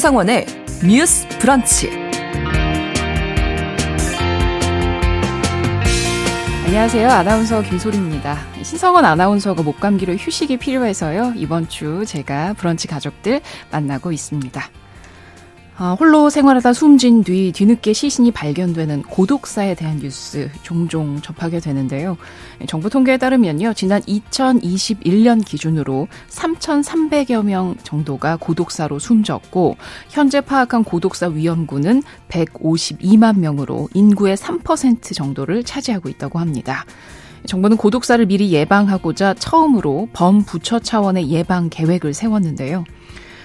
신성원의 0.00 0.46
뉴스 0.82 1.28
브런치. 1.40 1.90
안녕하세요. 6.64 7.06
아나운서 7.06 7.60
김소리입니다. 7.60 8.38
신성원 8.62 9.04
아나운서가 9.04 9.62
목 9.62 9.78
감기로 9.78 10.14
휴식이 10.14 10.56
필요해서요. 10.56 11.34
이번 11.36 11.68
주 11.68 12.06
제가 12.06 12.54
브런치 12.54 12.88
가족들 12.88 13.42
만나고 13.70 14.10
있습니다. 14.10 14.62
아, 15.82 15.96
홀로 15.98 16.28
생활하다 16.28 16.74
숨진 16.74 17.24
뒤 17.24 17.52
뒤늦게 17.52 17.94
시신이 17.94 18.32
발견되는 18.32 19.00
고독사에 19.04 19.74
대한 19.74 19.98
뉴스 19.98 20.50
종종 20.60 21.22
접하게 21.22 21.58
되는데요. 21.58 22.18
정부 22.68 22.90
통계에 22.90 23.16
따르면요. 23.16 23.72
지난 23.72 24.02
2021년 24.02 25.42
기준으로 25.42 26.06
3,300여 26.28 27.46
명 27.46 27.76
정도가 27.82 28.36
고독사로 28.36 28.98
숨졌고 28.98 29.78
현재 30.10 30.42
파악한 30.42 30.84
고독사 30.84 31.28
위험군은 31.28 32.02
152만 32.28 33.38
명으로 33.38 33.88
인구의 33.94 34.36
3% 34.36 35.14
정도를 35.14 35.64
차지하고 35.64 36.10
있다고 36.10 36.40
합니다. 36.40 36.84
정부는 37.46 37.78
고독사를 37.78 38.26
미리 38.26 38.52
예방하고자 38.52 39.32
처음으로 39.32 40.10
범부처 40.12 40.80
차원의 40.80 41.30
예방 41.30 41.70
계획을 41.70 42.12
세웠는데요. 42.12 42.84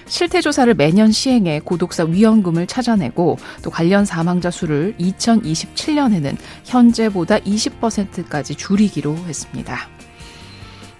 실태 0.06 0.40
조사를 0.40 0.72
매년 0.74 1.10
시행해 1.12 1.60
고독사 1.60 2.04
위험금을 2.04 2.66
찾아내고 2.66 3.38
또 3.62 3.70
관련 3.70 4.04
사망자 4.04 4.50
수를 4.50 4.94
2027년에는 4.98 6.36
현재보다 6.64 7.38
20%까지 7.38 8.54
줄이기로 8.54 9.16
했습니다. 9.16 9.88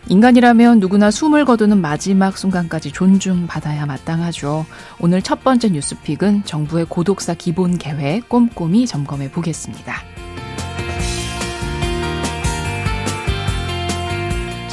인간이라면 0.08 0.78
누구나 0.78 1.10
숨을 1.10 1.44
거두는 1.44 1.80
마지막 1.80 2.38
순간까지 2.38 2.92
존중받아야 2.92 3.86
마땅하죠. 3.86 4.64
오늘 5.00 5.20
첫 5.20 5.42
번째 5.42 5.70
뉴스픽은 5.70 6.44
정부의 6.44 6.86
고독사 6.88 7.34
기본 7.34 7.76
계획 7.76 8.28
꼼꼼히 8.28 8.86
점검해 8.86 9.32
보겠습니다. 9.32 10.15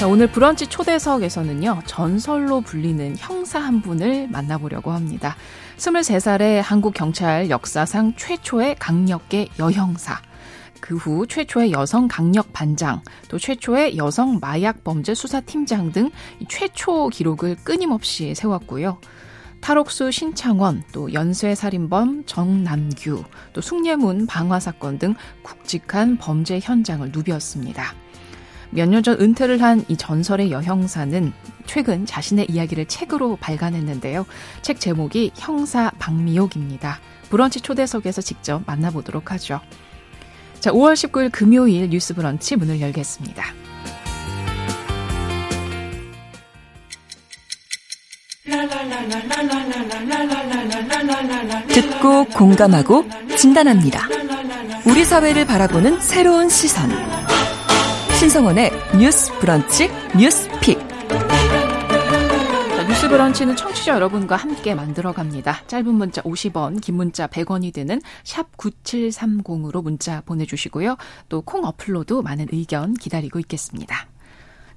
자, 0.04 0.08
오늘 0.10 0.28
브런치 0.28 0.68
초대석에서는요, 0.68 1.84
전설로 1.86 2.60
불리는 2.60 3.16
형사 3.18 3.58
한 3.58 3.82
분을 3.82 4.28
만나보려고 4.28 4.92
합니다. 4.92 5.38
23살의 5.78 6.62
한국 6.62 6.94
경찰 6.94 7.50
역사상 7.50 8.14
최초의 8.18 8.76
강력계 8.80 9.48
여형사. 9.60 10.22
그 10.82 10.98
후 10.98 11.26
최초의 11.26 11.72
여성 11.72 12.10
강력 12.10 12.52
반장, 12.52 13.02
또 13.30 13.40
최초의 13.40 13.96
여성 13.96 14.40
마약 14.42 14.84
범죄 14.84 15.14
수사팀장 15.14 15.94
등 15.94 16.12
최초 16.50 17.08
기록을 17.08 17.56
끊임없이 17.64 18.36
세웠고요. 18.36 19.00
탈옥수 19.62 20.12
신창원, 20.12 20.84
또 20.92 21.14
연쇄 21.14 21.56
살인범 21.56 22.26
정남규, 22.26 23.24
또 23.54 23.62
숭례문 23.62 24.28
방화 24.28 24.60
사건 24.60 25.00
등 25.00 25.16
굵직한 25.44 26.18
범죄 26.18 26.60
현장을 26.62 27.10
누볐습니다. 27.14 28.03
몇 28.74 28.88
년 28.90 29.04
전 29.04 29.20
은퇴를 29.20 29.62
한 29.62 29.84
이 29.88 29.98
전설의 29.98 30.52
여형사는 30.52 31.34
최근 31.66 32.06
자신의 32.06 32.48
이야기를 32.50 32.86
책으로 32.86 33.38
발간했는데요. 33.38 34.26
책 34.62 34.80
제목이 34.80 35.32
형사 35.36 35.92
박미옥입니다. 36.00 37.00
브런치 37.30 37.62
초대석에서 37.62 38.22
직접 38.22 38.64
만나보도록 38.66 39.32
하죠. 39.34 39.60
자, 40.60 40.72
5월 40.72 40.94
19일 40.94 41.32
금요일 41.32 41.90
뉴스 41.90 42.14
브런치 42.14 42.56
문을 42.56 42.80
열겠습니다. 42.82 43.44
듣고 51.68 52.26
공감하고 52.26 53.06
진단합니다. 53.38 54.08
우리 54.86 55.04
사회를 55.06 55.46
바라보는 55.46 56.00
새로운 56.02 56.50
시선. 56.50 56.90
신성원의 58.24 58.72
뉴스 58.98 59.38
브런치 59.40 59.90
뉴스 60.18 60.50
pick. 60.62 60.80
자, 61.10 62.88
뉴스 62.88 63.10
브런치는 63.10 63.58
청취자 63.58 63.96
여러분과 63.96 64.38
함께 64.38 64.74
만들어 64.74 65.12
갑니다. 65.12 65.62
짧은 65.68 65.94
문자 65.94 66.22
50원, 66.22 66.80
긴 66.80 66.96
문자 66.96 67.28
100원이 67.28 67.74
드는 67.74 68.02
샵 68.24 68.56
9730으로 68.56 69.84
문자 69.84 70.22
보내주시고요. 70.22 70.96
또 71.28 71.42
콩 71.42 71.66
어플로도 71.66 72.22
많은 72.22 72.48
의견 72.54 72.94
기다리고 72.94 73.40
있겠습니다. 73.40 74.08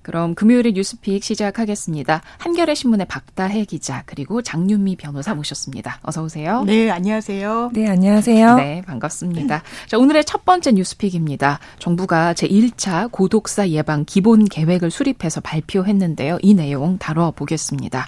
그럼 0.06 0.36
금요일의 0.36 0.74
뉴스 0.74 1.04
pick 1.04 1.24
시작하겠습니다. 1.24 2.22
한겨레 2.38 2.76
신문의 2.76 3.06
박다해 3.08 3.64
기자 3.64 4.04
그리고 4.06 4.40
장윤미 4.40 4.94
변호사 4.94 5.34
모셨습니다. 5.34 5.98
어서 6.02 6.22
오세요. 6.22 6.62
네, 6.62 6.88
안녕하세요. 6.92 7.70
네, 7.72 7.88
안녕하세요. 7.88 8.54
네, 8.54 8.82
반갑습니다. 8.86 9.64
자, 9.88 9.98
오늘의 9.98 10.24
첫 10.24 10.44
번째 10.44 10.70
뉴스픽입니다. 10.70 11.58
정부가 11.80 12.34
제1차 12.34 13.10
고독사 13.10 13.68
예방 13.70 14.04
기본 14.04 14.44
계획을 14.44 14.92
수립해서 14.92 15.40
발표했는데요. 15.40 16.38
이 16.40 16.54
내용 16.54 16.98
다뤄보겠습니다. 16.98 18.06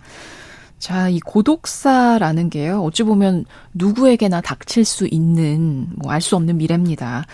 자, 0.78 1.08
이 1.08 1.18
고독사라는 1.18 2.50
게요. 2.50 2.84
어찌 2.84 3.02
보면 3.02 3.44
누구에게나 3.74 4.40
닥칠 4.40 4.84
수 4.84 5.08
있는 5.10 5.88
뭐 5.96 6.12
알 6.12 6.20
수 6.20 6.36
없는 6.36 6.58
미래입니다. 6.58 7.24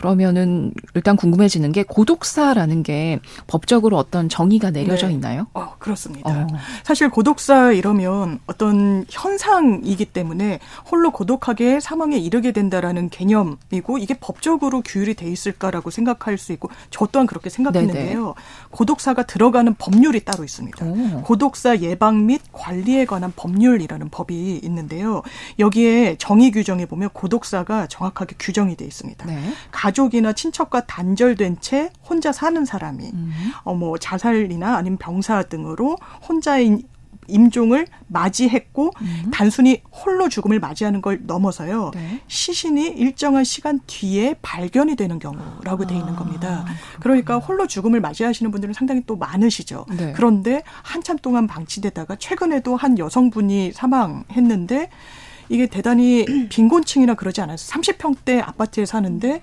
그러면은 0.00 0.72
일단 0.94 1.14
궁금해지는 1.14 1.72
게 1.72 1.82
고독사라는 1.82 2.82
게 2.82 3.20
법적으로 3.46 3.98
어떤 3.98 4.30
정의가 4.30 4.70
내려져 4.70 5.08
네. 5.08 5.12
있나요? 5.12 5.46
어, 5.52 5.74
그렇습니다. 5.78 6.30
어. 6.30 6.46
사실 6.84 7.10
고독사 7.10 7.72
이러면 7.72 8.40
어떤 8.46 9.04
현상이기 9.10 10.06
때문에 10.06 10.58
홀로 10.90 11.10
고독하게 11.10 11.80
사망에 11.80 12.16
이르게 12.16 12.52
된다라는 12.52 13.10
개념이고 13.10 13.98
이게 13.98 14.14
법적으로 14.18 14.80
규율이 14.80 15.12
돼 15.12 15.28
있을까라고 15.28 15.90
생각할 15.90 16.38
수 16.38 16.52
있고 16.52 16.70
저 16.88 17.06
또한 17.12 17.26
그렇게 17.26 17.50
생각했는데요. 17.50 18.20
네네. 18.20 18.34
고독사가 18.70 19.24
들어가는 19.24 19.74
법률이 19.74 20.24
따로 20.24 20.44
있습니다. 20.44 20.82
오. 20.86 21.22
고독사 21.24 21.80
예방 21.80 22.24
및 22.24 22.40
관리에 22.52 23.04
관한 23.04 23.34
법률이라는 23.36 24.08
법이 24.08 24.60
있는데요. 24.62 25.22
여기에 25.58 26.16
정의 26.18 26.52
규정에 26.52 26.86
보면 26.86 27.10
고독사가 27.12 27.88
정확하게 27.88 28.36
규정이 28.38 28.76
돼 28.76 28.86
있습니다. 28.86 29.26
네. 29.26 29.52
가족이나 29.90 30.32
친척과 30.32 30.86
단절된 30.86 31.58
채 31.60 31.90
혼자 32.08 32.32
사는 32.32 32.64
사람이 32.64 33.04
음. 33.12 33.32
어뭐 33.64 33.98
자살이나 33.98 34.76
아니면 34.76 34.98
병사 34.98 35.42
등으로 35.44 35.96
혼자인 36.28 36.84
임종을 37.26 37.86
맞이했고 38.08 38.90
음. 39.00 39.30
단순히 39.32 39.82
홀로 39.92 40.28
죽음을 40.28 40.58
맞이하는 40.58 41.00
걸 41.00 41.20
넘어서요 41.24 41.92
네. 41.94 42.20
시신이 42.26 42.88
일정한 42.88 43.44
시간 43.44 43.78
뒤에 43.86 44.34
발견이 44.42 44.96
되는 44.96 45.18
경우라고 45.18 45.86
돼 45.86 45.94
있는 45.94 46.14
아, 46.14 46.16
겁니다. 46.16 46.64
아, 46.66 46.74
그러니까 46.98 47.38
홀로 47.38 47.68
죽음을 47.68 48.00
맞이하시는 48.00 48.50
분들은 48.50 48.74
상당히 48.74 49.02
또 49.06 49.16
많으시죠. 49.16 49.86
네. 49.96 50.12
그런데 50.16 50.62
한참 50.82 51.18
동안 51.18 51.46
방치되다가 51.46 52.16
최근에도 52.16 52.74
한 52.74 52.98
여성분이 52.98 53.72
사망했는데 53.72 54.90
이게 55.50 55.66
대단히 55.66 56.24
빈곤층이나 56.48 57.14
그러지 57.14 57.42
않아서 57.42 57.72
30평대 57.74 58.40
아파트에 58.40 58.86
사는데 58.86 59.42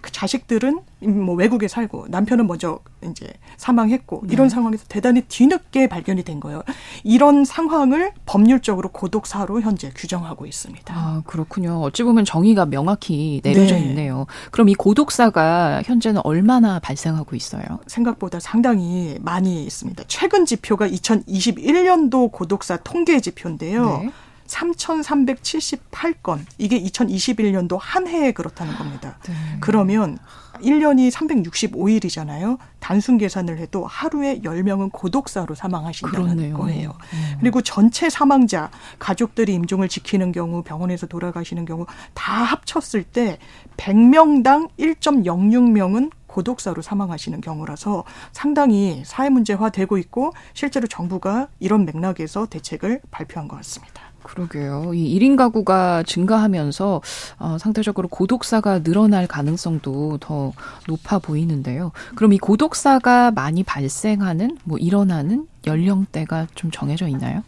그 0.00 0.10
자식들은 0.12 0.80
뭐 1.00 1.34
외국에 1.34 1.68
살고 1.68 2.06
남편은 2.08 2.46
먼저 2.46 2.80
이제 3.04 3.26
사망했고 3.56 4.22
네. 4.24 4.32
이런 4.32 4.48
상황에서 4.48 4.84
대단히 4.88 5.22
뒤늦게 5.22 5.88
발견이 5.88 6.24
된 6.24 6.40
거예요. 6.40 6.62
이런 7.04 7.44
상황을 7.44 8.12
법률적으로 8.26 8.88
고독사로 8.90 9.60
현재 9.60 9.90
규정하고 9.94 10.46
있습니다. 10.46 10.94
아, 10.94 11.22
그렇군요. 11.26 11.80
어찌 11.82 12.02
보면 12.02 12.24
정의가 12.24 12.66
명확히 12.66 13.40
내려져 13.44 13.74
네. 13.76 13.86
있네요. 13.86 14.26
그럼 14.50 14.68
이 14.68 14.74
고독사가 14.74 15.82
현재는 15.84 16.20
얼마나 16.24 16.78
발생하고 16.78 17.36
있어요? 17.36 17.62
생각보다 17.86 18.40
상당히 18.40 19.16
많이 19.20 19.64
있습니다. 19.64 20.04
최근 20.08 20.44
지표가 20.44 20.88
2021년도 20.88 22.32
고독사 22.32 22.78
통계 22.78 23.20
지표인데요. 23.20 24.00
네. 24.02 24.10
3,378건. 24.48 26.40
이게 26.58 26.80
2021년도 26.82 27.78
한 27.80 28.08
해에 28.08 28.32
그렇다는 28.32 28.76
겁니다. 28.76 29.18
네. 29.26 29.34
그러면 29.60 30.18
1년이 30.60 31.10
365일이잖아요. 31.12 32.58
단순 32.80 33.18
계산을 33.18 33.58
해도 33.58 33.86
하루에 33.86 34.40
10명은 34.40 34.90
고독사로 34.92 35.54
사망하신다는 35.54 36.26
그렇네요. 36.26 36.56
거예요. 36.56 36.94
음. 37.12 37.36
그리고 37.40 37.60
전체 37.62 38.10
사망자, 38.10 38.70
가족들이 38.98 39.54
임종을 39.54 39.88
지키는 39.88 40.32
경우, 40.32 40.62
병원에서 40.62 41.06
돌아가시는 41.06 41.64
경우 41.64 41.86
다 42.14 42.42
합쳤을 42.42 43.04
때 43.04 43.38
100명당 43.76 44.70
1.06명은 44.78 46.10
고독사로 46.26 46.82
사망하시는 46.82 47.40
경우라서 47.40 48.04
상당히 48.32 49.02
사회 49.04 49.28
문제화 49.28 49.70
되고 49.70 49.98
있고 49.98 50.32
실제로 50.54 50.86
정부가 50.86 51.48
이런 51.58 51.84
맥락에서 51.84 52.46
대책을 52.46 53.00
발표한 53.10 53.48
것 53.48 53.56
같습니다. 53.56 54.07
그러게요. 54.28 54.92
이 54.94 55.18
1인 55.18 55.36
가구가 55.36 56.02
증가하면서 56.04 57.00
어, 57.38 57.56
상대적으로 57.58 58.08
고독사가 58.08 58.82
늘어날 58.82 59.26
가능성도 59.26 60.18
더 60.18 60.52
높아 60.86 61.18
보이는데요. 61.18 61.92
그럼 62.14 62.34
이 62.34 62.38
고독사가 62.38 63.30
많이 63.30 63.62
발생하는 63.62 64.58
뭐 64.64 64.78
일어나는 64.78 65.46
연령대가 65.66 66.46
좀 66.54 66.70
정해져 66.70 67.08
있나요? 67.08 67.42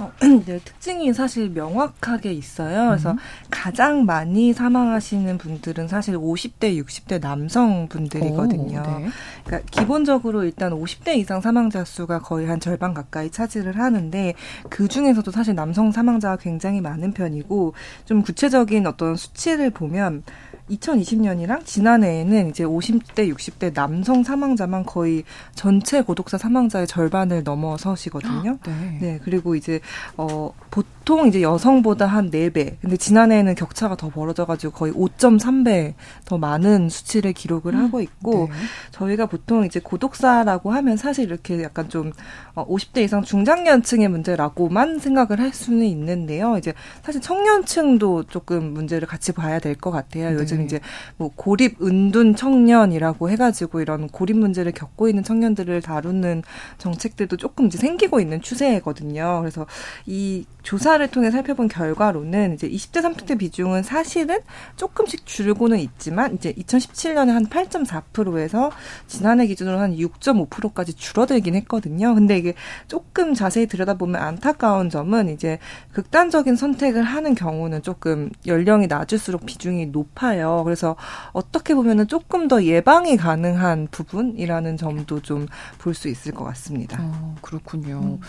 어, 0.00 0.12
네, 0.46 0.58
특징이 0.58 1.12
사실 1.12 1.50
명확하게 1.50 2.32
있어요. 2.32 2.88
그래서 2.88 3.12
음. 3.12 3.18
가장 3.50 4.04
많이 4.04 4.52
사망하시는 4.52 5.38
분들은 5.38 5.88
사실 5.88 6.16
50대, 6.16 6.82
60대 6.84 7.20
남성분들이거든요. 7.20 8.78
오, 8.80 8.98
네. 8.98 9.08
그러니까 9.44 9.70
기본적으로 9.70 10.44
일단 10.44 10.72
50대 10.72 11.16
이상 11.16 11.40
사망자 11.40 11.84
수가 11.84 12.20
거의 12.20 12.48
한 12.48 12.60
절반 12.60 12.92
가까이 12.92 13.30
차지를 13.30 13.78
하는데 13.78 14.34
그 14.68 14.88
중에서도 14.88 15.30
사실 15.30 15.54
남성 15.54 15.92
사망자가 15.92 16.36
굉장히 16.36 16.80
많은 16.80 17.12
편이고 17.12 17.74
좀 18.04 18.22
구체적인 18.22 18.86
어떤 18.86 19.16
수치를 19.16 19.70
보면 19.70 20.24
2020년이랑 20.70 21.64
지난해에는 21.66 22.48
이제 22.48 22.64
50대, 22.64 23.32
60대 23.34 23.74
남성 23.74 24.22
사망자만 24.22 24.84
거의 24.84 25.24
전체 25.54 26.00
고독사 26.02 26.38
사망자의 26.38 26.86
절반을 26.86 27.42
넘어서시거든요. 27.42 28.58
네. 28.64 28.98
네. 29.00 29.20
그리고 29.22 29.54
이제 29.54 29.80
어 30.16 30.52
보통 30.70 31.03
이제 31.28 31.42
여성보다 31.42 32.06
한 32.06 32.30
4배. 32.30 32.76
근데 32.80 32.96
지난해에는 32.96 33.54
격차가 33.56 33.94
더 33.94 34.08
벌어져가지고 34.08 34.72
거의 34.72 34.92
5.3배 34.94 35.94
더 36.24 36.38
많은 36.38 36.88
수치를 36.88 37.34
기록을 37.34 37.76
하고 37.76 38.00
있고, 38.00 38.48
네. 38.50 38.56
저희가 38.90 39.26
보통 39.26 39.64
이제 39.66 39.80
고독사라고 39.80 40.72
하면 40.72 40.96
사실 40.96 41.24
이렇게 41.24 41.62
약간 41.62 41.88
좀 41.90 42.12
50대 42.54 42.98
어, 42.98 43.00
이상 43.02 43.22
중장년층의 43.22 44.08
문제라고만 44.08 44.98
생각을 44.98 45.40
할 45.40 45.52
수는 45.52 45.84
있는데요. 45.86 46.56
이제 46.56 46.72
사실 47.02 47.20
청년층도 47.20 48.24
조금 48.24 48.72
문제를 48.72 49.06
같이 49.06 49.32
봐야 49.32 49.58
될 49.58 49.74
것 49.74 49.90
같아요. 49.90 50.30
네. 50.30 50.34
요즘 50.36 50.62
이제 50.62 50.80
뭐 51.16 51.30
고립 51.34 51.82
은둔 51.82 52.36
청년이라고 52.36 53.28
해가지고 53.28 53.80
이런 53.80 54.08
고립 54.08 54.36
문제를 54.38 54.72
겪고 54.72 55.08
있는 55.08 55.22
청년들을 55.22 55.82
다루는 55.82 56.42
정책들도 56.78 57.36
조금 57.36 57.66
이제 57.66 57.76
생기고 57.76 58.20
있는 58.20 58.40
추세거든요. 58.40 59.40
그래서 59.40 59.66
이 60.06 60.46
조사 60.62 60.93
를 60.96 61.08
통해 61.08 61.30
살펴본 61.30 61.68
결과로는 61.68 62.54
이제 62.54 62.68
20대 62.68 63.00
30대 63.02 63.38
비중은 63.38 63.82
사실은 63.82 64.38
조금씩 64.76 65.26
줄고는 65.26 65.78
있지만 65.78 66.34
이제 66.34 66.52
2017년에 66.52 67.28
한 67.32 67.46
8.4%에서 67.46 68.70
지난해 69.06 69.46
기준으로 69.46 69.78
한 69.78 69.96
6.5%까지 69.96 70.94
줄어들긴 70.94 71.54
했거든요. 71.56 72.14
근데 72.14 72.36
이게 72.38 72.54
조금 72.86 73.34
자세히 73.34 73.66
들여다보면 73.66 74.20
안타까운 74.22 74.90
점은 74.90 75.28
이제 75.30 75.58
극단적인 75.92 76.54
선택을 76.56 77.02
하는 77.02 77.34
경우는 77.34 77.82
조금 77.82 78.30
연령이 78.46 78.86
낮을수록 78.86 79.46
비중이 79.46 79.86
높아요. 79.86 80.62
그래서 80.64 80.96
어떻게 81.32 81.74
보면은 81.74 82.06
조금 82.06 82.46
더 82.46 82.62
예방이 82.62 83.16
가능한 83.16 83.88
부분이라는 83.90 84.76
점도 84.76 85.20
좀 85.20 85.46
볼 85.78 85.94
수 85.94 86.08
있을 86.08 86.32
것 86.32 86.44
같습니다. 86.44 86.98
어, 87.00 87.34
그렇군요. 87.40 88.00
음. 88.02 88.20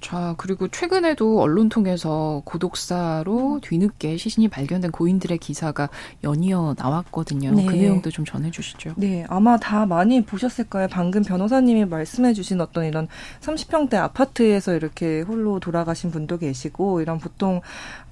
자, 0.00 0.34
그리고 0.38 0.68
최근에도 0.68 1.40
언론 1.40 1.68
통해서 1.68 2.11
고독사로 2.44 3.60
뒤늦게 3.62 4.16
시신이 4.16 4.48
발견된 4.48 4.90
고인들의 4.90 5.38
기사가 5.38 5.88
연이어 6.24 6.74
나왔거든요. 6.78 7.52
네. 7.52 7.66
그 7.66 7.72
내용도 7.74 8.10
좀 8.10 8.24
전해주시죠. 8.24 8.94
네, 8.96 9.24
아마 9.28 9.56
다 9.56 9.86
많이 9.86 10.24
보셨을 10.24 10.64
거예요. 10.64 10.88
방금 10.90 11.22
변호사님이 11.22 11.84
말씀해주신 11.86 12.60
어떤 12.60 12.84
이런 12.84 13.08
30평대 13.40 13.94
아파트에서 13.94 14.74
이렇게 14.74 15.22
홀로 15.22 15.60
돌아가신 15.60 16.10
분도 16.10 16.38
계시고 16.38 17.00
이런 17.00 17.18
보통 17.18 17.60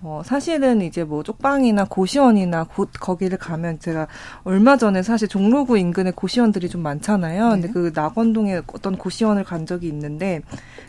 어, 0.03 0.23
사실은 0.25 0.81
이제 0.81 1.05
뭐 1.05 1.23
쪽방이나 1.23 1.85
고시원이나 1.85 2.65
곧 2.65 2.91
거기를 2.99 3.37
가면 3.39 3.81
제가 3.81 4.07
얼마 4.45 4.77
전에 4.77 5.03
사실 5.03 5.29
종로구 5.29 5.77
인근에 5.77 6.11
고시원들이 6.11 6.69
좀 6.69 6.83
많잖아요. 6.83 7.57
네. 7.57 7.61
근데 7.61 7.69
그 7.69 7.93
낙원동에 7.95 8.63
어떤 8.73 8.97
고시원을 8.97 9.45
간 9.45 9.67
적이 9.67 9.89
있는데 9.89 10.43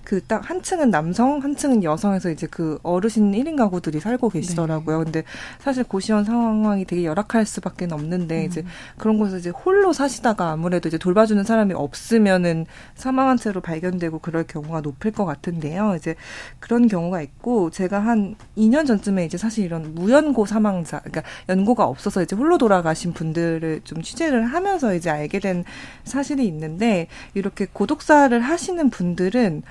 그 0.03 0.21
딱 0.27 0.41
한 0.51 0.61
층은 0.61 0.89
남성, 0.89 1.41
한 1.43 1.55
층은 1.55 1.83
여성에서 1.83 2.29
이제 2.29 2.47
그 2.49 2.79
어르신 2.83 3.31
1인 3.31 3.55
가구들이 3.57 3.99
살고 3.99 4.29
계시더라고요. 4.29 4.99
네. 4.99 5.03
근데 5.03 5.23
사실 5.59 5.83
고시원 5.83 6.23
상황이 6.23 6.85
되게 6.85 7.05
열악할 7.05 7.45
수밖에 7.45 7.87
없는데 7.91 8.41
음. 8.41 8.45
이제 8.45 8.63
그런 8.97 9.17
곳에서 9.17 9.37
이제 9.37 9.49
홀로 9.49 9.93
사시다가 9.93 10.51
아무래도 10.51 10.87
이제 10.89 10.97
돌봐주는 10.97 11.43
사람이 11.43 11.73
없으면은 11.73 12.65
사망한 12.95 13.37
채로 13.37 13.61
발견되고 13.61 14.19
그럴 14.19 14.43
경우가 14.45 14.81
높을 14.81 15.11
것 15.11 15.25
같은데요. 15.25 15.95
이제 15.95 16.15
그런 16.59 16.87
경우가 16.87 17.21
있고 17.21 17.69
제가 17.69 17.99
한 17.99 18.35
2년 18.57 18.85
전 18.87 19.00
쯤에 19.01 19.25
이제 19.25 19.37
사실 19.37 19.65
이런 19.65 19.93
무연고 19.95 20.45
사망자, 20.45 20.99
그러니까 20.99 21.23
연고가 21.49 21.85
없어서 21.85 22.21
이제 22.21 22.35
홀로 22.35 22.57
돌아가신 22.57 23.13
분들을 23.13 23.81
좀 23.83 24.01
취재를 24.01 24.45
하면서 24.45 24.93
이제 24.93 25.09
알게 25.09 25.39
된 25.39 25.63
사실이 26.03 26.45
있는데 26.47 27.07
이렇게 27.33 27.67
고독사를 27.71 28.39
하시는 28.39 28.89
분들은 28.89 29.63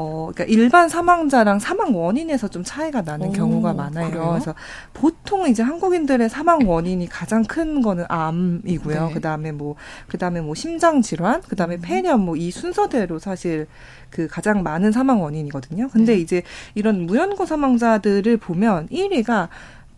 어, 0.00 0.30
그러니까 0.32 0.44
일반 0.44 0.88
사망자랑 0.88 1.58
사망 1.58 1.94
원인에서 1.94 2.46
좀 2.48 2.62
차이가 2.62 3.02
나는 3.02 3.28
오, 3.28 3.32
경우가 3.32 3.72
많아요. 3.74 4.10
그래요? 4.10 4.28
그래서 4.30 4.54
보통 4.92 5.48
이제 5.48 5.62
한국인들의 5.62 6.28
사망 6.28 6.68
원인이 6.68 7.06
가장 7.08 7.42
큰 7.42 7.82
거는 7.82 8.04
암이고요. 8.08 9.06
네. 9.08 9.14
그다음에 9.14 9.50
뭐 9.52 9.74
그다음에 10.06 10.40
뭐 10.40 10.54
심장 10.54 11.02
질환, 11.02 11.40
그다음에 11.42 11.76
음. 11.76 11.80
폐렴 11.82 12.20
뭐 12.24 12.36
이 12.38 12.52
순서대로 12.52 13.18
사실 13.18 13.66
그 14.10 14.28
가장 14.28 14.62
많은 14.62 14.92
사망 14.92 15.20
원인이거든요. 15.20 15.88
근데 15.88 16.14
네. 16.14 16.20
이제 16.20 16.42
이런 16.74 17.04
무연고 17.06 17.44
사망자들을 17.44 18.36
보면 18.36 18.88
1위가 18.88 19.48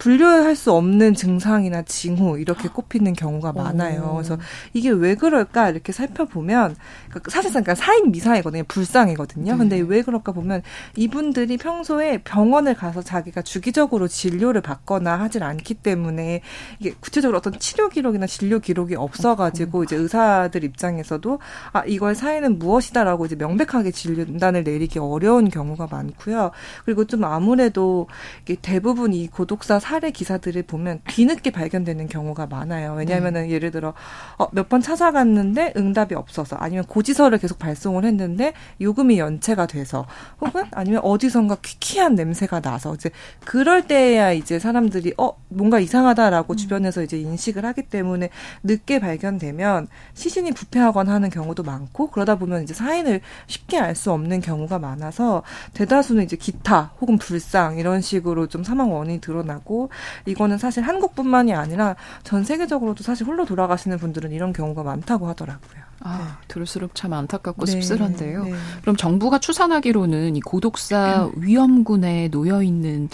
분류할 0.00 0.56
수 0.56 0.72
없는 0.72 1.14
증상이나 1.14 1.82
징후 1.82 2.38
이렇게 2.40 2.68
꼽히는 2.68 3.12
경우가 3.12 3.52
많아요. 3.52 4.14
그래서 4.14 4.38
이게 4.72 4.88
왜 4.88 5.14
그럴까 5.14 5.68
이렇게 5.68 5.92
살펴보면 5.92 6.74
그러니까 7.10 7.30
사실상 7.30 7.62
그러니까 7.62 7.74
사인 7.84 8.10
미사이거든요. 8.10 8.64
불상이거든요. 8.66 9.58
근데 9.58 9.76
네. 9.76 9.84
왜 9.86 10.02
그럴까 10.02 10.32
보면 10.32 10.62
이분들이 10.96 11.58
평소에 11.58 12.22
병원을 12.24 12.74
가서 12.74 13.02
자기가 13.02 13.42
주기적으로 13.42 14.08
진료를 14.08 14.62
받거나 14.62 15.20
하질 15.20 15.44
않기 15.44 15.74
때문에 15.74 16.40
이게 16.78 16.94
구체적으로 16.98 17.36
어떤 17.36 17.58
치료 17.58 17.90
기록이나 17.90 18.26
진료 18.26 18.58
기록이 18.58 18.94
없어가지고 18.94 19.84
이제 19.84 19.96
의사들 19.96 20.64
입장에서도 20.64 21.38
아 21.72 21.82
이걸 21.86 22.14
사인은 22.14 22.58
무엇이다라고 22.58 23.26
이제 23.26 23.36
명백하게 23.36 23.90
진단을 23.90 24.64
내리기 24.64 24.98
어려운 24.98 25.50
경우가 25.50 25.88
많고요. 25.90 26.52
그리고 26.86 27.04
좀 27.04 27.24
아무래도 27.24 28.08
이게 28.42 28.56
대부분 28.62 29.12
이 29.12 29.28
고독사 29.28 29.78
살해 29.90 30.12
기사들을 30.12 30.62
보면 30.62 31.00
뒤늦게 31.08 31.50
발견되는 31.50 32.06
경우가 32.06 32.46
많아요. 32.46 32.94
왜냐하면은 32.94 33.48
네. 33.48 33.50
예를 33.50 33.72
들어 33.72 33.92
어, 34.38 34.46
몇 34.52 34.68
번 34.70 34.80
찾아갔는데 34.80 35.72
응답이 35.76 36.14
없어서 36.14 36.54
아니면 36.54 36.84
고지서를 36.84 37.38
계속 37.38 37.58
발송을 37.58 38.04
했는데 38.04 38.52
요금이 38.80 39.18
연체가 39.18 39.66
돼서 39.66 40.06
혹은 40.40 40.62
아니면 40.70 41.00
어디선가 41.02 41.56
퀴퀴한 41.56 42.14
냄새가 42.14 42.60
나서 42.60 42.94
이제 42.94 43.10
그럴 43.44 43.88
때야 43.88 44.30
이제 44.30 44.60
사람들이 44.60 45.14
어 45.18 45.32
뭔가 45.48 45.80
이상하다라고 45.80 46.54
음. 46.54 46.56
주변에서 46.56 47.02
이제 47.02 47.18
인식을 47.18 47.64
하기 47.64 47.82
때문에 47.88 48.28
늦게 48.62 49.00
발견되면 49.00 49.88
시신이 50.14 50.52
부패하거나 50.52 51.12
하는 51.12 51.30
경우도 51.30 51.64
많고 51.64 52.10
그러다 52.12 52.36
보면 52.36 52.62
이제 52.62 52.72
사인을 52.72 53.20
쉽게 53.48 53.78
알 53.80 53.96
수 53.96 54.12
없는 54.12 54.40
경우가 54.40 54.78
많아서 54.78 55.42
대다수는 55.74 56.22
이제 56.22 56.36
기타 56.36 56.92
혹은 57.00 57.18
불상 57.18 57.76
이런 57.78 58.00
식으로 58.00 58.46
좀 58.46 58.62
사망 58.62 58.92
원인이 58.92 59.20
드러나고 59.20 59.79
이거는 60.26 60.58
사실 60.58 60.82
한국뿐만이 60.82 61.54
아니라 61.54 61.96
전 62.24 62.44
세계적으로도 62.44 63.02
사실 63.02 63.26
홀로 63.26 63.44
돌아가시는 63.44 63.98
분들은 63.98 64.32
이런 64.32 64.52
경우가 64.52 64.82
많다고 64.82 65.28
하더라고요. 65.28 65.90
아, 66.02 66.18
네. 66.18 66.46
들을수록 66.48 66.94
참 66.94 67.12
안타깝고 67.12 67.66
네. 67.66 67.72
씁쓸한데요. 67.72 68.44
네. 68.44 68.52
그럼 68.80 68.96
정부가 68.96 69.38
추산하기로는 69.38 70.34
이 70.36 70.40
고독사 70.40 71.26
음. 71.26 71.32
위험군에 71.36 72.28
놓여 72.28 72.62
있는 72.62 73.08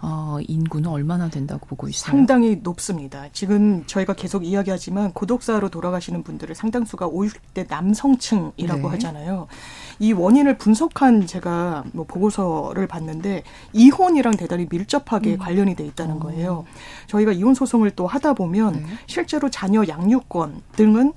어, 0.00 0.38
인구는 0.46 0.90
얼마나 0.90 1.28
된다고 1.28 1.66
보고 1.66 1.88
있어요? 1.88 2.10
상당히 2.10 2.58
높습니다. 2.62 3.26
지금 3.32 3.84
저희가 3.86 4.14
계속 4.14 4.44
이야기하지만 4.44 5.12
고독사로 5.12 5.68
돌아가시는 5.68 6.24
분들의 6.24 6.56
상당수가 6.56 7.06
5, 7.06 7.20
60대 7.20 7.66
남성층이라고 7.68 8.82
네. 8.82 8.88
하잖아요. 8.88 9.46
이 9.98 10.12
원인을 10.12 10.58
분석한 10.58 11.26
제가 11.26 11.84
뭐 11.92 12.04
보고서를 12.06 12.86
봤는데 12.86 13.42
이혼이랑 13.72 14.36
대단히 14.36 14.66
밀접하게 14.68 15.34
음. 15.34 15.38
관련이 15.38 15.74
돼 15.76 15.84
있다는 15.84 16.16
어. 16.16 16.18
거예요. 16.20 16.64
저희가 17.06 17.32
이혼 17.32 17.54
소송을 17.54 17.92
또 17.92 18.06
하다 18.06 18.34
보면 18.34 18.74
네. 18.74 18.86
실제로 19.06 19.50
자녀 19.50 19.84
양육권 19.86 20.62
등은 20.76 21.12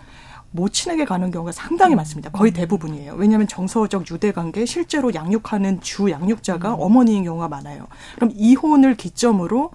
모친에게 0.52 1.06
가는 1.06 1.32
경우가 1.32 1.52
상당히 1.52 1.96
음. 1.96 1.98
많습니다. 1.98 2.32
거의 2.32 2.52
대부분이에요. 2.52 3.14
왜냐하면 3.16 3.48
정서적 3.48 4.10
유대 4.12 4.32
관계 4.32 4.66
실제로 4.66 5.14
양육하는 5.14 5.82
주 5.82 6.10
양육자가 6.10 6.76
음. 6.76 6.78
어머니인 6.80 7.24
경우가 7.26 7.50
많아요. 7.50 7.88
그럼 8.16 8.32
이혼을 8.34 8.96
기점으로 8.96 9.72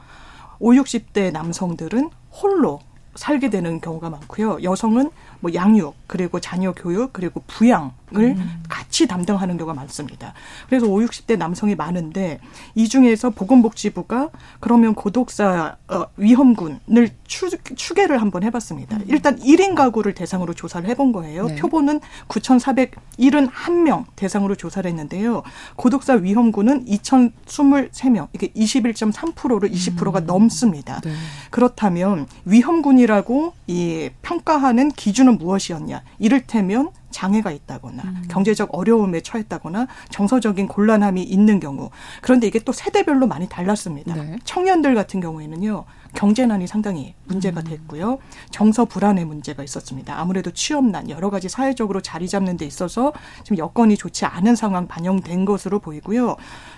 5, 0.59 0.73
60대 0.73 1.33
남성들은 1.33 2.11
홀로 2.31 2.81
살게 3.15 3.51
되는 3.51 3.81
경우가 3.81 4.09
많고요. 4.11 4.63
여성은 4.63 5.11
뭐 5.41 5.53
양육, 5.55 5.95
그리고 6.07 6.41
자녀 6.41 6.73
교육, 6.73 7.13
그리고 7.13 7.43
부양 7.47 7.93
음. 8.17 8.63
같이 8.69 9.07
담당하는 9.07 9.57
경우가 9.57 9.75
많습니다. 9.75 10.35
그래서 10.69 10.87
5, 10.87 10.97
60대 10.99 11.37
남성이 11.39 11.75
많은데 11.75 12.41
이 12.75 12.89
중에서 12.89 13.31
보건복지부가 13.31 14.31
그러면 14.59 14.95
고독사 14.95 15.77
어, 15.89 16.05
위험군을 16.17 17.11
추, 17.27 17.49
추계를 17.51 18.21
한번 18.21 18.43
해봤습니다. 18.43 18.97
음. 18.97 19.05
일단 19.07 19.39
1인 19.39 19.75
가구를 19.75 20.15
대상으로 20.15 20.55
조사를 20.55 20.89
해본 20.89 21.13
거예요. 21.13 21.47
네. 21.47 21.57
표본은 21.57 22.01
9,471명 22.29 24.05
대상으로 24.17 24.57
조사를 24.57 24.89
했는데요. 24.89 25.43
고독사 25.77 26.15
위험군은 26.15 26.87
2,023명, 26.87 28.29
이게 28.33 28.49
21.3%를 28.49 29.71
20%가 29.71 30.21
음. 30.21 30.27
넘습니다. 30.27 31.01
네. 31.01 31.13
그렇다면 31.51 32.27
위험군이라고 32.45 33.53
이 33.69 34.11
평가하는 34.23 34.91
기준 34.93 35.29
은 35.31 35.39
무엇이었냐? 35.39 36.03
이를테면 36.19 36.91
장애가 37.11 37.51
있다거나 37.51 38.03
음. 38.05 38.23
경제적 38.29 38.71
어려움에 38.73 39.21
처했다거나 39.21 39.89
정서적인 40.11 40.69
곤란함이 40.69 41.23
있는 41.23 41.61
경우 41.61 41.91
그런데 42.21 42.47
이게 42.47 42.59
또 42.61 42.73
세대별로 42.73 43.27
많이 43.27 43.49
달랐습니다. 43.49 44.15
네. 44.15 44.37
청년들 44.45 44.95
같은 44.95 45.21
경우에는요 45.21 45.85
경제난이 46.15 46.67
상당히 46.67 47.15
문제가 47.25 47.61
음. 47.61 47.65
됐고요 47.65 48.19
정서 48.51 48.85
불안의 48.85 49.25
문제가 49.25 49.63
있었습니다. 49.63 50.19
아무래도 50.19 50.51
취업난 50.53 51.11
여러 51.11 51.31
가지 51.31 51.49
사회적으로 51.49 52.01
자리 52.01 52.29
잡는 52.29 52.57
데 52.57 52.65
있어서 52.65 53.13
지금 53.43 53.59
여건이 53.59 53.97
좋지 53.97 54.25
않은 54.25 54.55
상황 54.57 54.87
반영된 54.87 55.45
것으로 55.45 55.81
보이고요 55.81 56.37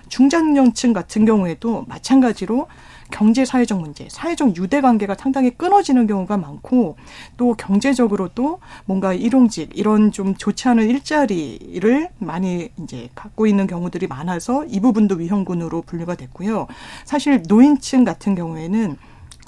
중장년층 0.09 0.93
같은 0.93 1.25
경우에도 1.25 1.85
마찬가지로 1.89 2.69
경제 3.13 3.45
사회적 3.45 3.81
문제, 3.81 4.09
사회적 4.11 4.57
유대 4.57 4.81
관계가 4.81 5.15
상당히 5.15 5.51
끊어지는 5.51 6.09
경우가 6.09 6.39
많고 6.39 6.97
또 7.37 7.55
경제적으로도 7.55 8.59
뭔가 8.87 9.13
일용직 9.13 9.71
이런 9.75 10.11
좀 10.11 10.35
좋지 10.35 10.67
않은 10.69 10.89
일자리를 10.89 12.09
많이 12.19 12.71
이제 12.83 13.09
갖고 13.15 13.47
있는 13.47 13.69
경우들이 13.69 14.09
많아서 14.09 14.65
이 14.65 14.81
부분도 14.81 15.17
위험군으로 15.17 15.83
분류가 15.83 16.17
됐고요. 16.17 16.67
사실 17.05 17.43
노인층 17.47 18.05
같은 18.05 18.35
경우에는 18.35 18.97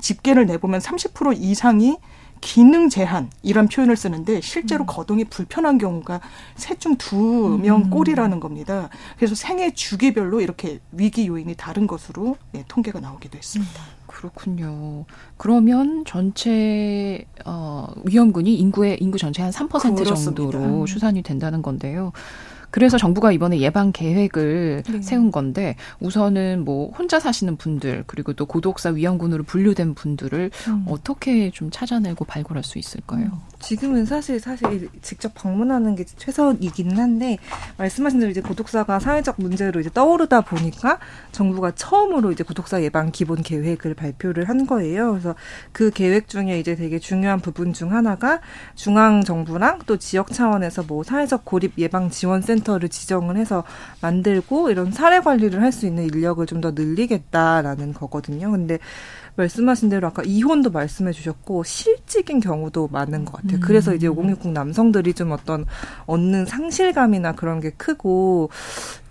집계를 0.00 0.46
내보면 0.46 0.80
30% 0.80 1.36
이상이 1.40 1.96
기능 2.44 2.90
제한 2.90 3.30
이런 3.42 3.68
표현을 3.68 3.96
쓰는데 3.96 4.42
실제로 4.42 4.84
음. 4.84 4.86
거동이 4.86 5.24
불편한 5.24 5.78
경우가 5.78 6.20
셋 6.56 6.78
중 6.78 6.96
두명 6.96 7.84
음. 7.84 7.90
꼴이라는 7.90 8.38
겁니다. 8.38 8.90
그래서 9.16 9.34
생애 9.34 9.72
주기별로 9.72 10.42
이렇게 10.42 10.80
위기 10.92 11.26
요인이 11.26 11.54
다른 11.56 11.86
것으로 11.86 12.36
네, 12.52 12.62
통계가 12.68 13.00
나오기도 13.00 13.38
했습니다. 13.38 13.72
음, 13.80 14.04
그렇군요. 14.06 15.06
그러면 15.38 16.04
전체 16.06 17.24
어 17.46 17.86
위험군이 18.04 18.56
인구의 18.56 18.98
인구 19.00 19.16
전체 19.16 19.42
한3% 19.42 20.04
정도로 20.04 20.58
음. 20.82 20.84
추산이 20.84 21.22
된다는 21.22 21.62
건데요. 21.62 22.12
그래서 22.74 22.98
정부가 22.98 23.30
이번에 23.30 23.60
예방 23.60 23.92
계획을 23.92 24.82
네. 24.84 25.00
세운 25.00 25.30
건데 25.30 25.76
우선은 26.00 26.64
뭐 26.64 26.90
혼자 26.90 27.20
사시는 27.20 27.56
분들 27.56 28.02
그리고 28.08 28.32
또 28.32 28.46
고독사 28.46 28.90
위험군으로 28.90 29.44
분류된 29.44 29.94
분들을 29.94 30.50
음. 30.66 30.84
어떻게 30.88 31.52
좀 31.52 31.70
찾아내고 31.70 32.24
발굴할 32.24 32.64
수 32.64 32.80
있을까요? 32.80 33.26
음. 33.26 33.54
지금은 33.60 34.04
사실 34.04 34.40
사실 34.40 34.88
직접 35.00 35.32
방문하는 35.34 35.94
게 35.94 36.04
최선이기는 36.04 36.98
한데 36.98 37.38
말씀하신 37.78 38.20
대로 38.20 38.30
이제 38.30 38.42
고독사가 38.42 38.98
사회적 38.98 39.36
문제로 39.38 39.80
이제 39.80 39.88
떠오르다 39.94 40.42
보니까 40.42 40.98
정부가 41.32 41.70
처음으로 41.70 42.32
이제 42.32 42.44
고독사 42.44 42.82
예방 42.82 43.10
기본 43.10 43.42
계획을 43.42 43.94
발표를 43.94 44.48
한 44.50 44.66
거예요. 44.66 45.12
그래서 45.12 45.34
그 45.72 45.90
계획 45.90 46.28
중에 46.28 46.58
이제 46.58 46.74
되게 46.74 46.98
중요한 46.98 47.40
부분 47.40 47.72
중 47.72 47.92
하나가 47.92 48.40
중앙 48.74 49.22
정부랑 49.22 49.78
또 49.86 49.96
지역 49.96 50.32
차원에서 50.32 50.82
뭐 50.82 51.02
사회적 51.02 51.46
고립 51.46 51.78
예방 51.78 52.10
지원 52.10 52.42
센터 52.42 52.63
를 52.64 52.88
지정을 52.88 53.36
해서 53.36 53.62
만들고 54.00 54.70
이런 54.70 54.90
사례 54.90 55.20
관리를 55.20 55.60
할 55.62 55.70
수 55.72 55.86
있는 55.86 56.04
인력을 56.04 56.44
좀 56.46 56.60
더 56.60 56.70
늘리겠다라는 56.70 57.92
거거든요. 57.94 58.50
근데 58.50 58.78
말씀하신 59.36 59.88
대로 59.88 60.06
아까 60.06 60.22
이혼도 60.24 60.70
말씀해 60.70 61.12
주셨고 61.12 61.64
실직인 61.64 62.40
경우도 62.40 62.88
많은 62.92 63.24
것 63.24 63.32
같아요. 63.42 63.58
음. 63.58 63.60
그래서 63.60 63.94
이제 63.94 64.06
5060 64.06 64.52
남성들이 64.52 65.12
좀 65.14 65.32
어떤 65.32 65.66
얻는 66.06 66.46
상실감이나 66.46 67.32
그런 67.32 67.60
게 67.60 67.70
크고 67.70 68.50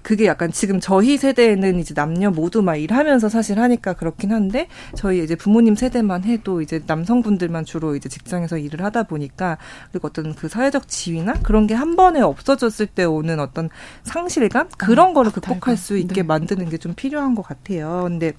그게 0.04 0.26
약간 0.26 0.52
지금 0.52 0.80
저희 0.80 1.18
세대에는 1.18 1.80
이제 1.80 1.94
남녀 1.94 2.30
모두 2.30 2.62
막 2.62 2.76
일하면서 2.76 3.30
사실 3.30 3.60
하니까 3.60 3.94
그렇긴 3.94 4.32
한데 4.32 4.68
저희 4.96 5.24
이제 5.24 5.36
부모님 5.36 5.76
세대만 5.76 6.24
해도 6.26 6.62
이제 6.62 6.82
남성분들만 6.86 7.66
주로 7.66 7.96
이제 7.96 8.10
직장에서 8.10 8.58
일을 8.58 8.84
하다 8.84 9.04
보니까 9.04 9.58
그리고 9.92 10.08
어떤 10.10 10.36
그 10.36 10.48
사회적 10.50 10.88
지위나 10.88 11.34
그런 11.44 11.66
게 11.68 11.74
한 11.74 11.96
번에 11.96 12.22
없어졌을 12.22 12.86
때 12.86 13.04
오는 13.04 13.40
어떤 13.40 13.70
상실감 14.04 14.68
그런 14.78 15.10
음, 15.10 15.14
거를 15.14 15.32
극복할 15.32 15.76
수 15.78 15.98
있게 15.98 16.22
네. 16.22 16.24
만드는 16.24 16.70
게 16.70 16.78
좀 16.78 16.94
필요한 16.96 17.34
것 17.36 17.44
같아요. 17.44 18.02
근데 18.04 18.34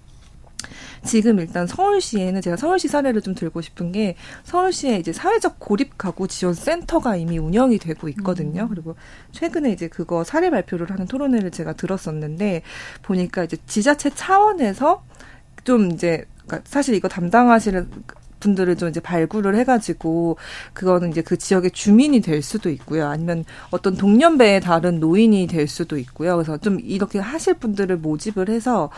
지금 1.04 1.38
일단 1.38 1.66
서울시에는 1.66 2.40
제가 2.40 2.56
서울시 2.56 2.88
사례를 2.88 3.22
좀 3.22 3.34
들고 3.34 3.60
싶은 3.60 3.92
게 3.92 4.16
서울시에 4.44 4.98
이제 4.98 5.12
사회적 5.12 5.58
고립 5.58 5.98
가구 5.98 6.26
지원 6.28 6.54
센터가 6.54 7.16
이미 7.16 7.38
운영이 7.38 7.78
되고 7.78 8.08
있거든요. 8.08 8.62
음. 8.62 8.68
그리고 8.68 8.96
최근에 9.32 9.72
이제 9.72 9.88
그거 9.88 10.24
사례 10.24 10.50
발표를 10.50 10.90
하는 10.90 11.06
토론회를 11.06 11.50
제가 11.50 11.74
들었었는데 11.74 12.62
보니까 13.02 13.44
이제 13.44 13.56
지자체 13.66 14.10
차원에서 14.10 15.04
좀 15.64 15.92
이제 15.92 16.24
그러니까 16.46 16.68
사실 16.68 16.94
이거 16.94 17.08
담당하시는 17.08 17.90
분들을 18.44 18.76
좀 18.76 18.90
이제 18.90 19.00
발굴을 19.00 19.56
해가지고 19.56 20.36
그거는 20.74 21.10
이제 21.10 21.22
그 21.22 21.38
지역의 21.38 21.70
주민이 21.70 22.20
될 22.20 22.42
수도 22.42 22.68
있고요. 22.68 23.06
아니면 23.06 23.44
어떤 23.70 23.96
동년배의 23.96 24.60
다른 24.60 25.00
노인이 25.00 25.46
될 25.46 25.66
수도 25.66 25.96
있고요. 25.96 26.36
그래서 26.36 26.58
좀 26.58 26.78
이렇게 26.80 27.18
하실 27.18 27.54
분들을 27.54 27.96
모집을 27.96 28.50
해서 28.50 28.90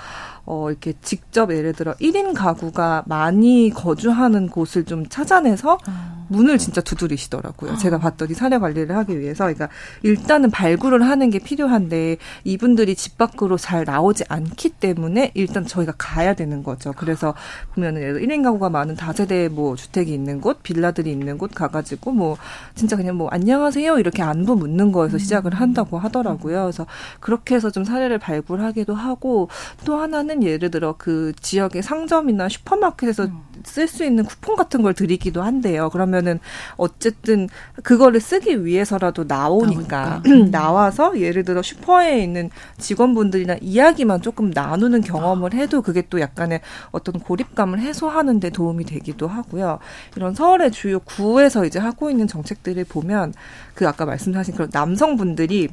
어, 0.47 0.71
이렇게 0.71 0.95
직접 1.03 1.53
예를 1.53 1.73
들어 1.73 1.93
1인 1.95 2.35
가구가 2.35 3.03
많이 3.07 3.71
거주하는 3.75 4.49
곳을 4.49 4.85
좀 4.85 5.07
찾아내서 5.09 5.79
아. 5.87 6.17
문을 6.29 6.59
진짜 6.59 6.81
두드리시더라고요. 6.81 7.73
아. 7.73 7.77
제가 7.77 7.99
봤더니 7.99 8.35
사례 8.35 8.59
관리를 8.59 8.97
하기 8.97 9.19
위해서. 9.21 9.45
그러니까 9.45 9.69
일단은 10.03 10.51
발굴을 10.51 11.03
하는 11.03 11.31
게 11.31 11.39
필요한데 11.39 12.17
이분들이 12.45 12.95
집 12.95 13.19
밖으로 13.19 13.57
잘 13.57 13.85
나오지 13.85 14.25
않기 14.29 14.71
때문에 14.71 15.33
일단 15.35 15.67
저희가 15.67 15.95
가야 15.99 16.35
되는 16.35 16.63
거죠. 16.63 16.93
그래서 16.97 17.35
보면은 17.75 18.03
예를 18.03 18.15
들어 18.15 18.27
1인 18.27 18.43
가구가 18.43 18.71
많은 18.71 18.97
다세대 18.97 19.49
뭐 19.49 19.77
주택이 19.77 20.13
있는 20.13 20.41
곳, 20.41 20.63
빌라들이 20.63 21.11
있는 21.11 21.39
곳 21.39 21.53
가가지고 21.55 22.13
뭐 22.13 22.37
진짜 22.75 22.97
그냥 22.97 23.17
뭐 23.17 23.29
안녕하세요 23.29 23.99
이렇게 23.99 24.23
안부 24.23 24.57
묻는 24.57 24.93
거에서 24.93 25.19
시작을 25.19 25.55
음. 25.55 25.61
한다고 25.61 25.99
하더라고요. 25.99 26.63
그래서 26.63 26.87
그렇게 27.21 27.55
해서 27.55 27.71
좀 27.71 27.85
사례를 27.85 28.19
발굴하기도 28.19 28.95
하고 28.95 29.49
또 29.85 29.97
하나는 29.97 30.36
하는 30.37 30.43
예를 30.43 30.71
들어 30.71 30.95
그 30.97 31.33
지역의 31.41 31.83
상점이나 31.83 32.49
슈퍼마켓에서 32.49 33.25
음. 33.25 33.43
쓸수 33.65 34.05
있는 34.05 34.25
쿠폰 34.25 34.57
같은 34.57 34.83
걸 34.83 34.95
드리기도 34.95 35.43
한대요. 35.43 35.91
그러면은 35.91 36.39
어쨌든 36.77 37.49
그거를 37.83 38.21
쓰기 38.21 38.65
위해서라도 38.65 39.25
나오니까, 39.25 40.21
나오니까. 40.23 40.51
나와서 40.51 41.19
예를 41.19 41.45
들어 41.45 41.63
슈퍼에 41.63 42.23
있는 42.23 42.51
직원분들이나 42.79 43.57
이야기만 43.61 44.23
조금 44.23 44.51
나누는 44.55 45.01
경험을 45.01 45.55
아. 45.55 45.57
해도 45.57 45.83
그게 45.83 46.03
또 46.09 46.21
약간의 46.21 46.61
어떤 46.93 47.19
고립감을 47.19 47.81
해소하는 47.81 48.41
데 48.41 48.51
도움이 48.51 48.85
되기도 48.85 49.27
하고요. 49.27 49.79
이런 50.17 50.35
서울의 50.35 50.71
주요 50.71 51.01
구에서 51.01 51.65
이제 51.65 51.79
하고 51.79 52.11
있는 52.11 52.27
정책들을 52.27 52.85
보면 52.85 53.35
그 53.75 53.89
아까 53.89 54.05
말씀하신 54.05 54.55
그런 54.55 54.71
남성분들이 54.73 55.69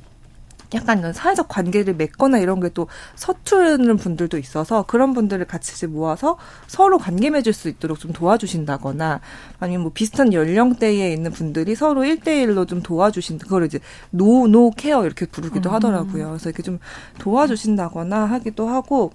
약간 0.73 0.99
이런 0.99 1.13
사회적 1.13 1.47
관계를 1.47 1.93
맺거나 1.95 2.39
이런 2.39 2.59
게 2.59 2.73
또 2.73 2.87
서투르는 3.15 3.97
분들도 3.97 4.37
있어서 4.37 4.83
그런 4.83 5.13
분들을 5.13 5.45
같이 5.45 5.87
모아서 5.87 6.37
서로 6.67 6.97
관계 6.97 7.29
맺을 7.29 7.53
수 7.53 7.69
있도록 7.69 7.99
좀 7.99 8.11
도와주신다거나 8.11 9.21
아니면 9.59 9.83
뭐 9.83 9.91
비슷한 9.93 10.33
연령대에 10.33 11.11
있는 11.13 11.31
분들이 11.31 11.75
서로 11.75 12.01
1대1로 12.01 12.67
좀 12.67 12.81
도와주신 12.81 13.37
그걸 13.39 13.65
이제 13.65 13.79
노노 14.11 14.71
케어 14.71 15.05
이렇게 15.05 15.25
부르기도 15.25 15.69
음. 15.69 15.75
하더라고요. 15.75 16.27
그래서 16.29 16.49
이렇게 16.49 16.63
좀 16.63 16.79
도와주신다거나 17.19 18.25
하기도 18.25 18.67
하고 18.67 19.11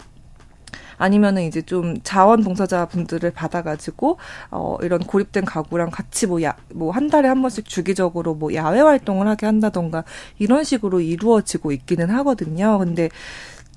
아니면은 0.97 1.43
이제 1.43 1.63
좀 1.63 2.01
자원봉사자 2.03 2.87
분들을 2.87 3.31
받아가지고 3.31 4.19
어 4.51 4.77
이런 4.83 5.01
고립된 5.01 5.45
가구랑 5.45 5.91
같이 5.91 6.27
뭐야뭐 6.27 6.91
한 6.93 7.09
달에 7.09 7.29
한 7.29 7.41
번씩 7.43 7.67
주기적으로 7.67 8.35
뭐 8.35 8.55
야외 8.55 8.81
활동을 8.81 9.27
하게 9.29 9.47
한다던가 9.47 10.05
이런 10.39 10.65
식으로 10.65 11.01
이루어지고 11.01 11.73
있기는 11.73 12.11
하거든요. 12.11 12.79
근데 12.79 13.09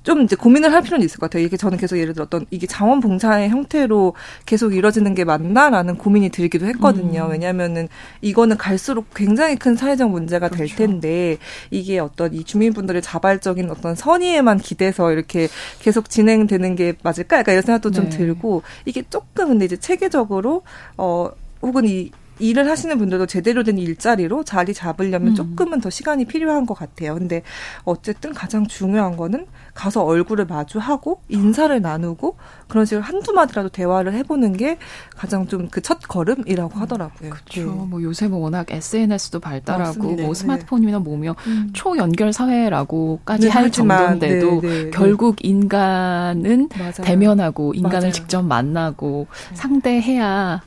좀 0.02 0.22
이제 0.22 0.36
고민을 0.36 0.72
할 0.72 0.82
필요는 0.82 1.04
있을 1.04 1.18
것 1.18 1.30
같아요. 1.30 1.44
이게 1.44 1.56
저는 1.56 1.78
계속 1.78 1.98
예를 1.98 2.14
들어 2.14 2.24
어떤 2.24 2.46
이게 2.50 2.66
자원봉사의 2.66 3.50
형태로 3.50 4.14
계속 4.46 4.74
이루어지는 4.74 5.14
게 5.14 5.24
맞나라는 5.24 5.96
고민이 5.96 6.30
들기도 6.30 6.66
했거든요. 6.66 7.26
음. 7.26 7.30
왜냐하면은 7.30 7.88
이거는 8.20 8.56
갈수록 8.56 9.06
굉장히 9.14 9.56
큰 9.56 9.76
사회적 9.76 10.10
문제가 10.10 10.48
그렇죠. 10.48 10.76
될 10.76 10.88
텐데 10.88 11.38
이게 11.70 11.98
어떤 11.98 12.34
이 12.34 12.44
주민분들의 12.44 13.00
자발적인 13.02 13.70
어떤 13.70 13.94
선의에만 13.94 14.58
기대서 14.58 15.12
이렇게 15.12 15.48
계속 15.80 16.10
진행되는 16.10 16.74
게 16.74 16.94
맞을까? 17.02 17.38
약간 17.38 17.54
이런 17.54 17.62
생각도 17.62 17.90
네. 17.90 17.96
좀 17.96 18.08
들고 18.08 18.62
이게 18.84 19.02
조금 19.08 19.48
근데 19.48 19.64
이제 19.64 19.76
체계적으로 19.76 20.62
어 20.96 21.30
혹은 21.62 21.84
이 21.86 22.10
일을 22.38 22.68
하시는 22.68 22.96
분들도 22.98 23.26
제대로 23.26 23.62
된 23.62 23.78
일자리로 23.78 24.44
자리 24.44 24.74
잡으려면 24.74 25.28
음. 25.28 25.34
조금은 25.34 25.80
더 25.80 25.90
시간이 25.90 26.24
필요한 26.24 26.66
것 26.66 26.74
같아요. 26.74 27.14
근데 27.14 27.42
어쨌든 27.84 28.32
가장 28.34 28.66
중요한 28.66 29.16
거는 29.16 29.46
가서 29.74 30.04
얼굴을 30.04 30.46
마주하고 30.46 31.20
인사를 31.28 31.80
나누고 31.80 32.36
그런 32.68 32.84
식으로 32.86 33.02
한두 33.02 33.32
마디라도 33.32 33.68
대화를 33.68 34.12
해보는 34.14 34.56
게 34.56 34.78
가장 35.16 35.46
좀 35.46 35.68
그 35.68 35.82
첫 35.82 35.98
걸음이라고 36.08 36.78
하더라고요. 36.78 37.30
그렇죠. 37.30 37.60
네. 37.60 37.66
뭐 37.88 38.02
요새 38.02 38.28
뭐 38.28 38.38
워낙 38.40 38.66
SNS도 38.70 39.40
발달하고. 39.40 40.02
뭐 40.02 40.16
네. 40.16 40.34
스마트폰이나 40.34 40.98
뭐며 41.00 41.34
음. 41.46 41.70
초연결 41.72 42.32
사회라고까지 42.32 43.46
네, 43.46 43.50
할 43.50 43.64
하지만, 43.64 44.20
정도인데도 44.20 44.60
네, 44.60 44.84
네, 44.84 44.90
결국 44.90 45.36
인간은 45.44 46.68
맞아요. 46.78 46.92
대면하고 47.02 47.74
인간을 47.74 47.98
맞아요. 48.00 48.12
직접 48.12 48.42
만나고 48.42 49.26
상대해야 49.54 50.62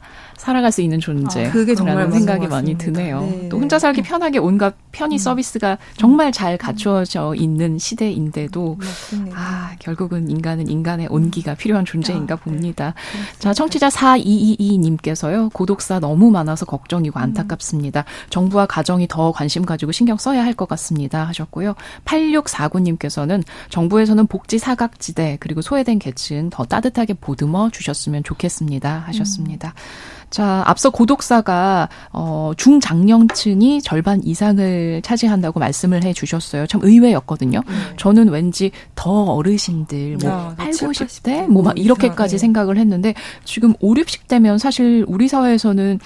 살아갈 0.45 0.71
수 0.71 0.81
있는 0.81 0.99
존재. 0.99 1.47
아, 1.47 1.51
그게 1.51 1.73
정말 1.73 2.11
생각이 2.11 2.45
많이 2.47 2.77
드네요. 2.77 3.21
네. 3.21 3.49
또 3.49 3.57
혼자 3.57 3.79
살기 3.79 4.03
편하게 4.03 4.37
온갖 4.37 4.75
편의 4.91 5.15
음. 5.15 5.17
서비스가 5.17 5.79
정말 5.97 6.31
잘 6.31 6.55
갖추어져 6.57 7.33
있는 7.35 7.79
시대인데도 7.79 8.77
맞습니다. 8.79 9.37
아, 9.39 9.71
결국은 9.79 10.29
인간은 10.29 10.69
인간의 10.69 11.07
온기가 11.09 11.55
필요한 11.55 11.83
존재인가 11.83 12.35
아, 12.35 12.37
네. 12.37 12.43
봅니다. 12.43 12.93
네. 13.13 13.39
자, 13.39 13.53
청취자 13.53 13.89
4222 13.89 14.77
님께서요. 14.77 15.49
고독사 15.49 15.99
너무 15.99 16.29
많아서 16.29 16.65
걱정이고 16.67 17.19
음. 17.19 17.23
안타깝습니다. 17.23 18.01
음. 18.01 18.29
정부와 18.29 18.67
가정이 18.67 19.07
더 19.07 19.31
관심 19.31 19.65
가지고 19.65 19.91
신경 19.91 20.17
써야 20.17 20.43
할 20.43 20.55
것 20.55 20.69
같습니다. 20.69 21.25
하셨고요. 21.25 21.75
8649 22.05 22.79
님께서는 22.79 23.43
정부에서는 23.69 24.27
복지 24.27 24.57
사각지대 24.57 25.37
그리고 25.41 25.61
소외된 25.61 25.99
계층 25.99 26.49
더 26.49 26.63
따뜻하게 26.63 27.15
보듬어 27.15 27.71
주셨으면 27.71 28.23
좋겠습니다. 28.23 29.03
하셨습니다. 29.07 29.73
음. 29.75 30.25
자, 30.35 30.63
앞서 30.65 30.89
고독사가 30.89 31.87
어 32.11 32.51
중장년층이 32.57 33.81
절반 33.81 34.21
이상을 34.21 35.01
차지한다고 35.01 35.61
말씀을 35.61 36.03
해 36.03 36.11
주셨어요. 36.11 36.67
참 36.67 36.81
의외였거든요. 36.83 37.61
네. 37.65 37.73
저는 37.95 38.27
왠지 38.27 38.71
더 38.95 39.11
어르신들 39.11 40.17
뭐 40.19 40.29
아, 40.29 40.55
8, 40.57 40.71
90대 40.71 41.47
뭐 41.47 41.63
막 41.63 41.79
이렇게까지 41.79 42.33
네. 42.33 42.37
생각을 42.37 42.77
했는데 42.77 43.13
지금 43.45 43.75
5, 43.79 43.93
60대면 43.93 44.59
사실 44.59 45.05
우리 45.07 45.29
사회에서는 45.29 46.01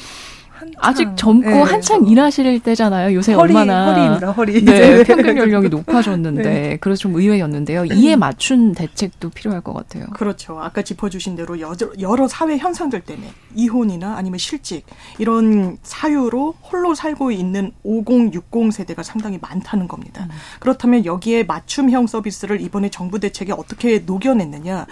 아직 0.78 1.16
젊고 1.16 1.50
네. 1.50 1.62
한창 1.62 2.06
일하실 2.06 2.60
때잖아요. 2.62 3.16
요새 3.16 3.34
허리, 3.34 3.54
얼마나 3.54 3.92
허리입니다, 3.92 4.32
허리. 4.32 4.66
네, 4.66 5.04
평균 5.04 5.38
연령이 5.38 5.70
높아졌는데 5.70 6.44
네. 6.44 6.78
그래서 6.82 7.00
좀 7.00 7.16
의외였는데요. 7.16 7.86
이에 7.86 8.16
맞춘 8.16 8.74
대책도 8.74 9.30
필요할 9.30 9.62
것 9.62 9.74
같아요. 9.74 10.06
그렇죠. 10.14 10.60
아까 10.60 10.82
짚어주신 10.82 11.36
대로 11.36 11.60
여러, 11.60 11.76
여러 12.00 12.28
사회 12.28 12.58
현상들 12.58 13.02
때문에 13.02 13.32
이혼이나 13.56 14.16
아니면 14.16 14.38
실직 14.38 14.86
이런 15.18 15.78
사유로 15.84 16.56
홀로 16.72 16.96
살고 16.96 17.32
있는 17.32 17.72
50, 17.84 18.34
60 18.34 18.72
세대가 18.72 19.04
상당히 19.04 19.38
많다는 19.42 19.88
겁니다. 19.88 20.24
음. 20.24 20.30
그렇다면 20.60 21.06
여기에 21.06 21.44
맞춤형 21.44 22.08
서비스를 22.08 22.62
이번에 22.62 22.90
정부 22.90 23.20
대책에 23.20 23.52
어떻게 23.52 24.00
녹여냈느냐? 24.00 24.86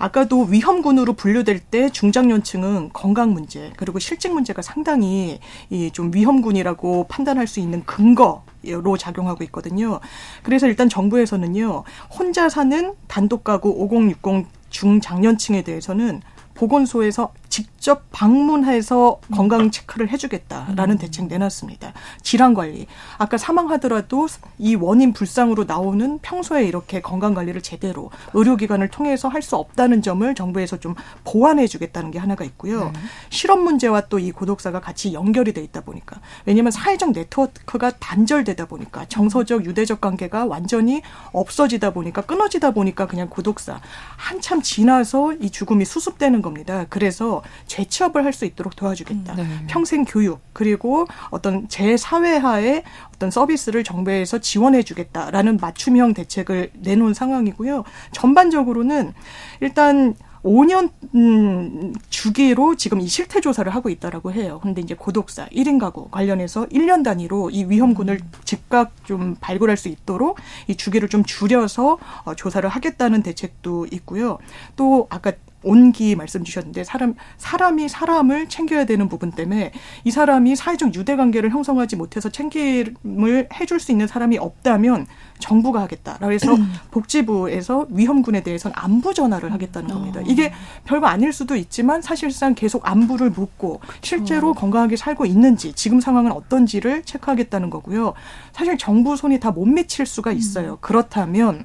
아까도 0.00 0.44
위험군으로 0.44 1.12
분류될 1.12 1.60
때 1.60 1.90
중장년층은 1.90 2.90
건강 2.94 3.32
문제 3.34 3.70
그리고 3.76 3.98
실직 3.98 4.32
문제가 4.32 4.62
상당히 4.62 5.38
이 5.68 5.90
좀 5.92 6.10
위험군이라고 6.14 7.06
판단할 7.08 7.46
수 7.46 7.60
있는 7.60 7.84
근거 7.84 8.42
로 8.62 8.96
작용하고 8.96 9.42
있거든요. 9.44 10.00
그래서 10.42 10.66
일단 10.66 10.88
정부에서는요, 10.88 11.84
혼자 12.10 12.48
사는 12.48 12.94
단독 13.08 13.42
가구 13.44 13.70
5060 13.70 14.46
중장년층에 14.70 15.62
대해서는 15.62 16.22
보건소에서 16.54 17.32
직접 17.50 18.04
방문해서 18.12 19.20
건강 19.32 19.70
체크를 19.70 20.08
해주겠다라는 20.10 20.94
음. 20.94 20.98
대책 20.98 21.26
내놨습니다. 21.26 21.92
질환 22.22 22.54
관리. 22.54 22.86
아까 23.18 23.36
사망하더라도 23.36 24.28
이 24.58 24.74
원인 24.76 25.12
불상으로 25.12 25.64
나오는 25.64 26.18
평소에 26.20 26.64
이렇게 26.64 27.00
건강 27.02 27.34
관리를 27.34 27.60
제대로 27.60 28.10
의료기관을 28.32 28.88
통해서 28.88 29.28
할 29.28 29.40
수 29.42 29.56
없다는 29.56 30.02
점을 30.02 30.34
정부에서 30.34 30.76
좀 30.78 30.94
보완해주겠다는 31.24 32.10
게 32.10 32.18
하나가 32.18 32.44
있고요. 32.44 32.84
네. 32.84 32.92
실업 33.30 33.58
문제와 33.60 34.02
또 34.02 34.20
이 34.20 34.30
고독사가 34.32 34.80
같이 34.80 35.14
연결이 35.14 35.54
돼 35.54 35.62
있다 35.62 35.80
보니까 35.80 36.20
왜냐하면 36.44 36.70
사회적 36.72 37.12
네트워크가 37.12 37.90
단절되다 37.98 38.66
보니까 38.66 39.06
정서적 39.06 39.64
유대적 39.64 40.00
관계가 40.02 40.44
완전히 40.44 41.00
없어지다 41.32 41.92
보니까 41.94 42.20
끊어지다 42.20 42.72
보니까 42.72 43.06
그냥 43.06 43.30
고독사 43.30 43.80
한참 44.16 44.60
지나서 44.60 45.32
이 45.40 45.48
죽음이 45.50 45.86
수습되는 45.86 46.42
겁니다. 46.42 46.84
그래서 46.90 47.39
재취업을 47.66 48.24
할 48.24 48.30
수 48.32 48.44
있도록 48.44 48.76
도와주겠다. 48.76 49.34
음, 49.34 49.36
네. 49.36 49.66
평생 49.66 50.04
교육 50.04 50.40
그리고 50.52 51.06
어떤 51.30 51.68
재사회화의 51.68 52.84
어떤 53.14 53.30
서비스를 53.30 53.84
정부에서 53.84 54.38
지원해주겠다라는 54.38 55.58
맞춤형 55.60 56.14
대책을 56.14 56.70
내놓은 56.80 57.12
상황이고요. 57.12 57.84
전반적으로는 58.12 59.12
일단 59.60 60.14
5년 60.42 60.90
음, 61.14 61.92
주기로 62.08 62.76
지금 62.76 63.00
이 63.00 63.06
실태 63.06 63.40
조사를 63.40 63.70
하고 63.74 63.90
있다라고 63.90 64.32
해요. 64.32 64.58
근데 64.62 64.80
이제 64.80 64.94
고독사 64.94 65.46
1인 65.48 65.78
가구 65.78 66.08
관련해서 66.08 66.66
1년 66.66 67.04
단위로 67.04 67.50
이 67.50 67.64
위험군을 67.64 68.20
즉각 68.44 68.92
좀 69.04 69.36
발굴할 69.40 69.76
수 69.76 69.88
있도록 69.88 70.38
이 70.66 70.76
주기를 70.76 71.08
좀 71.08 71.24
줄여서 71.24 71.98
어, 72.24 72.34
조사를 72.34 72.68
하겠다는 72.68 73.22
대책도 73.22 73.88
있고요. 73.92 74.38
또 74.76 75.06
아까 75.10 75.32
온기 75.62 76.16
말씀 76.16 76.42
주셨는데 76.42 76.84
사람 76.84 77.14
사람이 77.36 77.88
사람을 77.88 78.48
챙겨야 78.48 78.86
되는 78.86 79.08
부분 79.08 79.30
때문에 79.30 79.72
이 80.04 80.10
사람이 80.10 80.56
사회적 80.56 80.94
유대 80.94 81.16
관계를 81.16 81.50
형성하지 81.50 81.96
못해서 81.96 82.30
챙김을 82.30 83.48
해줄 83.60 83.78
수 83.78 83.92
있는 83.92 84.06
사람이 84.06 84.38
없다면 84.38 85.06
정부가 85.38 85.82
하겠다. 85.82 86.16
그래서 86.20 86.56
복지부에서 86.90 87.86
위험군에 87.90 88.42
대해서는 88.42 88.74
안부 88.76 89.14
전화를 89.14 89.52
하겠다는 89.52 89.88
겁니다. 89.88 90.20
이게 90.26 90.52
별거 90.84 91.06
아닐 91.06 91.32
수도 91.32 91.56
있지만 91.56 92.02
사실상 92.02 92.54
계속 92.54 92.88
안부를 92.88 93.30
묻고 93.30 93.80
실제로 94.02 94.52
건강하게 94.54 94.96
살고 94.96 95.26
있는지 95.26 95.72
지금 95.74 96.00
상황은 96.00 96.32
어떤지를 96.32 97.02
체크하겠다는 97.04 97.70
거고요. 97.70 98.14
사실 98.52 98.78
정부 98.78 99.16
손이 99.16 99.38
다 99.38 99.50
못 99.50 99.66
미칠 99.66 100.06
수가 100.06 100.30
있어요. 100.32 100.78
그렇다면 100.80 101.64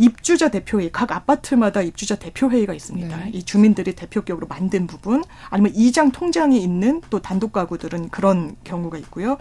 입주자 0.00 0.48
대표회의 0.48 0.90
각 0.92 1.12
아파트마다 1.12 1.82
입주자 1.82 2.16
대표회의가 2.16 2.72
있습니다. 2.72 3.16
네. 3.18 3.30
이 3.34 3.42
주민들이 3.42 3.94
대표격으로 3.94 4.46
만든 4.46 4.86
부분 4.86 5.22
아니면 5.50 5.72
이장 5.74 6.10
통장이 6.10 6.60
있는 6.60 7.02
또 7.10 7.20
단독 7.20 7.52
가구들은 7.52 8.08
그런 8.08 8.56
경우가 8.64 8.96
있고요. 8.98 9.36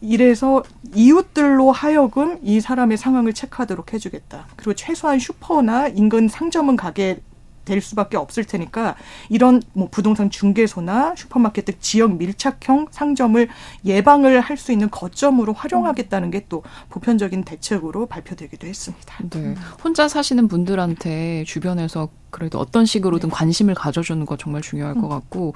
이래서 0.00 0.62
이웃들로 0.94 1.72
하여금 1.72 2.38
이 2.42 2.60
사람의 2.60 2.96
상황을 2.96 3.34
체크하도록 3.34 3.92
해주겠다. 3.92 4.46
그리고 4.56 4.72
최소한 4.72 5.18
슈퍼나 5.18 5.88
인근 5.88 6.28
상점은 6.28 6.76
가게 6.76 7.20
될 7.68 7.80
수밖에 7.80 8.16
없을 8.16 8.42
테니까 8.44 8.96
이런 9.28 9.62
뭐 9.74 9.88
부동산 9.90 10.28
중개소나 10.30 11.14
슈퍼마켓 11.16 11.64
등 11.66 11.74
지역 11.80 12.16
밀착형 12.16 12.88
상점을 12.90 13.48
예방을 13.84 14.40
할 14.40 14.58
수 14.58 14.72
있는 14.72 14.90
거점으로 14.90 15.52
활용하겠다는 15.52 16.32
게 16.32 16.48
또 16.48 16.62
보편적인 16.88 17.44
대책으로 17.44 18.06
발표되기도 18.06 18.66
했습니다. 18.66 19.14
네. 19.30 19.54
혼자 19.82 20.08
사시는 20.08 20.48
분들한테 20.48 21.44
주변에서 21.44 22.08
그래도 22.30 22.58
어떤 22.58 22.86
식으로든 22.86 23.28
네. 23.28 23.34
관심을 23.34 23.74
가져주는 23.74 24.24
거 24.26 24.36
정말 24.36 24.62
중요할 24.62 24.94
것 24.94 25.04
음. 25.04 25.08
같고 25.08 25.54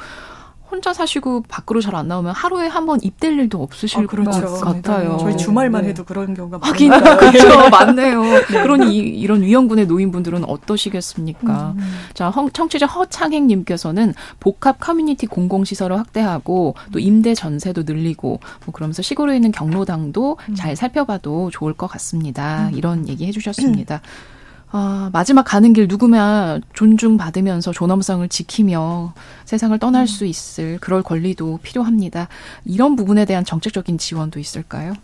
혼자 0.72 0.92
사시고 0.94 1.42
밖으로 1.48 1.80
잘 1.80 1.92
안 1.94 2.08
나오면 2.08 2.32
하루에 2.34 2.66
한 2.68 2.86
번 2.86 2.98
입댈 3.02 3.38
일도 3.38 3.62
없으실 3.62 4.00
아, 4.00 4.06
그렇죠. 4.06 4.40
것 4.40 4.60
같아요. 4.60 5.18
저희 5.20 5.36
주말만 5.36 5.82
네. 5.82 5.88
해도 5.90 6.04
그런 6.04 6.32
경우가 6.34 6.58
많아요. 6.58 7.18
그렇죠. 7.18 7.68
많네요. 7.70 8.22
네. 8.22 8.62
그런 8.62 8.88
이, 8.90 8.96
이런 8.96 9.42
위험군의 9.42 9.86
노인분들은 9.86 10.44
어떠시겠습니까? 10.44 11.74
음. 11.76 11.94
자, 12.14 12.30
헝, 12.30 12.50
청취자 12.50 12.86
허창행 12.86 13.46
님께서는 13.46 14.14
복합 14.40 14.80
커뮤니티 14.80 15.26
공공시설을 15.26 15.98
확대하고 15.98 16.74
또 16.92 16.98
임대 16.98 17.34
전세도 17.34 17.82
늘리고 17.84 18.40
뭐 18.64 18.72
그러면서 18.72 19.02
시골에 19.02 19.36
있는 19.36 19.52
경로당도 19.52 20.38
음. 20.48 20.54
잘 20.54 20.74
살펴봐도 20.74 21.50
좋을 21.50 21.74
것 21.74 21.86
같습니다. 21.88 22.68
음. 22.72 22.74
이런 22.74 23.06
얘기 23.08 23.26
해주셨습니다. 23.26 24.00
아, 24.74 25.10
마지막 25.12 25.42
가는 25.42 25.74
길 25.74 25.86
누구나 25.86 26.58
존중받으면서 26.72 27.72
존엄성을 27.72 28.26
지키며 28.28 29.12
세상을 29.44 29.78
떠날 29.78 30.04
음. 30.04 30.06
수 30.06 30.24
있을 30.24 30.78
그럴 30.80 31.02
권리도 31.02 31.60
필요합니다. 31.62 32.28
이런 32.64 32.96
부분에 32.96 33.26
대한 33.26 33.44
정책적인 33.44 33.98
지원도 33.98 34.40
있을까요? 34.40 34.94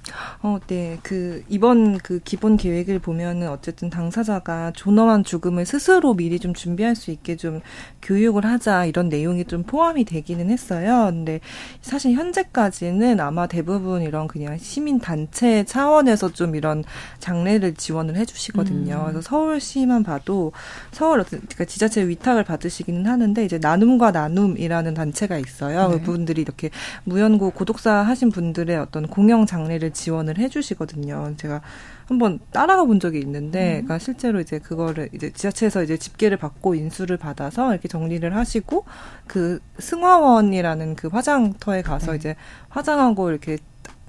어, 0.43 0.59
네. 0.69 0.99
그 1.03 1.45
이번 1.51 1.99
그 1.99 2.19
기본 2.25 2.57
계획을 2.57 2.99
보면은 2.99 3.51
어쨌든 3.51 3.91
당사자가 3.91 4.73
존엄한 4.75 5.23
죽음을 5.23 5.67
스스로 5.67 6.15
미리 6.15 6.39
좀 6.39 6.55
준비할 6.55 6.97
수 6.97 7.11
있게 7.11 7.37
좀 7.37 7.61
교육을 8.01 8.47
하자 8.47 8.87
이런 8.87 9.11
내용이 9.11 9.45
좀 9.45 9.65
포함이 9.65 10.07
되기는 10.07 10.49
했어요. 10.49 11.09
근데 11.11 11.41
사실 11.83 12.13
현재까지는 12.13 13.21
아마 13.21 13.47
대부분 13.47 14.01
이런 14.01 14.29
그냥 14.29 14.57
시민 14.57 14.99
단체 14.99 15.65
차원에서 15.65 16.33
좀 16.33 16.57
이런 16.57 16.85
장례를 17.19 17.75
지원을 17.75 18.17
해 18.17 18.25
주시거든요. 18.25 18.95
음. 18.95 19.05
그래서 19.05 19.21
서울 19.21 19.58
서울시만 19.59 20.03
봐도 20.03 20.53
서울 20.93 21.21
어떤 21.21 21.41
그러니까 21.41 21.65
지자체 21.65 22.07
위탁을 22.09 22.45
받으시기는 22.45 23.07
하는데 23.07 23.45
이제 23.45 23.59
나눔과 23.59 24.13
나눔이라는 24.13 24.95
단체가 24.95 25.39
있어요. 25.39 25.89
네. 25.89 26.01
그분들이 26.01 26.41
이렇게 26.41 26.71
무연고 27.05 27.51
고독사 27.51 27.93
하신 27.93 28.31
분들의 28.31 28.77
어떤 28.79 29.07
공영 29.07 29.47
장례를 29.47 29.93
지원을 29.93 30.39
해주시거든요. 30.39 31.35
제가 31.37 31.61
한번 32.07 32.39
따라가 32.53 32.85
본 32.85 33.01
적이 33.01 33.19
있는데, 33.21 33.81
음. 33.81 33.85
그러니까 33.85 33.99
실제로 33.99 34.41
이제 34.41 34.59
그거를 34.59 35.11
이제 35.13 35.31
지자체에서 35.31 35.83
이제 35.83 35.99
집계를 35.99 36.39
받고 36.39 36.75
인수를 36.75 37.19
받아서 37.19 37.71
이렇게 37.73 37.87
정리를 37.87 38.35
하시고 38.35 38.85
그 39.27 39.61
승화원이라는 39.79 40.97
그 40.97 41.09
화장터에 41.09 41.83
가서 41.83 42.13
네. 42.13 42.17
이제 42.17 42.37
화장하고 42.71 43.29
이렇게 43.29 43.59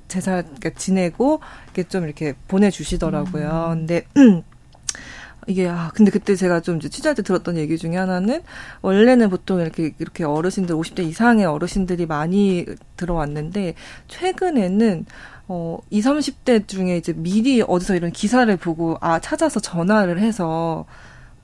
제사 0.07 0.41
그러니까 0.41 0.71
지내고 0.71 1.39
이렇게 1.65 1.83
좀 1.83 2.05
이렇게 2.05 2.33
보내주시더라고요. 2.47 3.69
음. 3.73 3.79
근데 3.79 4.05
이게 5.47 5.67
아 5.67 5.91
근데 5.93 6.11
그때 6.11 6.35
제가 6.35 6.61
좀 6.61 6.77
이제 6.77 6.89
취재할 6.89 7.15
때 7.15 7.21
들었던 7.21 7.57
얘기 7.57 7.77
중에 7.77 7.95
하나는 7.95 8.41
원래는 8.81 9.29
보통 9.29 9.61
이렇게 9.61 9.93
이렇게 9.99 10.23
어르신들 10.23 10.75
50대 10.75 10.99
이상의 10.99 11.45
어르신들이 11.45 12.05
많이 12.05 12.65
들어왔는데 12.97 13.75
최근에는 14.07 15.05
어 15.47 15.79
20, 15.89 16.11
30대 16.11 16.67
중에 16.67 16.97
이제 16.97 17.13
미리 17.15 17.61
어디서 17.61 17.95
이런 17.95 18.11
기사를 18.11 18.55
보고 18.57 18.97
아 19.01 19.19
찾아서 19.19 19.59
전화를 19.59 20.19
해서 20.19 20.85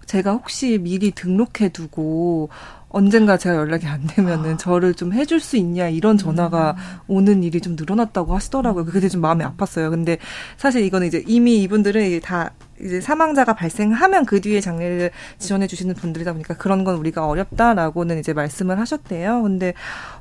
제가 0.05 0.34
혹시 0.34 0.77
미리 0.77 1.12
등록해 1.12 1.69
두고 1.73 2.49
언젠가 2.95 3.36
제가 3.38 3.55
연락이 3.58 3.88
안 3.88 4.08
되면은 4.08 4.53
아. 4.53 4.58
저를 4.58 4.93
좀 4.93 5.12
해줄 5.12 5.41
수 5.41 5.58
있냐 5.58 5.89
이런 5.89 6.17
전화가 6.17 6.75
음. 6.77 6.99
오는 7.08 7.43
일이 7.43 7.60
좀 7.60 7.75
늘어났다고 7.75 8.34
하시더라고요. 8.34 8.86
그게 8.86 9.10
좀 9.10 9.19
마음이 9.19 9.43
아팠어요. 9.43 9.89
근데 9.89 10.17
사실 10.55 10.84
이거는 10.84 11.08
이제 11.08 11.21
이미 11.27 11.62
이분들은 11.63 12.21
다 12.21 12.51
이제 12.81 12.99
사망자가 12.99 13.53
발생하면 13.53 14.25
그 14.25 14.41
뒤에 14.41 14.59
장례를 14.59 15.11
지원해 15.38 15.67
주시는 15.67 15.95
분들이다 15.95 16.33
보니까 16.33 16.55
그런 16.55 16.83
건 16.83 16.95
우리가 16.95 17.27
어렵다라고는 17.27 18.19
이제 18.19 18.33
말씀을 18.33 18.79
하셨대요. 18.79 19.43
근데 19.43 19.73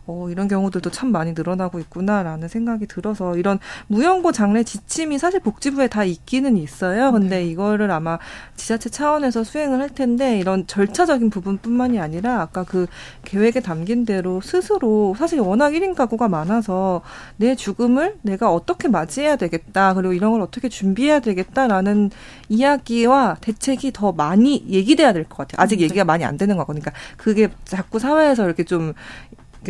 어, 0.07 0.29
이런 0.31 0.49
경우들도 0.49 0.91
참 0.91 1.11
많이 1.13 1.33
늘어나고 1.33 1.79
있구나라는 1.81 2.49
생각이 2.49 2.87
들어서 2.87 3.37
이런 3.37 3.59
무연고 3.87 4.33
장례 4.33 4.63
지침이 4.63 5.19
사실 5.19 5.41
복지부에 5.41 5.89
다 5.89 6.05
있기는 6.05 6.57
있어요. 6.57 7.11
근데 7.13 7.39
네. 7.39 7.47
이거를 7.47 7.91
아마 7.91 8.19
지자체 8.57 8.91
차원에서 8.91 9.45
수행을 9.45 9.81
할 9.81 9.89
텐데 9.89 10.39
이런 10.39 10.67
절차적인 10.67 11.31
부분뿐만이 11.31 11.99
아니라 11.99 12.41
아까 12.41 12.65
그 12.65 12.87
계획에 13.25 13.61
담긴 13.61 14.05
대로 14.05 14.41
스스로 14.41 15.15
사실 15.19 15.41
워낙 15.41 15.71
1인 15.71 15.95
가구가 15.95 16.29
많아서 16.29 17.01
내 17.37 17.55
죽음을 17.55 18.19
내가 18.23 18.53
어떻게 18.53 18.89
맞이해야 18.89 19.37
되겠다. 19.37 19.95
그리고 19.95 20.13
이런 20.13 20.33
걸 20.33 20.43
어떻게 20.43 20.69
준비해야 20.69 21.21
되겠다라는 21.21 22.11
이야기와 22.49 23.37
대책이 23.41 23.93
더 23.93 24.13
많이 24.13 24.65
얘기돼야 24.69 25.13
될 25.13 25.25
것 25.25 25.37
같아요. 25.39 25.63
아직 25.63 25.77
음, 25.77 25.79
네. 25.79 25.85
얘기가 25.85 26.05
많이 26.05 26.25
안 26.25 26.37
되는 26.37 26.57
거니까 26.57 26.93
그게 27.17 27.49
자꾸 27.65 27.99
사회에서 27.99 28.45
이렇게 28.45 28.65
좀 28.65 28.95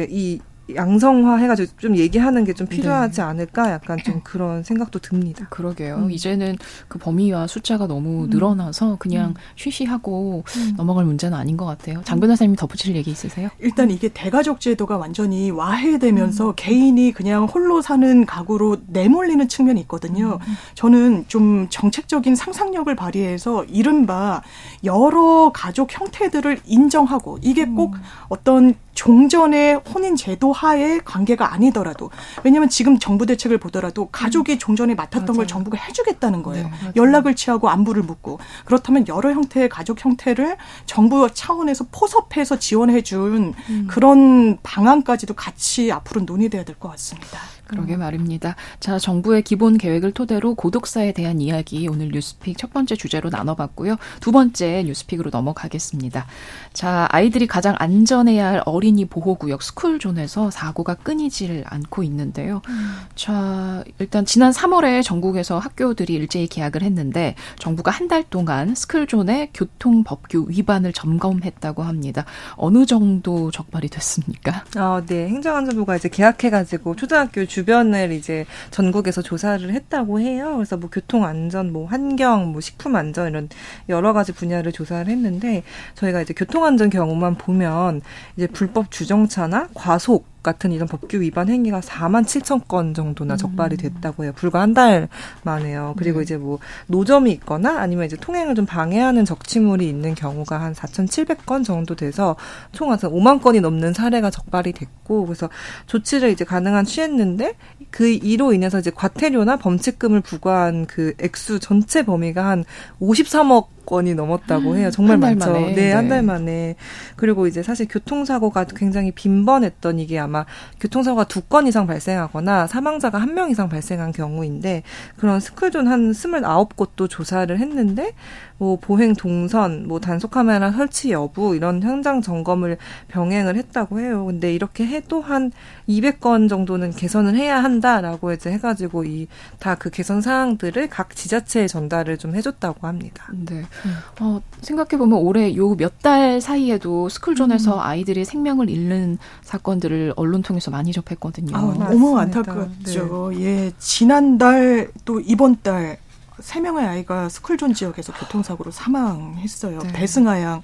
이 0.09 0.41
양성화 0.75 1.37
해가지고 1.37 1.73
좀 1.79 1.97
얘기하는 1.97 2.45
게 2.45 2.55
좀 2.55 2.67
필요하지 2.69 3.17
네. 3.17 3.23
않을까 3.23 3.73
약간 3.73 3.99
좀 4.05 4.21
그런 4.23 4.63
생각도 4.63 5.01
듭니다. 5.01 5.47
그러게요. 5.51 5.97
음. 5.97 6.11
이제는 6.11 6.57
그 6.89 6.99
범위와 6.99 7.47
숫자가 7.49 7.87
너무 7.89 8.25
음. 8.25 8.31
늘어나서 8.31 8.97
그냥 9.01 9.31
음. 9.31 9.35
쉬쉬하고 9.57 10.45
음. 10.57 10.75
넘어갈 10.77 11.05
문제는 11.05 11.37
아닌 11.37 11.57
것 11.57 11.67
같아요. 11.67 12.01
장 12.05 12.21
변호사님이 12.21 12.57
덧붙일 12.57 12.95
얘기 12.95 13.11
있으세요? 13.11 13.49
일단 13.59 13.91
이게 13.91 14.09
대가족 14.09 14.61
제도가 14.61 14.97
완전히 14.97 15.51
와해되면서 15.51 16.51
음. 16.51 16.53
개인이 16.57 17.13
그냥 17.13 17.45
홀로 17.47 17.83
사는 17.83 18.25
가구로 18.25 18.77
내몰리는 18.87 19.49
측면이 19.49 19.81
있거든요. 19.83 20.39
음. 20.41 20.55
저는 20.75 21.25
좀 21.27 21.67
정책적인 21.71 22.37
상상력을 22.37 22.95
발휘해서 22.95 23.65
이른바 23.65 24.43
여러 24.85 25.51
가족 25.53 25.93
형태들을 25.99 26.61
인정하고 26.67 27.39
이게 27.43 27.65
꼭 27.67 27.95
어떤 28.29 28.75
종전의 28.95 29.83
혼인 29.93 30.15
제도 30.15 30.53
하에 30.55 31.01
관계가 31.05 31.53
아니더라도 31.53 32.11
왜냐하면 32.45 32.71
지금 32.71 32.99
정부 32.99 33.27
대책을 33.27 33.59
보더라도 33.59 34.07
가족이 34.07 34.59
종전에 34.59 34.95
맡았던 34.95 35.27
맞아요. 35.27 35.37
걸 35.37 35.47
정부가 35.47 35.77
해주겠다는 35.77 36.43
거예요. 36.43 36.65
네, 36.69 36.93
연락을 36.97 37.35
취하고 37.37 37.69
안부를 37.69 38.03
묻고 38.05 38.39
그렇다면 38.65 39.07
여러 39.09 39.33
형태의 39.33 39.69
가족 39.69 40.03
형태를 40.03 40.57
정부 40.87 41.29
차원에서 41.33 41.87
포섭해서 41.93 42.59
지원해준 42.59 43.55
음. 43.69 43.87
그런 43.91 44.57
방안까지도 44.63 45.35
같이 45.35 45.93
앞으로 45.93 46.23
논의돼야 46.23 46.65
될 46.65 46.75
것 46.79 46.89
같습니다. 46.93 47.39
그러게 47.75 47.95
음. 47.95 48.01
말입니다. 48.01 48.55
자, 48.81 48.99
정부의 48.99 49.43
기본 49.43 49.77
계획을 49.77 50.13
토대로 50.13 50.55
고독사에 50.55 51.13
대한 51.13 51.41
이야기 51.41 51.89
오늘 51.89 52.11
뉴스픽 52.11 52.57
첫 52.57 52.73
번째 52.73 52.95
주제로 52.97 53.31
나눠봤고요. 53.31 53.97
두 54.21 54.31
번째 54.33 54.85
뉴스픽으로 54.87 55.31
넘어가겠습니다. 55.31 56.27
자, 56.73 57.09
아이들이 57.11 57.47
가장 57.47 57.75
안전해야 57.79 58.47
할 58.47 58.63
어린이 58.65 59.05
보호구역 59.05 59.63
스쿨존에서 59.63 60.51
사고가 60.51 60.95
끊이질 60.95 61.65
않고 61.67 62.03
있는데요. 62.05 62.63
음. 62.69 62.97
자, 63.17 63.83
일단 63.99 64.25
지난 64.25 64.53
3월에 64.53 65.03
전국에서 65.03 65.59
학교들이 65.59 66.15
일제히 66.15 66.47
개학을 66.47 66.83
했는데 66.83 67.35
정부가 67.59 67.91
한 67.91 68.05
달 68.05 68.23
동안 68.29 68.75
스쿨존의 68.75 69.51
교통법규 69.55 70.47
위반을 70.49 70.93
점검했다고 70.93 71.83
합니다. 71.83 72.27
어느 72.57 72.85
정도 72.85 73.51
적발이 73.51 73.89
됐습니까? 73.89 74.65
아, 74.77 75.03
네. 75.07 75.27
행정안전부가 75.29 75.97
이제 75.97 76.11
개학해가지고 76.11 76.97
초등학교 76.97 77.47
주 77.47 77.64
변을 77.65 78.13
이제 78.13 78.45
전국에서 78.71 79.23
조사를 79.23 79.71
했다고 79.71 80.21
해요. 80.21 80.55
그래서 80.57 80.77
뭐 80.77 80.91
교통 80.91 81.25
안전, 81.25 81.73
뭐 81.73 81.87
환경, 81.87 82.53
뭐 82.53 82.61
식품 82.61 82.97
안전 82.97 83.29
이런 83.31 83.49
여러 83.89 84.13
가지 84.13 84.33
분야를 84.33 84.73
조사를 84.73 85.07
했는데 85.11 85.63
저희가 85.95 86.23
이제 86.23 86.35
교통 86.35 86.65
안전 86.65 86.91
경우만 86.91 87.37
보면 87.37 88.03
이제 88.37 88.47
불법 88.47 88.91
주정차나 88.91 89.69
과속 89.75 90.34
같은 90.45 90.71
이런 90.71 90.87
법규 90.87 91.21
위반 91.21 91.49
행위가 91.49 91.81
4만 91.81 92.25
7천 92.25 92.69
건 92.69 92.95
정도나 92.95 93.37
적발이 93.37 93.75
음. 93.75 93.79
됐다고 93.79 94.23
해요. 94.25 94.33
불과 94.37 94.61
한 94.61 94.75
달 94.75 95.09
만에요. 95.45 95.95
그리고 95.97 96.19
네. 96.19 96.25
이제 96.25 96.37
뭐 96.37 96.59
노점이 96.89 97.31
있거나 97.33 97.79
아니면 97.81 98.07
이제 98.07 98.17
통행을 98.17 98.55
좀 98.55 98.67
방해하는 98.67 99.25
적치물이 99.25 99.89
있는 99.89 100.15
경우가 100.15 100.61
한 100.61 100.73
4,700건 100.75 101.65
정도 101.65 101.97
돼서 101.97 102.37
총 102.73 102.91
한 102.93 102.99
5만 102.99 103.41
건이 103.43 103.61
넘는 103.61 103.93
사례가 103.95 104.31
적발이 104.31 104.73
됐고 104.73 105.27
그래서 105.27 105.49
조치를 105.87 106.31
이제 106.31 106.45
가능한 106.45 106.85
취했는데 106.85 107.55
그 107.91 108.09
이로 108.09 108.53
인해서 108.53 108.79
이제 108.79 108.91
과태료나 108.91 109.57
범칙금을 109.57 110.21
부과한 110.21 110.87
그 110.87 111.15
액수 111.21 111.59
전체 111.61 112.03
범위가 112.05 112.45
한 112.45 112.65
53억 113.01 113.69
건이 113.87 114.15
넘었다고 114.15 114.77
해요. 114.77 114.91
정말 114.91 115.19
많죠. 115.19 115.53
만에. 115.53 115.75
네, 115.75 115.93
한 115.93 116.09
달 116.09 116.23
만에. 116.23 116.75
그리고 117.17 117.47
이제 117.47 117.63
사실 117.63 117.87
교통사고가 117.89 118.65
굉장히 118.65 119.11
빈번했던 119.13 119.99
이게 120.01 120.19
아마 120.19 120.45
교통사고가 120.81 121.25
두 121.25 121.43
건 121.49 121.67
이상 121.67 121.87
발생하거나 121.87 122.67
사망자가 122.67 123.19
한 123.19 123.35
명 123.35 123.51
이상 123.51 123.69
발생한 123.69 124.13
경우인데 124.13 124.83
그런 125.17 125.41
스쿨존 125.41 125.89
한 125.89 126.13
스물아홉 126.13 126.77
곳도 126.77 127.09
조사를 127.09 127.59
했는데 127.59 128.13
뭐 128.59 128.77
보행 128.77 129.15
동선, 129.15 129.89
뭐 129.89 129.99
단속 129.99 130.31
카메라 130.31 130.71
설치 130.71 131.11
여부 131.11 131.57
이런 131.57 131.83
현장 131.83 132.23
점검을 132.23 132.77
병행을 133.09 133.57
했다고 133.57 133.99
해요. 134.01 134.25
근데 134.27 134.55
이렇게 134.55 134.87
해도 134.87 135.21
한 135.21 135.51
200건 135.89 136.49
정도는 136.49 136.91
개선을 136.93 137.35
해야 137.37 137.63
한다라고 137.63 138.33
이제 138.33 138.51
해가지고 138.53 139.05
이 139.05 139.27
다 139.59 139.75
그 139.77 139.91
개선 139.91 140.21
사항들을 140.21 140.89
각 140.89 141.15
지자체에 141.17 141.67
전달을 141.67 142.17
좀 142.19 142.35
해줬다고 142.37 142.87
합니다. 142.87 143.25
네. 143.33 143.65
음. 143.87 143.97
어, 144.21 144.41
생각해 144.63 144.97
보면 144.99 145.19
올해 145.19 145.55
요 145.57 145.75
몇 145.77 145.93
달 146.03 146.41
사이에도 146.41 147.09
스쿨존에서 147.09 147.75
음. 147.77 147.81
아이들이 147.81 148.25
생명을 148.25 148.69
잃는 148.71 149.19
사건들을 149.43 150.13
언론 150.17 150.43
통해서 150.43 150.71
많이 150.71 150.93
접했거든요. 150.93 151.57
아, 151.57 151.61
너무 151.91 152.19
안타깝죠. 152.19 153.33
네. 153.35 153.41
예, 153.43 153.73
지난달 153.79 154.91
또 155.05 155.21
이번 155.21 155.57
달 155.63 155.99
세 156.41 156.59
명의 156.61 156.85
아이가 156.85 157.29
스쿨존 157.29 157.75
지역에서 157.75 158.13
교통사고로 158.13 158.73
사망했어요. 158.73 159.79
네. 159.79 159.93
배승아 159.93 160.41
양 160.43 160.63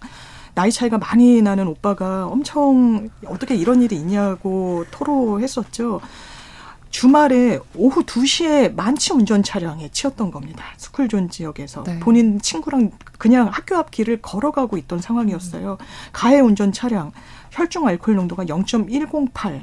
나이 0.54 0.72
차이가 0.72 0.98
많이 0.98 1.40
나는 1.42 1.68
오빠가 1.68 2.26
엄청 2.26 3.08
어떻게 3.24 3.54
이런 3.54 3.80
일이 3.80 3.94
있냐고 3.94 4.84
토로했었죠. 4.90 6.00
주말에 6.90 7.60
오후 7.76 8.02
2시에 8.04 8.74
만취 8.74 9.12
운전 9.12 9.42
차량에 9.42 9.88
치였던 9.90 10.30
겁니다. 10.30 10.64
스쿨존 10.76 11.30
지역에서. 11.30 11.84
네. 11.84 12.00
본인 12.00 12.40
친구랑 12.40 12.90
그냥 13.18 13.48
학교 13.50 13.76
앞 13.76 13.90
길을 13.90 14.20
걸어가고 14.20 14.76
있던 14.76 15.00
상황이었어요. 15.00 15.78
가해 16.12 16.40
운전 16.40 16.72
차량, 16.72 17.12
혈중 17.52 17.86
알코올 17.86 18.16
농도가 18.16 18.44
0.108. 18.44 19.62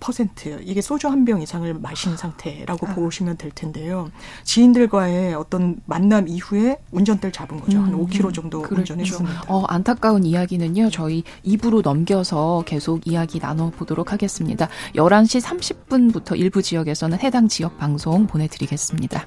퍼센트 0.00 0.60
이게 0.64 0.80
소주 0.80 1.06
한 1.08 1.24
병 1.28 1.42
이상을 1.42 1.74
마신 1.74 2.16
상태라고 2.16 2.86
아. 2.86 2.94
보시면 2.94 3.36
될 3.36 3.50
텐데요. 3.50 4.10
지인들과의 4.44 5.34
어떤 5.34 5.76
만남 5.84 6.26
이후에 6.28 6.78
운전대를 6.90 7.32
잡은 7.32 7.60
거죠. 7.60 7.78
음, 7.78 7.84
한 7.84 7.92
5km 7.98 8.32
정도 8.32 8.62
그렇죠. 8.62 8.94
운전했습니다. 8.94 9.42
어, 9.48 9.64
안타까운 9.64 10.24
이야기는요. 10.24 10.88
저희 10.90 11.24
2부로 11.44 11.82
넘겨서 11.82 12.62
계속 12.66 13.06
이야기 13.06 13.40
나눠보도록 13.40 14.12
하겠습니다. 14.12 14.68
11시 14.94 15.42
30분부터 15.42 16.38
일부 16.38 16.62
지역에서는 16.62 17.18
해당 17.18 17.48
지역 17.48 17.76
방송 17.78 18.26
보내드리겠습니다. 18.26 19.26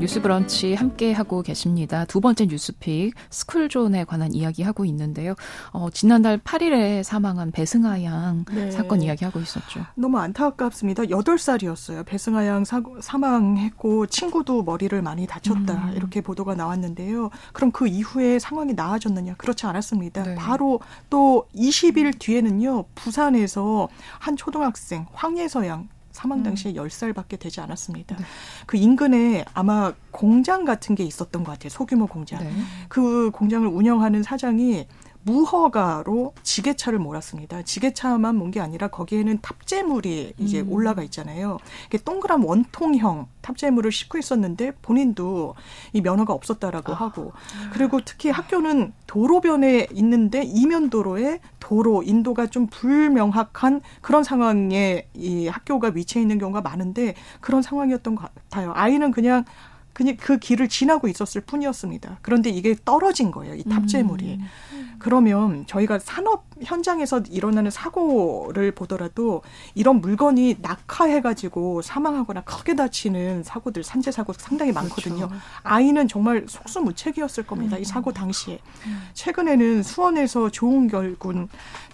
뉴스 0.00 0.22
브런치 0.22 0.72
함께 0.72 1.12
하고 1.12 1.42
계십니다. 1.42 2.06
두 2.06 2.22
번째 2.22 2.46
뉴스픽 2.46 3.12
스쿨존에 3.28 4.04
관한 4.04 4.32
이야기 4.32 4.62
하고 4.62 4.86
있는데요. 4.86 5.34
어, 5.72 5.90
지난달 5.90 6.38
8일에 6.38 7.02
사망한 7.02 7.50
배승아 7.50 8.02
양 8.04 8.46
네. 8.50 8.70
사건 8.70 9.02
이야기 9.02 9.26
하고 9.26 9.40
있었죠. 9.40 9.84
너무 9.94 10.18
안타깝습니다. 10.18 11.02
8살이었어요. 11.02 12.06
배승아 12.06 12.46
양 12.46 12.64
사, 12.64 12.80
사망했고 13.00 14.06
친구도 14.06 14.62
머리를 14.62 15.02
많이 15.02 15.26
다쳤다. 15.26 15.74
음. 15.74 15.92
이렇게 15.94 16.22
보도가 16.22 16.54
나왔는데요. 16.54 17.28
그럼 17.52 17.70
그 17.70 17.86
이후에 17.86 18.38
상황이 18.38 18.72
나아졌느냐? 18.72 19.34
그렇지 19.34 19.66
않았습니다. 19.66 20.22
네. 20.22 20.34
바로 20.34 20.80
또 21.10 21.46
20일 21.54 22.18
뒤에는요. 22.18 22.86
부산에서 22.94 23.90
한 24.18 24.34
초등학생 24.36 25.04
황예서 25.12 25.66
양 25.66 25.88
사망 26.20 26.42
당시에 26.42 26.72
음. 26.72 26.76
10살밖에 26.76 27.38
되지 27.38 27.60
않았습니다. 27.62 28.14
네. 28.16 28.24
그 28.66 28.76
인근에 28.76 29.46
아마 29.54 29.94
공장 30.10 30.66
같은 30.66 30.94
게 30.94 31.02
있었던 31.02 31.44
것 31.44 31.52
같아요. 31.52 31.70
소규모 31.70 32.06
공장. 32.06 32.40
네. 32.44 32.52
그 32.88 33.30
공장을 33.30 33.66
운영하는 33.66 34.22
사장이 34.22 34.86
무허가로 35.22 36.32
지게차를 36.42 36.98
몰았습니다. 36.98 37.62
지게차만 37.62 38.36
몬 38.36 38.50
게 38.50 38.58
아니라 38.58 38.88
거기에는 38.88 39.38
탑재물이 39.42 40.32
이제 40.38 40.60
음. 40.60 40.72
올라가 40.72 41.02
있잖아요. 41.04 41.58
이게 41.86 41.98
동그란 41.98 42.42
원통형 42.42 43.28
탑재물을 43.42 43.92
싣고 43.92 44.18
있었는데 44.18 44.72
본인도 44.82 45.54
이 45.92 46.00
면허가 46.00 46.32
없었다라고 46.32 46.92
아. 46.92 46.96
하고 46.96 47.32
그리고 47.72 48.00
특히 48.04 48.30
학교는 48.30 48.92
도로변에 49.06 49.86
있는데 49.92 50.42
이면 50.42 50.90
도로에 50.90 51.38
도로 51.70 52.02
인도가 52.02 52.48
좀 52.48 52.66
불명확한 52.66 53.80
그런 54.00 54.24
상황에 54.24 55.06
이 55.14 55.46
학교가 55.46 55.92
위치해 55.94 56.20
있는 56.20 56.36
경우가 56.38 56.62
많은데 56.62 57.14
그런 57.40 57.62
상황이었던 57.62 58.16
것 58.16 58.34
같아요. 58.34 58.72
아이는 58.74 59.12
그냥 59.12 59.44
그냥 59.92 60.16
그 60.18 60.38
길을 60.38 60.68
지나고 60.68 61.08
있었을 61.08 61.40
뿐이었습니다. 61.42 62.18
그런데 62.22 62.50
이게 62.50 62.76
떨어진 62.84 63.30
거예요. 63.30 63.54
이 63.54 63.64
탑재물이. 63.64 64.38
음. 64.72 64.90
그러면 64.98 65.64
저희가 65.66 65.98
산업 65.98 66.44
현장에서 66.60 67.22
일어나는 67.30 67.70
사고를 67.70 68.72
보더라도 68.72 69.42
이런 69.74 70.00
물건이 70.02 70.56
낙하해가지고 70.60 71.80
사망하거나 71.82 72.42
크게 72.42 72.74
다치는 72.76 73.42
사고들, 73.42 73.82
산재 73.82 74.10
사고 74.10 74.34
상당히 74.34 74.72
많거든요. 74.72 75.28
그렇죠. 75.28 75.34
아이는 75.62 76.06
정말 76.06 76.44
속수무책이었을 76.46 77.46
겁니다. 77.46 77.78
이 77.78 77.84
사고 77.84 78.12
당시에. 78.12 78.58
최근에는 79.14 79.82
수원에서 79.82 80.50
조은결 80.50 81.16
군 81.18 81.48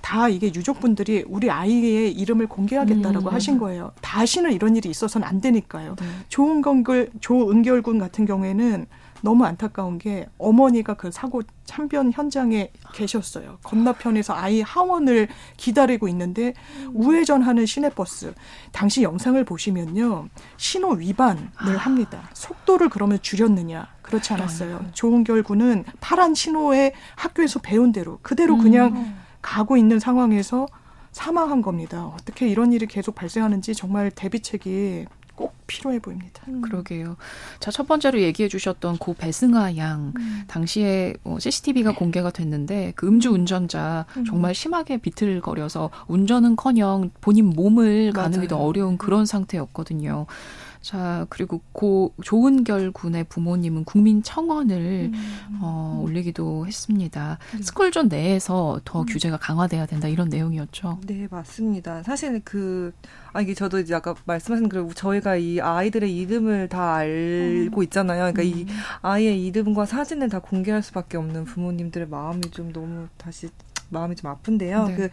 다 0.06 0.28
이게 0.28 0.46
유족분들이 0.54 1.24
우리 1.26 1.50
아이의 1.50 2.12
이름을 2.12 2.46
공개하겠다라고 2.46 3.28
음, 3.28 3.34
하신 3.34 3.58
거예요. 3.58 3.90
다시는 4.02 4.52
이런 4.52 4.76
일이 4.76 4.88
있어서는 4.88 5.26
안 5.26 5.40
되니까요. 5.40 5.96
네. 5.98 6.06
조은건글, 6.28 7.10
조은결 7.20 7.82
군 7.86 8.00
같은 8.00 8.26
경우에는 8.26 8.86
너무 9.22 9.44
안타까운 9.44 9.98
게 9.98 10.26
어머니가 10.38 10.94
그 10.94 11.12
사고 11.12 11.42
참변 11.64 12.10
현장에 12.10 12.72
계셨어요. 12.92 13.58
건너편에서 13.62 14.34
아이 14.34 14.60
하원을 14.60 15.28
기다리고 15.56 16.08
있는데 16.08 16.52
우회전하는 16.92 17.64
시내버스. 17.64 18.34
당시 18.72 19.04
영상을 19.04 19.42
보시면요. 19.44 20.28
신호 20.56 20.94
위반을 20.94 21.48
아. 21.58 21.70
합니다. 21.76 22.28
속도를 22.34 22.88
그러면 22.88 23.20
줄였느냐. 23.22 23.86
그렇지 24.02 24.32
않았어요. 24.32 24.86
조은결 24.92 25.44
군은 25.44 25.84
파란 26.00 26.34
신호에 26.34 26.92
학교에서 27.14 27.60
배운 27.60 27.92
대로 27.92 28.18
그대로 28.22 28.58
그냥 28.58 28.96
음. 28.96 29.16
가고 29.42 29.76
있는 29.76 30.00
상황에서 30.00 30.66
사망한 31.12 31.62
겁니다. 31.62 32.06
어떻게 32.06 32.48
이런 32.48 32.72
일이 32.72 32.86
계속 32.86 33.14
발생하는지 33.14 33.74
정말 33.74 34.10
대비책이 34.10 35.06
꼭 35.36 35.54
필요해 35.66 36.00
보입니다. 36.00 36.42
음. 36.48 36.62
그러게요. 36.62 37.16
자, 37.60 37.70
첫 37.70 37.86
번째로 37.86 38.20
얘기해 38.20 38.48
주셨던 38.48 38.98
고 38.98 39.14
배승아 39.14 39.76
양 39.76 40.12
음. 40.16 40.42
당시에 40.48 41.14
뭐 41.22 41.38
CCTV가 41.38 41.94
공개가 41.94 42.30
됐는데 42.30 42.94
그 42.96 43.06
음주 43.06 43.30
운전자 43.30 44.06
음. 44.16 44.24
정말 44.24 44.54
심하게 44.54 44.96
비틀거려서 44.96 45.90
운전은 46.08 46.56
커녕 46.56 47.10
본인 47.20 47.50
몸을 47.50 48.12
가누기도 48.12 48.56
어려운 48.56 48.96
그런 48.96 49.26
상태였거든요. 49.26 50.26
자, 50.86 51.26
그리고 51.30 51.60
고 51.72 52.14
조은결 52.22 52.92
군의 52.92 53.24
부모님은 53.24 53.82
국민청원을 53.82 55.10
음. 55.12 55.58
어, 55.60 56.00
올리기도 56.00 56.64
했습니다. 56.64 57.38
음. 57.54 57.60
스쿨존 57.60 58.06
내에서 58.06 58.80
더 58.84 59.00
음. 59.00 59.06
규제가 59.06 59.36
강화돼야 59.36 59.86
된다 59.86 60.06
이런 60.06 60.28
내용이었죠. 60.28 61.00
네, 61.04 61.26
맞습니다. 61.28 62.04
사실 62.04 62.40
그 62.44 62.92
아, 63.32 63.40
이게 63.40 63.52
저도 63.52 63.80
이제 63.80 63.96
아까 63.96 64.14
말씀하신 64.26 64.68
그 64.68 64.88
저희가 64.94 65.34
이 65.34 65.60
아이들의 65.60 66.16
이름을 66.16 66.68
다 66.68 66.94
알고 66.94 67.80
음. 67.80 67.82
있잖아요. 67.82 68.32
그러니까 68.32 68.42
이 68.42 68.62
음. 68.62 68.68
아이의 69.02 69.44
이름과 69.44 69.86
사진을 69.86 70.28
다 70.28 70.38
공개할 70.38 70.84
수밖에 70.84 71.16
없는 71.16 71.46
부모님들의 71.46 72.06
마음이 72.06 72.42
좀 72.52 72.72
너무 72.72 73.08
다시 73.16 73.48
마음이 73.88 74.14
좀 74.14 74.30
아픈데요. 74.30 74.86
네. 74.86 74.94
그 74.94 75.08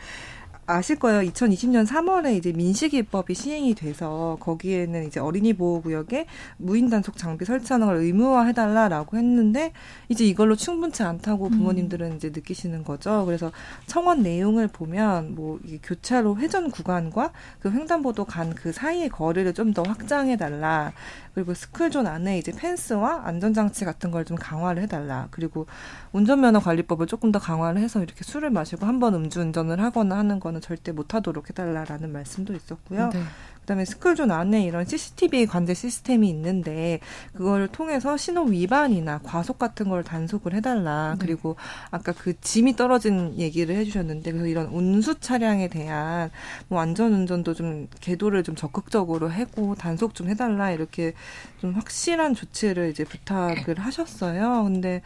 아실 0.66 0.98
거예요. 0.98 1.20
2020년 1.30 1.86
3월에 1.86 2.38
이제 2.38 2.54
민식이법이 2.54 3.34
시행이 3.34 3.76
돼서 3.76 4.38
거기에는 4.40 5.06
이제 5.08 5.20
어린이 5.20 5.52
보호 5.54 5.82
구역에 5.82 6.26
무인 6.58 6.90
단속 6.90 7.18
장비 7.18 7.44
설치하는 7.44 7.86
걸 7.88 7.98
의무화해 7.98 8.54
달라라고 8.54 9.18
했는데 9.18 9.74
이제 10.08 10.26
이걸로 10.26 10.56
충분치 10.56 11.04
않다고 11.04 11.48
음. 11.48 11.52
부모님들은 11.52 12.12
음. 12.12 12.16
이제 12.16 12.30
느끼시는 12.30 12.86
거죠. 12.86 13.26
그래서 13.26 13.52
청원 13.88 14.24
내용을 14.24 14.70
보면 14.70 15.36
뭐 15.36 15.60
이게 15.66 15.80
교차로 15.84 16.38
회전 16.38 16.72
구간과 16.72 17.32
그 17.60 17.70
횡단보도 17.72 18.24
간 18.26 18.54
그 18.56 18.72
사이의 18.72 19.10
거리를 19.10 19.52
좀 19.54 19.74
더 19.74 19.82
확장해 19.82 20.38
달라. 20.38 20.94
그리고 21.34 21.56
스쿨존 21.56 22.06
안에 22.06 22.38
이제 22.38 22.52
펜스와 22.56 23.24
안전장치 23.26 23.86
같은 23.86 24.12
걸 24.12 24.24
좀 24.24 24.38
강화를 24.38 24.84
해달라. 24.84 25.28
그리고 25.32 25.66
운전면허 26.14 26.60
관리법을 26.62 27.08
조금 27.08 27.32
더 27.32 27.40
강화를 27.40 27.82
해서 27.82 28.02
이렇게 28.04 28.24
술을 28.24 28.52
마시고 28.52 28.86
한 28.86 29.00
번 29.00 29.16
음주운전을 29.16 29.82
하거나 29.82 30.18
하는 30.18 30.40
거는 30.54 30.62
절대 30.62 30.92
못하도록 30.92 31.50
해달라라는 31.50 32.12
말씀도 32.14 32.54
있었고요. 32.54 33.10
네. 33.10 33.24
그다음에 33.62 33.86
스쿨존 33.86 34.30
안에 34.30 34.64
이런 34.64 34.86
CCTV 34.86 35.46
관제 35.46 35.74
시스템이 35.74 36.30
있는데 36.30 37.00
그걸 37.34 37.70
통해서 37.70 38.18
신호 38.18 38.44
위반이나 38.44 39.20
과속 39.24 39.58
같은 39.58 39.90
걸 39.90 40.04
단속을 40.04 40.54
해달라. 40.54 41.16
네. 41.18 41.26
그리고 41.26 41.56
아까 41.90 42.12
그 42.12 42.40
짐이 42.40 42.76
떨어진 42.76 43.34
얘기를 43.38 43.76
해주셨는데 43.76 44.32
그래서 44.32 44.48
이런 44.48 44.68
운수 44.68 45.20
차량에 45.20 45.70
대한 45.70 46.30
뭐 46.68 46.82
안전 46.82 47.14
운전도 47.14 47.54
좀 47.54 47.88
계도를 48.00 48.44
좀 48.44 48.56
적극적으로 48.56 49.30
하고 49.30 49.76
단속 49.76 50.14
좀 50.14 50.30
해달라 50.30 50.72
이렇게 50.72 51.14
좀 51.60 51.74
확실한 51.74 52.36
조치를 52.36 52.90
이제 52.90 53.04
부탁을 53.06 53.80
하셨어요. 53.80 54.64
근데 54.66 55.02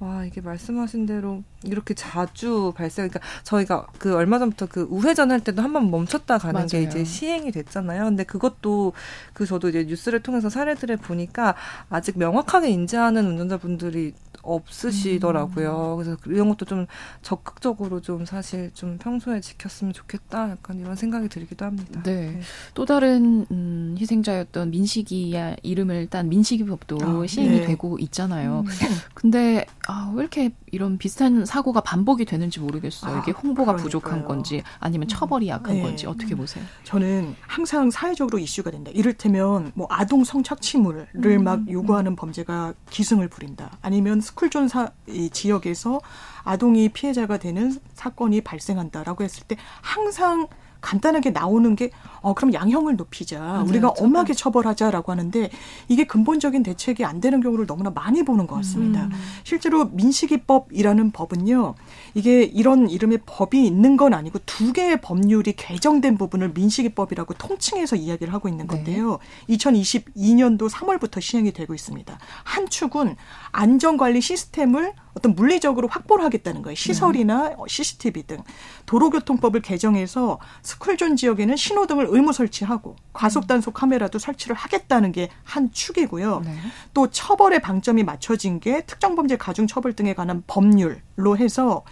와, 0.00 0.24
이게 0.24 0.40
말씀하신 0.40 1.06
대로 1.06 1.42
이렇게 1.64 1.92
자주 1.92 2.72
발생, 2.76 3.08
그러니까 3.08 3.18
저희가 3.42 3.88
그 3.98 4.14
얼마 4.14 4.38
전부터 4.38 4.66
그 4.66 4.82
우회전 4.90 5.32
할 5.32 5.40
때도 5.40 5.60
한 5.60 5.72
번 5.72 5.90
멈췄다 5.90 6.38
가는 6.38 6.54
맞아요. 6.54 6.66
게 6.68 6.82
이제 6.82 7.02
시행이 7.02 7.50
됐잖아요. 7.50 8.04
근데 8.04 8.22
그것도 8.22 8.92
그 9.32 9.44
저도 9.44 9.68
이제 9.70 9.84
뉴스를 9.84 10.20
통해서 10.22 10.48
사례들을 10.48 10.98
보니까 10.98 11.56
아직 11.90 12.16
명확하게 12.16 12.68
인지하는 12.70 13.26
운전자분들이 13.26 14.14
없으시더라고요. 14.42 15.94
음. 15.94 15.96
그래서 15.96 16.16
이런 16.26 16.48
것도 16.48 16.64
좀 16.64 16.86
적극적으로 17.22 18.00
좀 18.00 18.24
사실 18.24 18.70
좀 18.74 18.98
평소에 18.98 19.40
지켰으면 19.40 19.92
좋겠다. 19.92 20.50
약간 20.50 20.78
이런 20.78 20.96
생각이 20.96 21.28
들기도 21.28 21.64
합니다. 21.64 22.02
네. 22.02 22.18
네. 22.18 22.40
또 22.74 22.84
다른 22.84 23.46
음, 23.50 23.96
희생자였던 23.98 24.70
민식이야 24.70 25.56
이름을 25.62 26.08
딴 26.08 26.28
민식이법도 26.28 26.98
아, 27.02 27.26
시행이 27.26 27.60
네. 27.60 27.66
되고 27.66 27.98
있잖아요. 27.98 28.64
음. 28.66 28.70
근데 29.14 29.66
아, 29.86 30.12
왜 30.14 30.22
이렇게 30.22 30.52
이런 30.70 30.98
비슷한 30.98 31.44
사고가 31.44 31.80
반복이 31.80 32.24
되는지 32.24 32.60
모르겠어요. 32.60 33.16
아, 33.16 33.18
이게 33.20 33.32
홍보가 33.32 33.72
그러니까요. 33.72 33.82
부족한 33.84 34.24
건지 34.24 34.62
아니면 34.80 35.08
처벌이 35.08 35.48
약한 35.48 35.76
네. 35.76 35.82
건지 35.82 36.06
어떻게 36.06 36.34
보세요? 36.34 36.64
저는 36.84 37.34
항상 37.40 37.90
사회적으로 37.90 38.38
이슈가 38.38 38.70
된다. 38.70 38.90
이를테면 38.94 39.72
뭐 39.74 39.86
아동 39.90 40.24
성착취물을 40.24 41.08
음. 41.24 41.44
막 41.44 41.70
요구하는 41.70 42.16
범죄가 42.16 42.74
기승을 42.90 43.28
부린다. 43.28 43.78
아니면 43.80 44.20
스쿨존 44.28 44.68
사, 44.68 44.90
이 45.06 45.30
지역에서 45.30 46.00
아동이 46.44 46.90
피해자가 46.90 47.38
되는 47.38 47.78
사건이 47.94 48.42
발생한다라고 48.42 49.24
했을 49.24 49.44
때 49.46 49.56
항상 49.80 50.48
간단하게 50.80 51.30
나오는 51.30 51.74
게 51.74 51.90
어, 52.20 52.34
그럼 52.34 52.52
양형을 52.52 52.96
높이자. 52.96 53.38
맞아요, 53.38 53.64
우리가. 53.68 53.88
엄하게 53.98 54.34
처벌하자라고 54.34 55.12
하는데 55.12 55.50
이게 55.88 56.04
근본적인 56.04 56.62
대책이 56.62 57.04
안 57.04 57.20
되는 57.20 57.40
경우를 57.40 57.66
너무나 57.66 57.90
많이 57.90 58.22
보는 58.22 58.46
것 58.46 58.56
같습니다. 58.56 59.04
음. 59.04 59.12
실제로 59.44 59.86
민식이법이라는 59.86 61.12
법은요. 61.12 61.74
이게 62.14 62.42
이런 62.42 62.90
이름의 62.90 63.20
법이 63.26 63.64
있는 63.64 63.96
건 63.96 64.14
아니고 64.14 64.40
두 64.46 64.72
개의 64.72 65.00
법률이 65.00 65.54
개정된 65.54 66.18
부분을 66.18 66.50
민식이법이라고 66.54 67.34
통칭해서 67.34 67.96
이야기를 67.96 68.32
하고 68.32 68.48
있는 68.48 68.66
네. 68.66 68.76
건데요. 68.76 69.18
네. 69.46 69.56
2022년도 69.56 70.68
3월부터 70.70 71.20
시행이 71.20 71.52
되고 71.52 71.74
있습니다. 71.74 72.18
한 72.44 72.68
축은 72.68 73.16
안전관리 73.52 74.20
시스템을 74.20 74.92
어떤 75.14 75.34
물리적으로 75.34 75.88
확보를 75.88 76.24
하겠다는 76.24 76.62
거예요. 76.62 76.76
시설이나 76.76 77.48
네. 77.48 77.56
CCTV 77.66 78.22
등 78.24 78.38
도로교통법을 78.86 79.62
개정해서 79.62 80.38
스쿨존 80.62 81.16
지역에는 81.16 81.56
신호등을 81.56 82.06
의무 82.10 82.32
설치하고 82.32 82.94
과속 83.12 83.48
단속 83.48 83.74
카메라도 83.74 84.18
설치를 84.18 84.54
하겠다는 84.54 85.12
게 85.12 85.28
한 85.44 85.72
축이고요. 85.72 86.42
네. 86.44 86.56
또 86.94 87.08
처벌의 87.10 87.60
방점이 87.60 88.04
맞춰진 88.04 88.60
게 88.60 88.82
특정범죄 88.82 89.38
가중 89.38 89.66
처벌 89.66 89.94
등에 89.94 90.14
관한 90.14 90.42
법률로 90.46 91.36
해서 91.36 91.84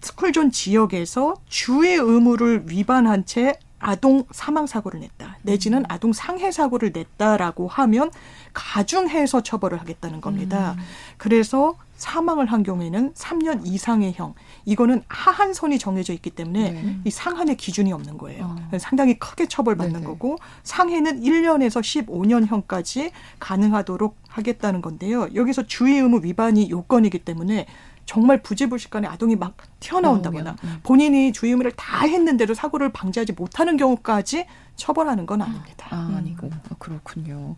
스쿨존 0.00 0.50
지역에서 0.50 1.34
주의 1.48 1.96
의무를 1.96 2.64
위반한 2.68 3.26
채 3.26 3.58
아동 3.84 4.24
사망 4.30 4.66
사고를 4.66 5.00
냈다. 5.00 5.38
내지는 5.42 5.80
음. 5.80 5.84
아동 5.88 6.14
상해 6.14 6.50
사고를 6.50 6.92
냈다라고 6.94 7.68
하면 7.68 8.10
가중해서 8.54 9.42
처벌을 9.42 9.78
하겠다는 9.78 10.22
겁니다. 10.22 10.74
음. 10.78 10.82
그래서 11.18 11.76
사망을 11.96 12.46
한 12.46 12.62
경우에는 12.62 13.12
3년 13.12 13.66
이상의 13.66 14.14
형. 14.14 14.34
이거는 14.64 15.02
하한선이 15.08 15.78
정해져 15.78 16.14
있기 16.14 16.30
때문에 16.30 16.70
네. 16.70 16.98
이 17.04 17.10
상한의 17.10 17.56
기준이 17.56 17.92
없는 17.92 18.16
거예요. 18.16 18.56
어. 18.72 18.78
상당히 18.78 19.18
크게 19.18 19.46
처벌받는 19.48 20.00
네네. 20.00 20.06
거고 20.06 20.38
상해는 20.62 21.20
1년에서 21.20 21.80
15년형까지 22.06 23.10
가능하도록 23.38 24.16
하겠다는 24.28 24.80
건데요. 24.80 25.28
여기서 25.34 25.66
주의 25.66 25.96
의무 25.96 26.24
위반이 26.24 26.70
요건이기 26.70 27.18
때문에 27.18 27.66
정말 28.06 28.42
부지불식간에 28.42 29.08
아동이 29.08 29.36
막 29.36 29.56
튀어나온다거나 29.80 30.56
음. 30.62 30.80
본인이 30.82 31.32
주의 31.32 31.52
의무를 31.52 31.72
다 31.72 32.06
했는데도 32.06 32.54
사고를 32.54 32.92
방지하지 32.92 33.32
못하는 33.32 33.76
경우까지 33.76 34.46
처벌하는 34.76 35.26
건 35.26 35.42
아닙니다. 35.42 35.88
아, 35.90 36.14
아니고 36.16 36.50
아, 36.52 36.74
그렇군요. 36.78 37.56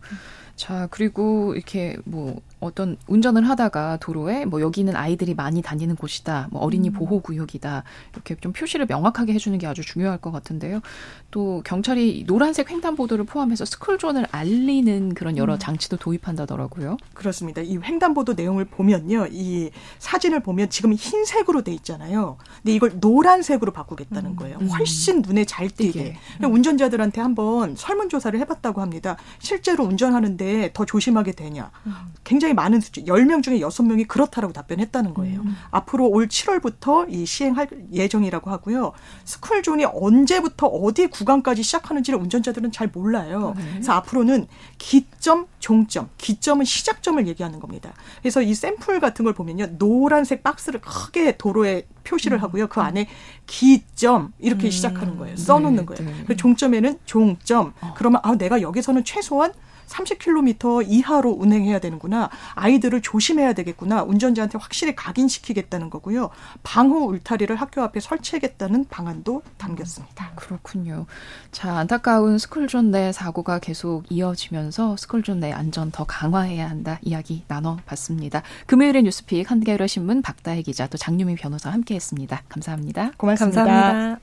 자, 0.55 0.87
그리고 0.91 1.53
이렇게 1.55 1.97
뭐 2.05 2.41
어떤 2.59 2.97
운전을 3.07 3.47
하다가 3.47 3.97
도로에 3.97 4.45
뭐 4.45 4.61
여기는 4.61 4.95
아이들이 4.95 5.35
많이 5.35 5.61
다니는 5.61 5.95
곳이다, 5.95 6.47
뭐 6.51 6.61
어린이 6.61 6.89
음. 6.89 6.93
보호 6.93 7.21
구역이다 7.21 7.83
이렇게 8.13 8.35
좀 8.35 8.51
표시를 8.51 8.87
명확하게 8.87 9.33
해주는 9.33 9.57
게 9.59 9.67
아주 9.67 9.83
중요할 9.83 10.17
것 10.17 10.31
같은데요. 10.31 10.81
또 11.29 11.61
경찰이 11.63 12.23
노란색 12.25 12.71
횡단보도를 12.71 13.25
포함해서 13.25 13.65
스쿨존을 13.65 14.25
알리는 14.31 15.13
그런 15.13 15.37
여러 15.37 15.53
음. 15.53 15.59
장치도 15.59 15.97
도입한다더라고요. 15.97 16.97
그렇습니다. 17.13 17.61
이 17.61 17.77
횡단보도 17.77 18.33
내용을 18.33 18.65
보면요, 18.65 19.27
이 19.31 19.69
사진을 19.99 20.39
보면 20.41 20.69
지금 20.69 20.93
흰색으로 20.93 21.63
돼 21.63 21.73
있잖아요. 21.73 22.37
근데 22.63 22.73
이걸 22.73 22.93
노란색으로 22.99 23.71
바꾸겠다는 23.71 24.31
음. 24.31 24.35
거예요. 24.35 24.57
훨씬 24.57 25.21
눈에 25.21 25.45
잘 25.45 25.69
띄게. 25.69 26.17
음. 26.43 26.53
운전자들한테 26.53 27.21
한번 27.21 27.75
설문조사를 27.75 28.39
해봤다고 28.39 28.81
합니다. 28.81 29.17
실제로 29.39 29.83
운전하는데 29.83 30.71
더 30.73 30.85
조심하게 30.85 31.33
되냐? 31.33 31.69
음. 31.85 31.93
굉장히 32.23 32.46
굉장히 32.47 32.53
많은 32.53 32.79
수준, 32.79 33.05
10명 33.05 33.43
중에 33.43 33.59
6명이 33.59 34.07
그렇다라고 34.07 34.53
답변했다는 34.53 35.13
거예요. 35.13 35.41
음. 35.41 35.55
앞으로 35.71 36.07
올 36.07 36.27
7월부터 36.27 37.05
이 37.09 37.25
시행할 37.25 37.67
예정이라고 37.91 38.49
하고요. 38.49 38.93
스쿨존이 39.25 39.85
언제부터 39.85 40.67
어디 40.67 41.07
구간까지 41.07 41.63
시작하는지를 41.63 42.19
운전자들은 42.19 42.71
잘 42.71 42.89
몰라요. 42.93 43.53
네. 43.57 43.63
그래서 43.73 43.93
앞으로는 43.93 44.47
기점, 44.77 45.47
종점, 45.59 46.09
기점은 46.17 46.65
시작점을 46.65 47.27
얘기하는 47.27 47.59
겁니다. 47.59 47.93
그래서 48.21 48.41
이 48.41 48.53
샘플 48.53 48.99
같은 48.99 49.25
걸 49.25 49.33
보면요. 49.33 49.77
노란색 49.77 50.43
박스를 50.43 50.79
크게 50.79 51.37
도로에 51.37 51.87
표시를 52.03 52.37
음. 52.37 52.43
하고요. 52.43 52.67
그 52.67 52.79
안에 52.79 53.07
기점 53.45 54.31
이렇게 54.39 54.67
음. 54.67 54.71
시작하는 54.71 55.17
거예요. 55.17 55.35
써놓는 55.35 55.85
네, 55.85 55.85
거예요. 55.85 56.13
네. 56.27 56.35
종점에는 56.35 56.99
종점. 57.05 57.73
어. 57.81 57.93
그러면 57.97 58.21
아 58.23 58.35
내가 58.35 58.61
여기서는 58.61 59.03
최소한 59.03 59.51
30km 59.87 60.85
이하로 60.87 61.31
운행해야 61.31 61.79
되는구나. 61.79 62.29
아이들을 62.55 63.01
조심해야 63.01 63.53
되겠구나. 63.53 64.03
운전자한테 64.03 64.57
확실히 64.57 64.95
각인시키겠다는 64.95 65.89
거고요. 65.89 66.29
방호 66.63 67.07
울타리를 67.07 67.55
학교 67.55 67.81
앞에 67.81 67.99
설치하겠다는 67.99 68.85
방안도 68.89 69.41
담겼습니다. 69.57 70.31
그렇군요. 70.35 71.05
자, 71.51 71.77
안타까운 71.77 72.37
스쿨존 72.37 72.91
내 72.91 73.11
사고가 73.11 73.59
계속 73.59 74.03
이어지면서 74.09 74.97
스쿨존 74.97 75.39
내 75.39 75.51
안전 75.51 75.91
더 75.91 76.03
강화해야 76.03 76.69
한다 76.69 76.99
이야기 77.01 77.43
나눠봤습니다. 77.47 78.43
금요일의 78.65 79.03
뉴스픽 79.03 79.49
한겨레 79.49 79.87
신문 79.87 80.21
박다혜 80.21 80.61
기자 80.61 80.87
또 80.87 80.97
장유미 80.97 81.35
변호사 81.35 81.71
함께했습니다. 81.71 82.43
감사합니다. 82.49 83.11
고맙습니다. 83.17 83.63
감사합니다. 83.63 84.19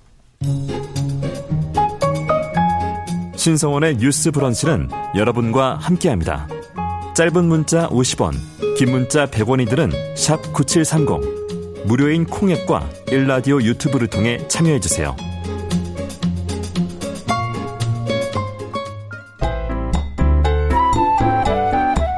신성원의 3.44 3.98
뉴스 3.98 4.30
브런치는 4.30 4.88
여러분과 5.16 5.74
함께합니다. 5.74 6.48
짧은 7.14 7.44
문자 7.44 7.86
50원, 7.90 8.32
긴 8.78 8.90
문자 8.90 9.26
100원이들은 9.26 9.92
9730. 10.54 11.84
무료인 11.84 12.24
콩앱과 12.24 12.88
일라디오 13.08 13.60
유튜브를 13.60 14.06
통해 14.06 14.38
참여해 14.48 14.80
주세요. 14.80 15.14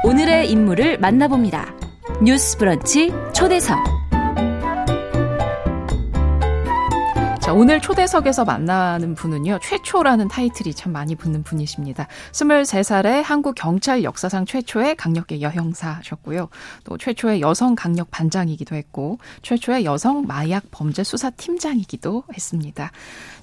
오늘의 0.05 0.49
인물을 0.49 0.97
만나봅니다. 0.99 1.75
뉴스 2.23 2.57
브런치 2.57 3.11
초대석. 3.33 3.96
오늘 7.59 7.81
초대석에서 7.81 8.45
만나는 8.45 9.15
분은요, 9.15 9.57
최초라는 9.63 10.27
타이틀이 10.27 10.75
참 10.75 10.93
많이 10.93 11.15
붙는 11.15 11.41
분이십니다. 11.41 12.05
23살의 12.31 13.23
한국 13.23 13.55
경찰 13.55 14.03
역사상 14.03 14.45
최초의 14.45 14.95
강력계 14.95 15.41
여형사셨고요. 15.41 16.49
또 16.83 16.97
최초의 16.99 17.41
여성 17.41 17.73
강력 17.73 18.11
반장이기도 18.11 18.75
했고, 18.75 19.17
최초의 19.41 19.85
여성 19.85 20.27
마약 20.27 20.65
범죄 20.69 21.03
수사 21.03 21.31
팀장이기도 21.31 22.25
했습니다. 22.31 22.91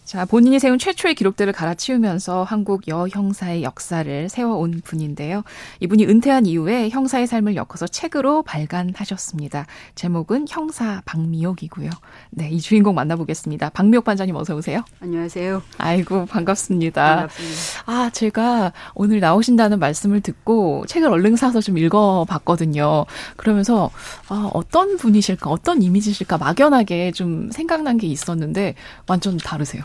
자, 0.05 0.27
본인이 0.27 0.59
세운 0.59 0.79
최초의 0.79 1.15
기록들을 1.15 1.51
갈아치우면서 1.55 2.45
한국 2.45 2.87
여형사의 2.87 3.63
역사를 3.63 4.29
세워온 4.29 4.83
분인데요. 4.85 5.43
이분이 5.81 6.05
은퇴한 6.05 6.45
이후에 6.45 6.91
형사의 6.91 7.27
삶을 7.27 7.57
엮어서 7.57 7.87
책으로 7.87 8.43
발간하셨습니다. 8.43 9.67
제목은 9.95 10.45
형사 10.51 11.01
박미옥이고요. 11.07 11.89
네, 12.31 12.51
이 12.51 12.61
주인공 12.61 12.95
만나보겠습니다. 12.95 13.71
박미옥 13.71 14.04
반장님 14.05 14.37
어서 14.37 14.55
오세요. 14.55 14.85
안녕하세요. 15.01 15.63
아이고, 15.79 16.27
반갑습니다. 16.27 17.15
반갑습니다. 17.17 17.57
아, 17.87 18.11
제가 18.11 18.73
오늘 18.95 19.21
나오신다는 19.21 19.79
말씀을 19.79 20.21
듣고 20.21 20.85
책을 20.87 21.09
얼른 21.09 21.37
사서 21.37 21.61
좀 21.61 21.79
읽어봤거든요. 21.79 23.07
그러면서, 23.37 23.91
아, 24.29 24.51
어떤 24.53 24.97
분이실까, 24.97 25.51
어떤 25.51 25.83
이미지실까 25.83 26.39
막연하게 26.39 27.13
좀 27.13 27.51
생각난 27.51 27.97
게 27.97 28.07
있었는데 28.07 28.75
완전 29.07 29.37
다르세요. 29.39 29.83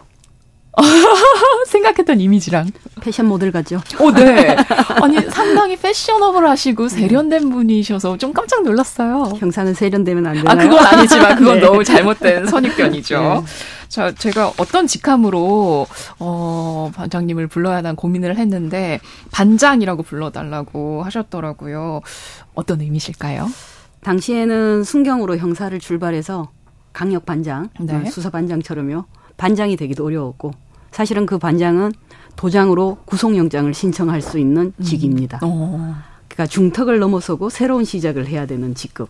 생각했던 1.68 2.20
이미지랑. 2.20 2.70
패션 3.02 3.28
모델 3.28 3.52
같죠? 3.52 3.82
오, 4.00 4.12
네. 4.12 4.56
아니, 5.02 5.20
상당히 5.30 5.76
패셔너블 5.78 6.48
하시고 6.48 6.88
세련된 6.90 7.50
분이셔서 7.50 8.18
좀 8.18 8.34
깜짝 8.34 8.64
놀랐어요. 8.64 9.34
형사는 9.38 9.74
세련되면 9.74 10.26
안 10.28 10.34
되나요? 10.36 10.52
아, 10.52 10.56
그건 10.56 10.86
아니지만 10.86 11.36
그건 11.36 11.56
네. 11.60 11.66
너무 11.66 11.84
잘못된 11.84 12.48
선입견이죠. 12.48 13.20
네. 13.46 13.52
자, 13.88 14.14
제가 14.14 14.54
어떤 14.58 14.86
직함으로, 14.86 15.88
어, 16.20 16.92
반장님을 16.96 17.48
불러야 17.48 17.82
난 17.82 17.96
고민을 17.96 18.38
했는데, 18.38 19.00
반장이라고 19.32 20.04
불러달라고 20.04 21.04
하셨더라고요. 21.04 22.02
어떤 22.54 22.82
의미실까요? 22.82 23.50
당시에는 24.04 24.84
순경으로 24.84 25.38
형사를 25.38 25.78
출발해서 25.80 26.52
강력 26.94 27.26
반장, 27.26 27.70
네. 27.80 28.06
수사 28.12 28.30
반장처럼요. 28.30 29.06
반장이 29.40 29.78
되기도 29.78 30.06
어려웠고 30.06 30.52
사실은 30.92 31.26
그 31.26 31.40
반장은 31.40 31.94
도장으로 32.36 32.98
구속영장을 33.06 33.74
신청할 33.74 34.22
수 34.22 34.38
있는 34.38 34.74
음. 34.78 34.84
직입니다. 34.84 35.40
음. 35.44 35.96
그러니까 36.28 36.46
중턱을 36.46 37.00
넘어서고 37.00 37.50
새로운 37.50 37.84
시작을 37.86 38.28
해야 38.28 38.46
되는 38.46 38.76
직급. 38.76 39.10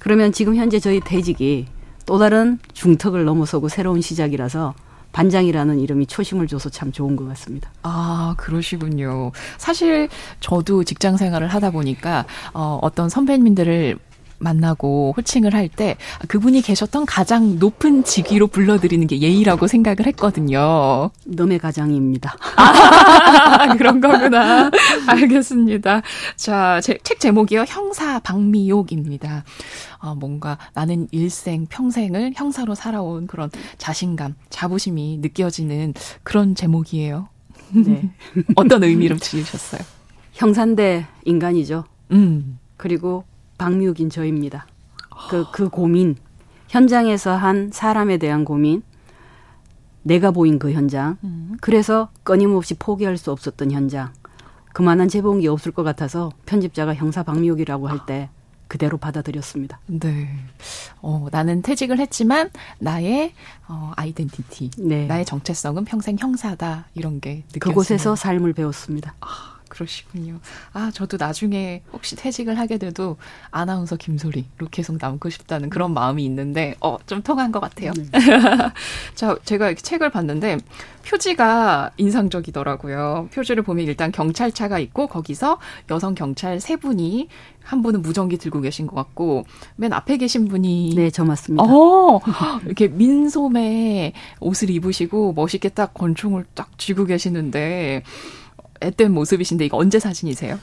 그러면 0.00 0.32
지금 0.32 0.56
현재 0.56 0.78
저희 0.78 1.00
대직이 1.00 1.66
또 2.04 2.18
다른 2.18 2.58
중턱을 2.74 3.24
넘어서고 3.24 3.68
새로운 3.68 4.02
시작이라서 4.02 4.74
반장이라는 5.12 5.78
이름이 5.78 6.06
초심을 6.06 6.48
줘서 6.48 6.68
참 6.68 6.90
좋은 6.90 7.14
것 7.14 7.26
같습니다. 7.28 7.70
아, 7.82 8.34
그러시군요. 8.36 9.30
사실 9.56 10.08
저도 10.40 10.82
직장 10.82 11.16
생활을 11.16 11.46
하다 11.46 11.70
보니까 11.70 12.26
어, 12.52 12.80
어떤 12.82 13.08
선배님들을 13.08 13.96
만나고 14.38 15.14
호칭을 15.16 15.54
할 15.54 15.68
때 15.68 15.96
그분이 16.28 16.60
계셨던 16.60 17.06
가장 17.06 17.58
높은 17.58 18.04
직위로 18.04 18.48
불러드리는 18.48 19.06
게 19.06 19.20
예의라고 19.20 19.66
생각을 19.66 20.06
했거든요. 20.08 21.10
너의 21.24 21.58
가장입니다. 21.58 22.36
아, 22.56 23.74
그런 23.78 24.00
거구나. 24.00 24.70
알겠습니다. 25.06 26.02
자, 26.36 26.80
제, 26.82 26.98
책 27.02 27.18
제목이요. 27.18 27.64
형사 27.66 28.18
박미옥입니다. 28.20 29.44
어, 30.00 30.14
뭔가 30.14 30.58
나는 30.74 31.08
일생, 31.10 31.66
평생을 31.66 32.32
형사로 32.36 32.74
살아온 32.74 33.26
그런 33.26 33.50
자신감, 33.78 34.34
자부심이 34.50 35.18
느껴지는 35.22 35.94
그런 36.22 36.54
제목이에요. 36.54 37.28
네. 37.72 38.10
어떤 38.54 38.84
의미로 38.84 39.16
지으셨어요? 39.16 39.80
형사인데 40.34 41.06
인간이죠. 41.24 41.84
음. 42.12 42.58
그리고 42.76 43.24
박미욱인 43.58 44.10
저입니다. 44.10 44.66
그, 45.30 45.44
그 45.52 45.68
고민, 45.68 46.16
현장에서 46.68 47.36
한 47.36 47.70
사람에 47.72 48.18
대한 48.18 48.44
고민, 48.44 48.82
내가 50.02 50.30
보인 50.30 50.58
그 50.58 50.72
현장, 50.72 51.16
음. 51.24 51.56
그래서 51.60 52.10
끊임없이 52.24 52.74
포기할 52.74 53.16
수 53.16 53.30
없었던 53.30 53.70
현장, 53.70 54.12
그만한 54.72 55.08
재봉이 55.08 55.46
없을 55.48 55.72
것 55.72 55.82
같아서 55.84 56.30
편집자가 56.46 56.94
형사 56.94 57.22
박미욱이라고 57.22 57.88
할 57.88 58.00
때 58.06 58.28
그대로 58.66 58.98
받아들였습니다. 58.98 59.78
네. 59.86 60.28
어, 61.00 61.28
나는 61.30 61.62
퇴직을 61.62 61.98
했지만 62.00 62.50
나의 62.80 63.32
어, 63.68 63.92
아이덴티티, 63.94 64.70
네. 64.78 65.06
나의 65.06 65.24
정체성은 65.24 65.84
평생 65.84 66.16
형사다 66.18 66.86
이런 66.94 67.20
게 67.20 67.44
느껴지는. 67.52 67.60
그곳에서 67.60 68.16
삶을 68.16 68.52
배웠습니다. 68.52 69.14
아. 69.20 69.53
그러시군요. 69.74 70.38
아, 70.72 70.90
저도 70.94 71.16
나중에 71.18 71.82
혹시 71.92 72.14
퇴직을 72.14 72.58
하게 72.58 72.78
돼도 72.78 73.16
아나운서 73.50 73.96
김소리로 73.96 74.68
계속 74.70 74.96
남고 75.00 75.30
싶다는 75.30 75.68
그런 75.68 75.92
마음이 75.92 76.24
있는데, 76.24 76.76
어, 76.80 76.96
좀 77.06 77.22
통한 77.22 77.50
것 77.50 77.58
같아요. 77.60 77.92
네. 77.92 78.04
자, 79.14 79.36
제가 79.44 79.66
이렇게 79.66 79.82
책을 79.82 80.10
봤는데, 80.10 80.58
표지가 81.04 81.90
인상적이더라고요. 81.96 83.28
표지를 83.34 83.62
보면 83.62 83.84
일단 83.84 84.12
경찰차가 84.12 84.78
있고, 84.78 85.08
거기서 85.08 85.58
여성 85.90 86.14
경찰 86.14 86.60
세 86.60 86.76
분이, 86.76 87.28
한 87.62 87.82
분은 87.82 88.02
무전기 88.02 88.38
들고 88.38 88.60
계신 88.60 88.86
것 88.86 88.94
같고, 88.94 89.44
맨 89.76 89.92
앞에 89.92 90.18
계신 90.18 90.46
분이. 90.46 90.92
네, 90.94 91.10
저 91.10 91.24
맞습니다. 91.24 91.64
어, 91.64 92.20
이렇게 92.64 92.88
민소매 92.88 94.12
옷을 94.38 94.70
입으시고, 94.70 95.32
멋있게 95.32 95.70
딱 95.70 95.94
권총을 95.94 96.44
딱 96.54 96.78
쥐고 96.78 97.06
계시는데, 97.06 98.02
앳된 98.84 99.12
모습이신데 99.12 99.64
이거 99.66 99.76
언제 99.76 99.98
사진이세요? 99.98 100.58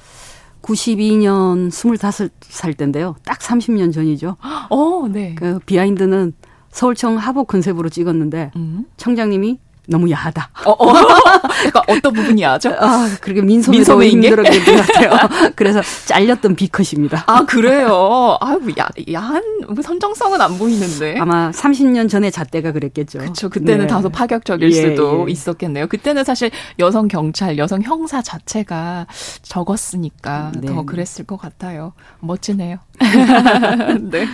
92년 0.62 1.70
25살 1.70 2.78
때인데요. 2.78 3.16
딱 3.26 3.40
30년 3.40 3.92
전이죠. 3.94 4.38
어, 4.70 5.08
네. 5.12 5.36
그 5.36 5.60
비하인드는 5.66 6.34
서울청 6.70 7.18
하복 7.18 7.48
컨셉으로 7.48 7.90
찍었는데 7.90 8.52
음. 8.56 8.86
청장님이 8.98 9.60
너무 9.88 10.10
야하다. 10.10 10.50
어, 10.66 10.72
어. 10.72 10.94
그러니까 11.62 11.84
어떤 11.88 12.14
부분이 12.14 12.42
야하죠? 12.42 12.76
아, 12.80 13.10
그렇게 13.20 13.42
민소매 13.42 13.78
민소매인 13.78 14.22
게? 14.22 14.30
것 14.30 14.44
같아요. 14.44 15.12
그래서 15.56 15.82
잘렸던 16.06 16.56
비컷입니다. 16.56 17.24
아, 17.28 17.46
그래요? 17.46 18.38
아, 18.40 18.58
뭐 18.58 18.70
야, 18.80 18.88
야한 19.12 19.44
뭐 19.68 19.82
선정성은 19.82 20.40
안 20.40 20.58
보이는데. 20.58 21.18
아마 21.20 21.52
30년 21.52 22.10
전에 22.10 22.30
잣대가 22.30 22.72
그랬겠죠. 22.72 23.20
그렇죠. 23.20 23.50
그때는 23.50 23.82
네. 23.82 23.88
다소 23.88 24.10
파격적일 24.10 24.72
예, 24.72 24.82
수도 24.82 25.26
예. 25.28 25.32
있었겠네요. 25.32 25.88
그때는 25.88 26.24
사실 26.24 26.52
여성 26.80 27.08
경찰, 27.08 27.58
여성 27.58 27.82
형사 27.82 28.22
자체가 28.22 29.08
적었으니까 29.42 30.52
네. 30.60 30.68
더 30.68 30.84
그랬을 30.84 31.26
것 31.26 31.38
같아요. 31.38 31.94
멋지네요. 32.20 32.78
네. 34.12 34.28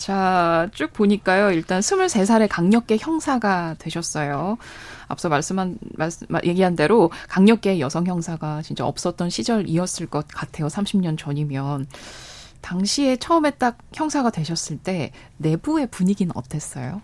자, 0.00 0.70
쭉 0.72 0.94
보니까요. 0.94 1.52
일단 1.52 1.80
23살에 1.80 2.48
강력계 2.48 2.96
형사가 2.98 3.76
되셨어요. 3.78 4.56
앞서 5.08 5.28
말씀한, 5.28 5.76
말씀, 5.94 6.26
얘기한 6.42 6.74
대로 6.74 7.10
강력계 7.28 7.80
여성 7.80 8.06
형사가 8.06 8.62
진짜 8.62 8.86
없었던 8.86 9.28
시절이었을 9.28 10.06
것 10.06 10.26
같아요. 10.26 10.68
30년 10.68 11.18
전이면. 11.18 11.86
당시에 12.62 13.16
처음에 13.16 13.50
딱 13.50 13.76
형사가 13.92 14.30
되셨을 14.30 14.78
때 14.78 15.12
내부의 15.36 15.88
분위기는 15.90 16.32
어땠어요? 16.34 17.02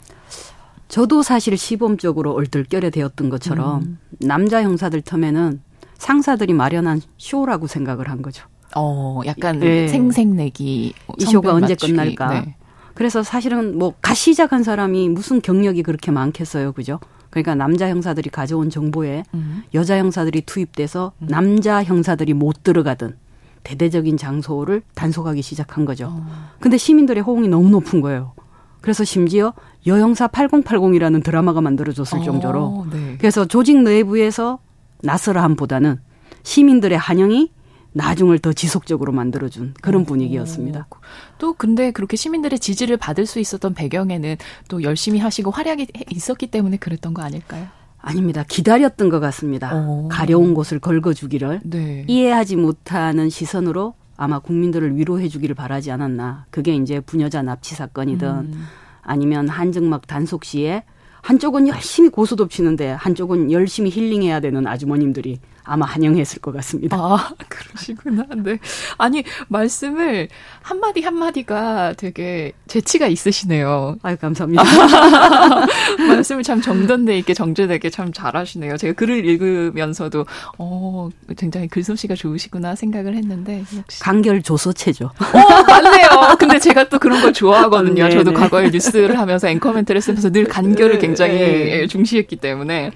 저도 0.88 1.22
사실 1.22 1.58
시범적으로 1.58 2.32
얼떨결에 2.32 2.88
되었던 2.88 3.28
것처럼 3.28 3.82
음. 3.82 3.98
남자 4.20 4.62
형사들 4.62 5.02
텀에는 5.02 5.60
상사들이 5.98 6.54
마련한 6.54 7.02
쇼라고 7.18 7.66
생각을 7.66 8.08
한 8.08 8.22
거죠. 8.22 8.46
어, 8.74 9.20
약간 9.26 9.58
네. 9.60 9.86
생색내기. 9.86 10.94
이 11.18 11.24
쇼가 11.24 11.52
언제 11.52 11.74
끝날까? 11.74 12.40
네. 12.40 12.56
그래서 12.96 13.22
사실은 13.22 13.78
뭐갓 13.78 14.16
시작한 14.16 14.62
사람이 14.62 15.10
무슨 15.10 15.42
경력이 15.42 15.82
그렇게 15.82 16.10
많겠어요, 16.10 16.72
그죠? 16.72 16.98
그러니까 17.28 17.54
남자 17.54 17.88
형사들이 17.90 18.30
가져온 18.30 18.70
정보에 18.70 19.22
음. 19.34 19.62
여자 19.74 19.98
형사들이 19.98 20.40
투입돼서 20.46 21.12
음. 21.18 21.26
남자 21.28 21.84
형사들이 21.84 22.32
못 22.32 22.62
들어가던 22.62 23.16
대대적인 23.64 24.16
장소를 24.16 24.80
단속하기 24.94 25.42
시작한 25.42 25.84
거죠. 25.84 26.06
어. 26.10 26.26
근데 26.58 26.78
시민들의 26.78 27.22
호응이 27.22 27.48
너무 27.48 27.68
높은 27.68 28.00
거예요. 28.00 28.32
그래서 28.80 29.04
심지어 29.04 29.52
여형사 29.86 30.28
8080이라는 30.28 31.22
드라마가 31.22 31.60
만들어졌을 31.60 32.20
어, 32.20 32.22
정도로 32.22 32.86
네. 32.90 33.16
그래서 33.18 33.44
조직 33.44 33.82
내부에서 33.82 34.58
나서라함보다는 35.02 35.98
시민들의 36.44 36.96
환영이 36.96 37.50
나중을 37.96 38.38
더 38.38 38.52
지속적으로 38.52 39.10
만들어준 39.12 39.74
그런 39.80 40.04
분위기였습니다. 40.04 40.86
또 41.38 41.54
근데 41.54 41.90
그렇게 41.90 42.16
시민들의 42.16 42.58
지지를 42.58 42.98
받을 42.98 43.24
수 43.24 43.40
있었던 43.40 43.72
배경에는 43.72 44.36
또 44.68 44.82
열심히 44.82 45.18
하시고 45.18 45.50
활약이 45.50 45.88
있었기 46.10 46.48
때문에 46.48 46.76
그랬던 46.76 47.14
거 47.14 47.22
아닐까요? 47.22 47.66
아닙니다. 47.98 48.44
기다렸던 48.46 49.08
것 49.08 49.18
같습니다. 49.20 49.74
오. 49.74 50.08
가려운 50.08 50.52
곳을 50.52 50.78
걸거주기를 50.78 51.62
네. 51.64 52.04
이해하지 52.06 52.56
못하는 52.56 53.30
시선으로 53.30 53.94
아마 54.16 54.38
국민들을 54.38 54.96
위로해주기를 54.96 55.54
바라지 55.54 55.90
않았나. 55.90 56.46
그게 56.50 56.74
이제 56.74 57.00
부녀자 57.00 57.42
납치 57.42 57.74
사건이든 57.74 58.28
음. 58.28 58.64
아니면 59.02 59.48
한증막 59.48 60.06
단속 60.06 60.44
시에 60.44 60.84
한쪽은 61.22 61.66
열심히 61.66 62.08
고소도 62.10 62.48
치는데 62.48 62.90
한쪽은 62.90 63.50
열심히 63.50 63.90
힐링해야 63.90 64.40
되는 64.40 64.66
아주머님들이 64.66 65.40
아마 65.66 65.84
환영했을 65.86 66.40
것 66.40 66.54
같습니다. 66.54 66.96
아, 66.96 67.30
그러시구나. 67.48 68.24
네. 68.36 68.58
아니, 68.98 69.24
말씀을 69.48 70.28
한마디 70.62 71.02
한마디가 71.02 71.94
되게 71.96 72.52
재치가 72.68 73.06
있으시네요. 73.08 73.96
아유, 74.02 74.16
감사합니다. 74.16 74.62
말씀을 76.08 76.42
참 76.44 76.60
정돈돼 76.60 77.18
있게 77.18 77.34
정제되게 77.34 77.90
참 77.90 78.12
잘하시네요. 78.12 78.76
제가 78.76 78.94
글을 78.94 79.24
읽으면서도, 79.24 80.24
어, 80.58 81.08
굉장히 81.36 81.68
글솜씨가 81.68 82.14
좋으시구나 82.14 82.76
생각을 82.76 83.14
했는데, 83.16 83.64
역시. 83.76 84.00
간결 84.00 84.42
조소체죠. 84.42 85.06
어, 85.06 85.62
맞네요. 85.66 86.36
근데 86.38 86.58
제가 86.58 86.88
또 86.88 86.98
그런 86.98 87.20
걸 87.20 87.32
좋아하거든요. 87.32 88.04
네, 88.04 88.10
저도 88.10 88.30
네. 88.30 88.36
과거에 88.36 88.70
뉴스를 88.70 89.18
하면서 89.18 89.48
앵커멘트를 89.48 90.00
쓰면서 90.00 90.30
늘 90.30 90.44
간결을 90.44 91.00
굉장히 91.00 91.38
네. 91.38 91.86
중시했기 91.88 92.36
때문에. 92.36 92.92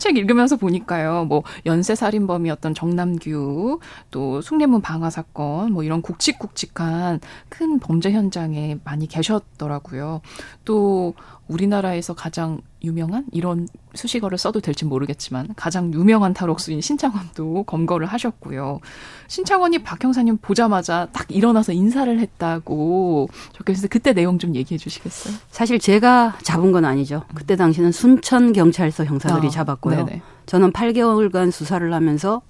책 0.00 0.16
읽으면서 0.16 0.56
보니까요, 0.56 1.26
뭐, 1.26 1.44
연쇄 1.66 1.94
살인범이었던 1.94 2.74
정남규, 2.74 3.78
또 4.10 4.40
숭례문 4.40 4.80
방화 4.80 5.10
사건, 5.10 5.72
뭐 5.72 5.84
이런 5.84 6.02
굵직굵직한 6.02 7.20
큰 7.48 7.78
범죄 7.78 8.10
현장에 8.10 8.78
많이 8.82 9.06
계셨더라고요. 9.06 10.22
또, 10.64 11.14
우리나라에서 11.50 12.14
가장 12.14 12.60
유명한 12.82 13.26
이런 13.32 13.68
수식어를 13.94 14.38
써도 14.38 14.60
될지 14.60 14.84
모르겠지만 14.84 15.48
가장 15.56 15.92
유명한 15.92 16.32
탈옥수인 16.32 16.80
신창원도 16.80 17.64
검거를 17.64 18.06
하셨고요. 18.06 18.80
신창원이 19.26 19.82
박 19.82 20.02
형사님 20.02 20.38
보자마자 20.38 21.08
딱 21.12 21.26
일어나서 21.28 21.72
인사를 21.72 22.18
했다고 22.18 23.28
적혀 23.52 23.72
있어서 23.72 23.88
그때 23.88 24.12
내용 24.12 24.38
좀 24.38 24.54
얘기해 24.54 24.78
주시겠어요? 24.78 25.34
사실 25.50 25.78
제가 25.78 26.38
잡은 26.42 26.72
건 26.72 26.84
아니죠. 26.84 27.24
그때 27.34 27.56
당시는 27.56 27.92
순천 27.92 28.52
경찰서 28.52 29.04
형사들이 29.04 29.48
아, 29.48 29.50
잡았고요. 29.50 30.04
네네. 30.04 30.22
저는 30.46 30.72
8개월간 30.72 31.50
수사를 31.50 31.92
하면서 31.92 32.42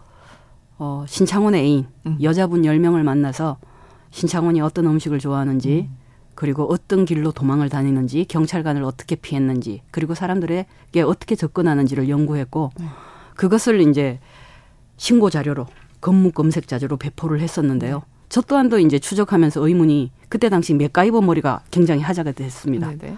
어, 0.79 1.05
신창원의 1.09 1.63
애인 1.63 1.87
음. 2.07 2.19
여자분 2.23 2.63
10명을 2.63 3.03
만나서 3.03 3.59
신창원이 4.11 4.61
어떤 4.61 4.87
음식을 4.87 5.19
좋아하는지 5.19 5.89
음. 5.91 6.00
그리고 6.41 6.65
어떤 6.73 7.05
길로 7.05 7.33
도망을 7.33 7.69
다니는지 7.69 8.25
경찰관을 8.25 8.83
어떻게 8.83 9.15
피했는지 9.15 9.83
그리고 9.91 10.15
사람들에게 10.15 11.03
어떻게 11.05 11.35
접근하는지를 11.35 12.09
연구했고 12.09 12.71
네. 12.81 12.87
그것을 13.35 13.83
이제 13.83 14.19
신고 14.97 15.29
자료로 15.29 15.67
검문 16.01 16.33
검색 16.33 16.67
자료로 16.67 16.97
배포를 16.97 17.41
했었는데요. 17.41 17.97
네. 17.97 18.03
저 18.31 18.41
또한도 18.41 18.79
이제 18.79 18.99
추적하면서 18.99 19.69
의문이 19.69 20.13
그때 20.31 20.49
당시 20.49 20.73
맥가이버 20.73 21.21
머리가 21.21 21.61
굉장히 21.71 22.01
하자가 22.01 22.33
됐습니다. 22.33 22.87
네네. 22.87 22.99
네. 23.03 23.17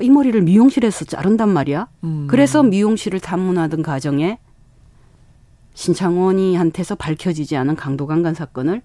이 0.00 0.08
머리를 0.08 0.40
미용실에서 0.40 1.04
자른단 1.04 1.50
말이야. 1.50 1.88
음. 2.04 2.26
그래서 2.26 2.62
미용실을 2.62 3.20
탐문하던 3.20 3.82
과정에 3.82 4.38
신창원이한테서 5.74 6.94
밝혀지지 6.94 7.58
않은 7.58 7.76
강도 7.76 8.06
강간 8.06 8.32
사건을 8.32 8.80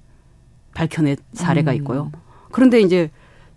밝혀낸 0.74 1.16
사례가 1.32 1.72
음. 1.72 1.76
있고요. 1.78 2.12
그런데 2.52 2.82
이제 2.82 3.10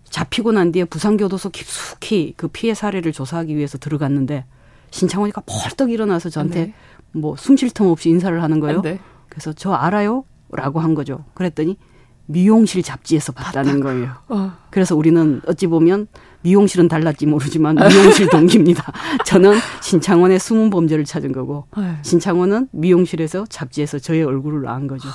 잡히고 0.09 0.51
난 0.51 0.71
뒤에 0.71 0.85
부산교도소 0.85 1.49
깊숙이 1.49 2.33
그 2.37 2.47
피해 2.47 2.73
사례를 2.73 3.11
조사하기 3.11 3.55
위해서 3.55 3.77
들어갔는데 3.77 4.45
신창원이가 4.91 5.41
벌떡 5.45 5.91
일어나서 5.91 6.29
저한테 6.29 6.65
네. 6.67 6.73
뭐숨 7.13 7.57
쉴 7.57 7.71
틈 7.71 7.87
없이 7.87 8.09
인사를 8.09 8.41
하는 8.41 8.59
거예요. 8.59 8.81
네. 8.81 8.99
그래서 9.29 9.53
저 9.53 9.71
알아요? 9.73 10.25
라고 10.51 10.79
한 10.79 10.93
거죠. 10.93 11.25
그랬더니 11.33 11.77
미용실 12.25 12.83
잡지에서 12.83 13.31
봤다는 13.33 13.79
거예요. 13.79 14.11
어. 14.29 14.53
그래서 14.69 14.95
우리는 14.95 15.41
어찌 15.47 15.67
보면 15.67 16.07
미용실은 16.41 16.87
달랐지 16.87 17.25
모르지만 17.25 17.75
미용실 17.75 18.29
동기입니다. 18.29 18.91
저는 19.25 19.57
신창원의 19.81 20.39
숨은 20.39 20.69
범죄를 20.69 21.05
찾은 21.05 21.31
거고 21.31 21.65
네. 21.77 21.97
신창원은 22.01 22.69
미용실에서 22.71 23.45
잡지에서 23.49 23.99
저의 23.99 24.23
얼굴을 24.23 24.67
안 24.67 24.87
거죠. 24.87 25.09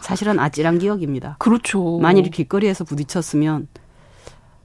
사실은 0.00 0.38
아찔한 0.38 0.78
기억입니다. 0.78 1.36
그렇죠. 1.38 1.98
만일 1.98 2.30
길거리에서 2.30 2.84
부딪혔으면 2.84 3.68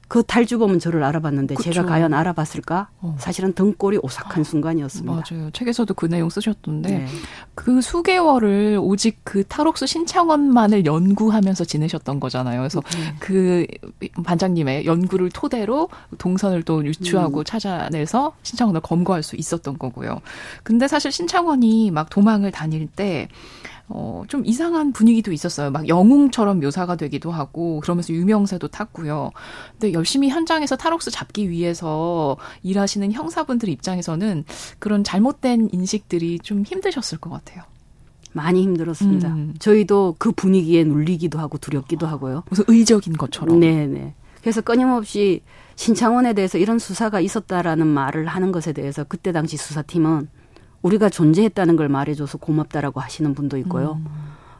그 0.07 0.21
탈주범은 0.23 0.79
저를 0.79 1.03
알아봤는데 1.03 1.55
그쵸. 1.55 1.71
제가 1.71 1.87
과연 1.87 2.13
알아봤을까? 2.13 2.89
어. 3.01 3.15
사실은 3.19 3.53
등골이 3.53 3.99
오싹한 4.03 4.41
어. 4.41 4.43
순간이었습니다. 4.43 5.11
맞아요. 5.11 5.49
책에서도 5.51 5.93
그 5.93 6.05
내용 6.05 6.29
쓰셨던데 6.29 6.89
네. 6.89 7.07
그 7.55 7.81
수개월을 7.81 8.79
오직 8.81 9.19
그 9.23 9.43
탈옥수 9.43 9.87
신창원만을 9.87 10.85
연구하면서 10.85 11.65
지내셨던 11.65 12.19
거잖아요. 12.19 12.59
그래서 12.59 12.81
네. 12.91 13.15
그 13.19 13.65
반장님의 14.23 14.85
연구를 14.85 15.29
토대로 15.29 15.89
동선을 16.17 16.63
또 16.63 16.85
유추하고 16.85 17.39
음. 17.39 17.43
찾아내서 17.43 18.33
신창원을 18.43 18.81
검거할 18.81 19.23
수 19.23 19.35
있었던 19.35 19.79
거고요. 19.79 20.21
근데 20.63 20.87
사실 20.87 21.11
신창원이 21.11 21.91
막 21.91 22.09
도망을 22.09 22.51
다닐 22.51 22.87
때 22.87 23.27
어, 23.89 24.23
좀 24.27 24.45
이상한 24.45 24.93
분위기도 24.93 25.31
있었어요. 25.31 25.69
막 25.69 25.87
영웅처럼 25.87 26.59
묘사가 26.59 26.95
되기도 26.95 27.31
하고, 27.31 27.79
그러면서 27.81 28.13
유명세도 28.13 28.69
탔고요. 28.69 29.31
근데 29.73 29.93
열심히 29.93 30.29
현장에서 30.29 30.75
탈옥수 30.77 31.11
잡기 31.11 31.49
위해서 31.49 32.37
일하시는 32.63 33.11
형사분들 33.11 33.69
입장에서는 33.69 34.45
그런 34.79 35.03
잘못된 35.03 35.69
인식들이 35.71 36.39
좀 36.39 36.63
힘드셨을 36.63 37.17
것 37.19 37.29
같아요. 37.29 37.63
많이 38.31 38.63
힘들었습니다. 38.63 39.27
음. 39.29 39.53
저희도 39.59 40.15
그 40.17 40.31
분위기에 40.31 40.83
눌리기도 40.85 41.37
하고 41.37 41.57
두렵기도 41.57 42.07
하고요. 42.07 42.43
무슨 42.49 42.63
의적인 42.67 43.13
것처럼. 43.13 43.59
네네. 43.59 44.15
그래서 44.41 44.61
끊임없이 44.61 45.41
신창원에 45.75 46.33
대해서 46.33 46.57
이런 46.57 46.79
수사가 46.79 47.19
있었다라는 47.19 47.87
말을 47.87 48.25
하는 48.27 48.51
것에 48.51 48.73
대해서 48.73 49.03
그때 49.03 49.31
당시 49.31 49.55
수사팀은 49.57 50.29
우리가 50.83 51.09
존재했다는 51.09 51.75
걸 51.75 51.89
말해줘서 51.89 52.37
고맙다라고 52.37 52.99
하시는 52.99 53.33
분도 53.33 53.57
있고요. 53.57 53.93
음. 53.93 54.05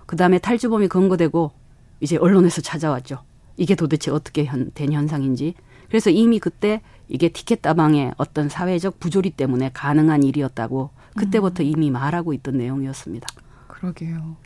그 0.05 0.15
다음에 0.15 0.39
탈주범이 0.39 0.87
근거되고 0.87 1.51
이제 1.99 2.17
언론에서 2.17 2.61
찾아왔죠. 2.61 3.19
이게 3.57 3.75
도대체 3.75 4.09
어떻게 4.09 4.45
현, 4.45 4.71
된 4.73 4.91
현상인지. 4.91 5.53
그래서 5.87 6.09
이미 6.09 6.39
그때 6.39 6.81
이게 7.07 7.29
티켓 7.29 7.61
따방의 7.61 8.13
어떤 8.17 8.49
사회적 8.49 8.99
부조리 8.99 9.29
때문에 9.31 9.69
가능한 9.73 10.23
일이었다고 10.23 10.89
그때부터 11.15 11.61
음. 11.61 11.67
이미 11.67 11.91
말하고 11.91 12.33
있던 12.33 12.57
내용이었습니다. 12.57 13.27
그러게요. 13.67 14.37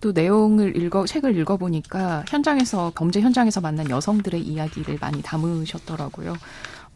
또 0.00 0.12
내용을 0.12 0.76
읽어 0.76 1.06
책을 1.06 1.36
읽어보니까 1.36 2.24
현장에서 2.28 2.92
범죄 2.94 3.20
현장에서 3.20 3.60
만난 3.60 3.90
여성들의 3.90 4.40
이야기를 4.42 4.98
많이 5.00 5.22
담으셨더라고요. 5.22 6.34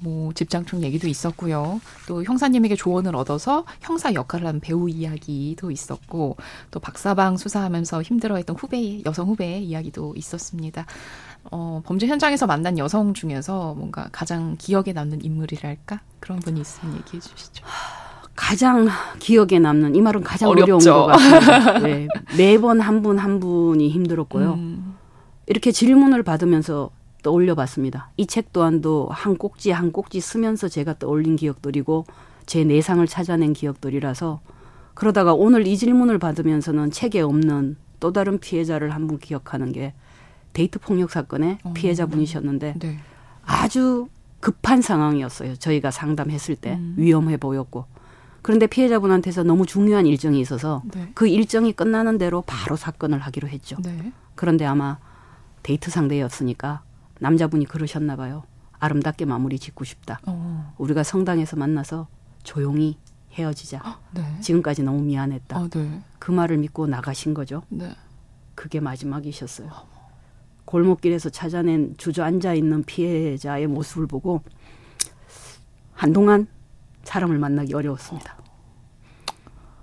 뭐 0.01 0.33
집장충 0.33 0.83
얘기도 0.83 1.09
있었고요. 1.09 1.81
또 2.09 2.25
형사님에게 2.25 2.75
조언을 2.75 3.15
얻어서 3.15 3.65
형사 3.81 4.13
역할을 4.15 4.47
한 4.47 4.61
배우 4.61 4.89
이야기도 4.89 5.71
있었고 5.71 6.37
또 6.71 6.81
박사방 6.81 7.37
수사하면서 7.37 8.03
힘들어했던 8.03 8.57
후배 8.57 9.03
여성 9.05 9.29
후배의 9.29 9.65
이야기도 9.65 10.15
있었습니다. 10.17 10.87
어, 11.51 11.83
범죄 11.85 12.07
현장에서 12.07 12.47
만난 12.47 12.79
여성 12.79 13.15
중에서 13.15 13.75
뭔가 13.75 14.09
가장 14.13 14.57
기억에 14.59 14.93
남는 14.93 15.25
인물이랄까 15.25 16.01
그런 16.19 16.39
분이 16.41 16.61
있으면 16.61 16.97
얘기해 16.97 17.21
주시죠. 17.21 17.65
가장 18.35 18.89
기억에 19.19 19.59
남는 19.59 19.95
이 19.95 20.01
말은 20.01 20.23
가장 20.23 20.49
어렵죠. 20.49 20.77
어려운 20.77 20.83
것 20.83 21.07
같아요. 21.07 21.79
네, 21.85 22.09
매번 22.39 22.81
한 22.81 23.03
분한 23.03 23.23
한 23.23 23.41
분이 23.41 23.91
힘들었고요. 23.91 24.55
음. 24.55 24.97
이렇게 25.47 25.73
질문을 25.73 26.23
받으면서 26.23 26.91
떠올려 27.23 27.55
봤습니다. 27.55 28.11
이 28.17 28.27
책 28.27 28.53
또한도 28.53 29.09
한 29.11 29.37
꼭지 29.37 29.71
한 29.71 29.93
꼭지 29.93 30.21
쓰면서 30.21 30.69
제가 30.69 30.99
떠올린 30.99 31.37
기억들이고 31.37 32.07
제 32.47 32.65
내상을 32.65 33.07
찾아낸 33.07 33.53
기억들이라서 33.53 34.41
그러다가 34.95 35.35
오늘 35.35 35.67
이 35.67 35.77
질문을 35.77 36.19
받으면서는 36.19 36.91
책에 36.91 37.21
없는 37.21 37.77
또 38.01 38.13
다른 38.13 38.39
피해자를 38.39 38.91
한 38.95 39.07
분 39.07 39.19
기억하는 39.19 39.73
게 39.73 39.93
데이트 40.53 40.79
폭력 40.79 41.11
사건의 41.11 41.59
어, 41.63 41.73
피해자분이셨는데 41.75 42.75
네. 42.79 42.99
아주 43.45 44.09
급한 44.41 44.81
상황이었어요. 44.83 45.57
저희가 45.57 45.91
상담했을 45.91 46.57
때 46.57 46.73
음. 46.75 46.95
위험해 46.97 47.37
보였고 47.37 47.85
그런데 48.43 48.67
피해자분한테서 48.67 49.43
너무 49.45 49.67
중요한 49.67 50.07
일정이 50.07 50.41
있어서 50.41 50.83
네. 50.95 51.11
그 51.15 51.27
일정이 51.29 51.73
끝나는 51.73 52.17
대로 52.19 52.43
바로 52.47 52.75
사건을 52.77 53.19
하기로 53.19 53.49
했죠. 53.49 53.77
네. 53.83 54.13
그런데 54.35 54.65
아마 54.65 54.99
데이트 55.63 55.91
상대였으니까 55.91 56.83
남자분이 57.21 57.67
그러셨나 57.67 58.17
봐요. 58.17 58.43
아름답게 58.79 59.27
마무리 59.27 59.59
짓고 59.59 59.85
싶다. 59.85 60.21
어. 60.27 60.75
우리가 60.79 61.03
성당에서 61.03 61.57
만나서 61.57 62.09
조용히 62.43 62.99
헤어지자. 63.33 64.01
네. 64.13 64.41
지금까지 64.41 64.83
너무 64.83 65.03
미안했다. 65.03 65.61
어, 65.61 65.69
네. 65.69 66.03
그 66.19 66.33
말을 66.33 66.59
믿고 66.59 66.87
나가신 66.87 67.35
거죠. 67.35 67.63
네. 67.69 67.95
그게 68.55 68.81
마지막이셨어요. 68.81 69.71
골목길에서 70.65 71.31
찾아낸 71.31 71.95
주저앉아 71.97 72.55
있는 72.55 72.83
피해자의 72.85 73.67
모습을 73.67 74.07
보고 74.07 74.43
한동안 75.93 76.47
사람을 77.05 77.39
만나기 77.39 77.75
어려웠습니다. 77.75 78.37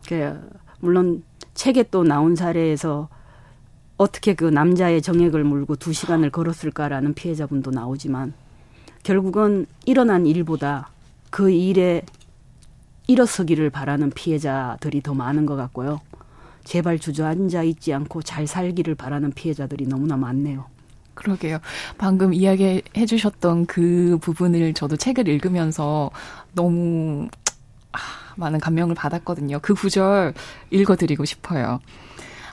그 0.08 0.50
물론 0.80 1.24
책에 1.54 1.84
또 1.84 2.04
나온 2.04 2.36
사례에서 2.36 3.10
어떻게 3.98 4.34
그 4.34 4.46
남자의 4.46 5.02
정액을 5.02 5.44
물고 5.44 5.76
두 5.76 5.92
시간을 5.92 6.30
걸었을까라는 6.30 7.14
피해자분도 7.14 7.72
나오지만 7.72 8.34
결국은 9.04 9.66
일어난 9.86 10.26
일보다 10.26 10.90
그 11.30 11.50
일에 11.50 12.04
일어서기를 13.08 13.70
바라는 13.70 14.12
피해자들이 14.12 15.02
더 15.02 15.14
많은 15.14 15.46
것 15.46 15.56
같고요. 15.56 16.02
제발 16.64 17.00
주저앉아 17.00 17.64
있지 17.64 17.94
않고 17.94 18.22
잘 18.22 18.46
살기를 18.46 18.96
바라는 18.96 19.32
피해자들이 19.32 19.88
너무나 19.88 20.18
많네요. 20.18 20.66
그러게요. 21.14 21.60
방금 21.98 22.34
이야기해 22.34 23.06
주셨던 23.08 23.66
그 23.66 24.18
부분을 24.22 24.74
저도 24.74 24.98
책을 24.98 25.28
읽으면서 25.28 26.12
너무 26.54 27.28
아, 27.94 27.98
많은 28.36 28.60
감명을 28.60 28.94
받았거든요. 28.94 29.60
그 29.62 29.74
구절 29.74 30.34
읽어드리고 30.70 31.26
싶어요. 31.26 31.80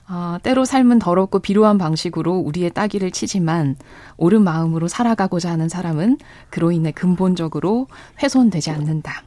아, 0.06 0.38
때로 0.42 0.64
삶은 0.64 0.98
더럽고 0.98 1.38
비루한 1.38 1.78
방식으로 1.78 2.34
우리의 2.36 2.70
따기를 2.70 3.10
치지만 3.10 3.76
옳은 4.16 4.42
마음으로 4.42 4.88
살아가고자 4.88 5.50
하는 5.50 5.68
사람은 5.68 6.18
그로 6.50 6.72
인해 6.72 6.90
근본적으로 6.90 7.88
훼손되지 8.22 8.70
않는다. 8.70 9.22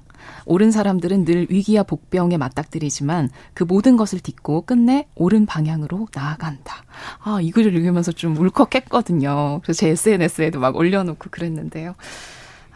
옳은 0.46 0.72
사람들은 0.72 1.26
늘 1.26 1.48
위기와 1.50 1.84
복병에 1.84 2.38
맞닥뜨리지만 2.38 3.30
그 3.54 3.64
모든 3.64 3.98
것을 3.98 4.20
딛고 4.20 4.62
끝내 4.62 5.08
옳은 5.16 5.46
방향으로 5.46 6.08
나아간다. 6.14 6.84
아, 7.24 7.40
이 7.42 7.52
글을 7.52 7.76
읽으면서 7.76 8.12
좀 8.12 8.38
울컥했거든요. 8.38 9.62
그래서 9.64 9.80
제 9.80 9.90
SNS에도 9.90 10.60
막 10.60 10.76
올려놓고 10.76 11.30
그랬는데요. 11.32 11.96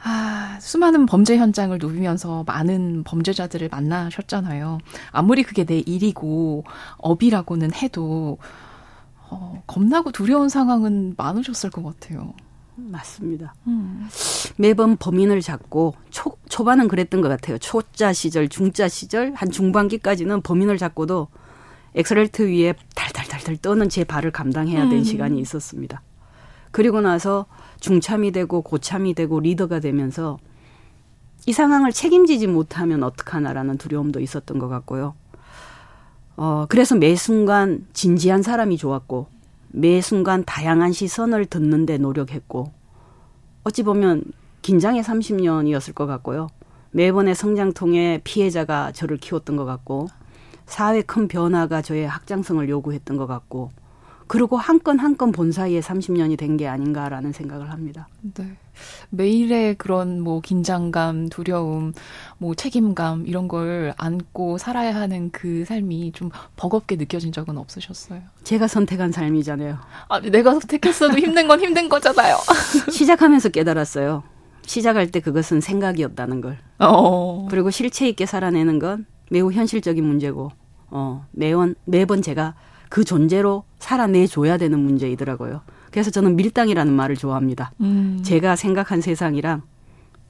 아, 0.03 0.57
수많은 0.59 1.05
범죄 1.05 1.37
현장을 1.37 1.77
누비면서 1.79 2.43
많은 2.47 3.03
범죄자들을 3.03 3.69
만나셨잖아요. 3.69 4.79
아무리 5.11 5.43
그게 5.43 5.63
내 5.63 5.79
일이고 5.79 6.63
업이라고는 6.97 7.73
해도 7.73 8.37
어, 9.29 9.63
겁나고 9.67 10.11
두려운 10.11 10.49
상황은 10.49 11.13
많으셨을 11.17 11.69
것 11.69 11.83
같아요. 11.83 12.33
맞습니다. 12.75 13.53
음. 13.67 14.07
매번 14.57 14.97
범인을 14.97 15.41
잡고 15.41 15.93
초, 16.09 16.35
초반은 16.49 16.87
그랬던 16.87 17.21
것 17.21 17.29
같아요. 17.29 17.57
초짜 17.59 18.11
시절, 18.11 18.49
중짜 18.49 18.87
시절, 18.87 19.33
한 19.35 19.51
중반기까지는 19.51 20.41
범인을 20.41 20.77
잡고도 20.77 21.27
엑셀레이터 21.93 22.43
위에 22.43 22.73
달달달달 22.95 23.57
떠는 23.57 23.89
제 23.89 24.03
발을 24.03 24.31
감당해야 24.31 24.89
된 24.89 24.99
음. 24.99 25.03
시간이 25.03 25.39
있었습니다. 25.41 26.01
그리고 26.71 27.01
나서 27.01 27.45
중참이 27.79 28.31
되고 28.31 28.61
고참이 28.61 29.13
되고 29.13 29.39
리더가 29.39 29.79
되면서 29.79 30.39
이 31.47 31.53
상황을 31.53 31.91
책임지지 31.91 32.47
못하면 32.47 33.03
어떡하나라는 33.03 33.77
두려움도 33.77 34.19
있었던 34.19 34.59
것 34.59 34.67
같고요. 34.67 35.15
어, 36.37 36.65
그래서 36.69 36.95
매 36.95 37.15
순간 37.15 37.85
진지한 37.93 38.41
사람이 38.41 38.77
좋았고, 38.77 39.27
매 39.69 40.01
순간 40.01 40.43
다양한 40.45 40.91
시선을 40.91 41.45
듣는데 41.47 41.97
노력했고, 41.97 42.71
어찌 43.63 43.83
보면 43.83 44.23
긴장의 44.61 45.03
30년이었을 45.03 45.93
것 45.95 46.05
같고요. 46.05 46.47
매번의 46.91 47.35
성장통에 47.35 48.21
피해자가 48.23 48.91
저를 48.91 49.17
키웠던 49.17 49.55
것 49.55 49.65
같고, 49.65 50.07
사회 50.65 51.01
큰 51.01 51.27
변화가 51.27 51.81
저의 51.81 52.07
확장성을 52.07 52.67
요구했던 52.69 53.17
것 53.17 53.27
같고, 53.27 53.71
그리고 54.31 54.55
한 54.55 54.79
건 54.79 54.97
한 54.99 55.17
건 55.17 55.31
본 55.33 55.51
사이에 55.51 55.81
30년이 55.81 56.37
된 56.37 56.55
게 56.55 56.65
아닌가라는 56.67 57.33
생각을 57.33 57.69
합니다. 57.69 58.07
네. 58.33 58.55
매일의 59.09 59.75
그런 59.75 60.21
뭐 60.21 60.39
긴장감, 60.39 61.27
두려움, 61.27 61.91
뭐 62.37 62.55
책임감 62.55 63.25
이런 63.27 63.47
걸 63.49 63.93
안고 63.97 64.57
살아야 64.57 64.95
하는 64.95 65.31
그 65.31 65.65
삶이 65.65 66.13
좀 66.13 66.29
버겁게 66.55 66.95
느껴진 66.95 67.31
적은 67.33 67.57
없으셨어요? 67.57 68.21
제가 68.45 68.67
선택한 68.67 69.11
삶이잖아요. 69.11 69.77
아, 70.07 70.19
내가 70.21 70.51
선택했어도 70.51 71.17
힘든 71.17 71.47
건 71.47 71.59
힘든 71.59 71.89
거잖아요. 71.89 72.37
시작하면서 72.89 73.49
깨달았어요. 73.49 74.23
시작할 74.65 75.11
때 75.11 75.19
그것은 75.19 75.59
생각이었다는 75.59 76.39
걸. 76.39 76.57
어. 76.79 77.47
그리고 77.49 77.69
실체 77.69 78.07
있게 78.07 78.25
살아내는 78.25 78.79
건 78.79 79.05
매우 79.29 79.51
현실적인 79.51 80.03
문제고, 80.05 80.51
어, 80.89 81.25
매번, 81.31 81.75
매번 81.85 82.21
제가 82.21 82.53
그 82.91 83.05
존재로 83.05 83.63
살아내줘야 83.79 84.57
되는 84.57 84.77
문제이더라고요. 84.77 85.61
그래서 85.91 86.11
저는 86.11 86.35
밀당이라는 86.35 86.91
말을 86.91 87.15
좋아합니다. 87.15 87.71
음. 87.79 88.19
제가 88.21 88.57
생각한 88.57 88.99
세상이랑 88.99 89.61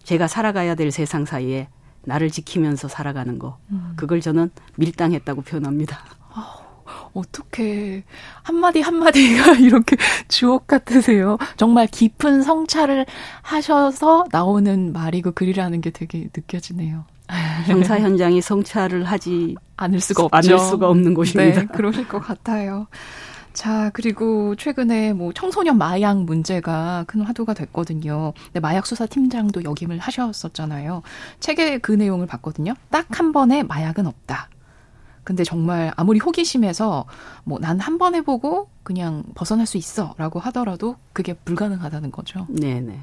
제가 0.03 0.27
살아가야 0.27 0.75
될 0.75 0.91
세상 0.91 1.25
사이에 1.25 1.69
나를 2.03 2.29
지키면서 2.29 2.87
살아가는 2.87 3.39
거. 3.39 3.57
음. 3.71 3.93
그걸 3.95 4.21
저는 4.21 4.51
밀당했다고 4.75 5.41
표현합니다. 5.41 5.97
어떻게 7.13 8.03
한마디 8.43 8.81
한마디가 8.81 9.55
이렇게 9.59 9.97
주옥 10.27 10.67
같으세요? 10.67 11.37
정말 11.57 11.87
깊은 11.87 12.43
성찰을 12.43 13.07
하셔서 13.41 14.25
나오는 14.31 14.93
말이고 14.93 15.31
글이라는 15.31 15.81
게 15.81 15.89
되게 15.89 16.29
느껴지네요. 16.35 17.05
형사 17.65 17.99
현장이 17.99 18.41
성찰을 18.41 19.03
하지 19.05 19.55
않을 19.77 19.99
수가 19.99 20.23
없죠. 20.25 20.35
않을 20.55 20.59
수가 20.59 20.89
없는 20.89 21.13
곳입니다. 21.13 21.61
네, 21.61 21.67
그러실 21.67 22.07
것 22.07 22.19
같아요. 22.19 22.87
자, 23.53 23.89
그리고 23.93 24.55
최근에 24.55 25.11
뭐 25.13 25.33
청소년 25.33 25.77
마약 25.77 26.23
문제가 26.23 27.03
큰 27.07 27.21
화두가 27.21 27.53
됐거든요. 27.53 28.33
근데 28.45 28.59
마약 28.61 28.85
수사 28.85 29.05
팀장도 29.05 29.63
역임을 29.63 29.99
하셨었잖아요. 29.99 31.01
책에 31.39 31.77
그 31.79 31.91
내용을 31.91 32.27
봤거든요. 32.27 32.73
딱 32.89 33.07
한 33.11 33.31
번에 33.33 33.63
마약은 33.63 34.07
없다. 34.07 34.49
근데 35.23 35.43
정말 35.43 35.91
아무리 35.97 36.17
호기심에서 36.19 37.05
뭐 37.43 37.59
난 37.59 37.79
한 37.79 37.97
번 37.97 38.15
해보고 38.15 38.69
그냥 38.83 39.23
벗어날 39.35 39.65
수 39.67 39.77
있어라고 39.77 40.39
하더라도 40.39 40.95
그게 41.13 41.33
불가능하다는 41.33 42.11
거죠. 42.11 42.47
네네. 42.49 42.97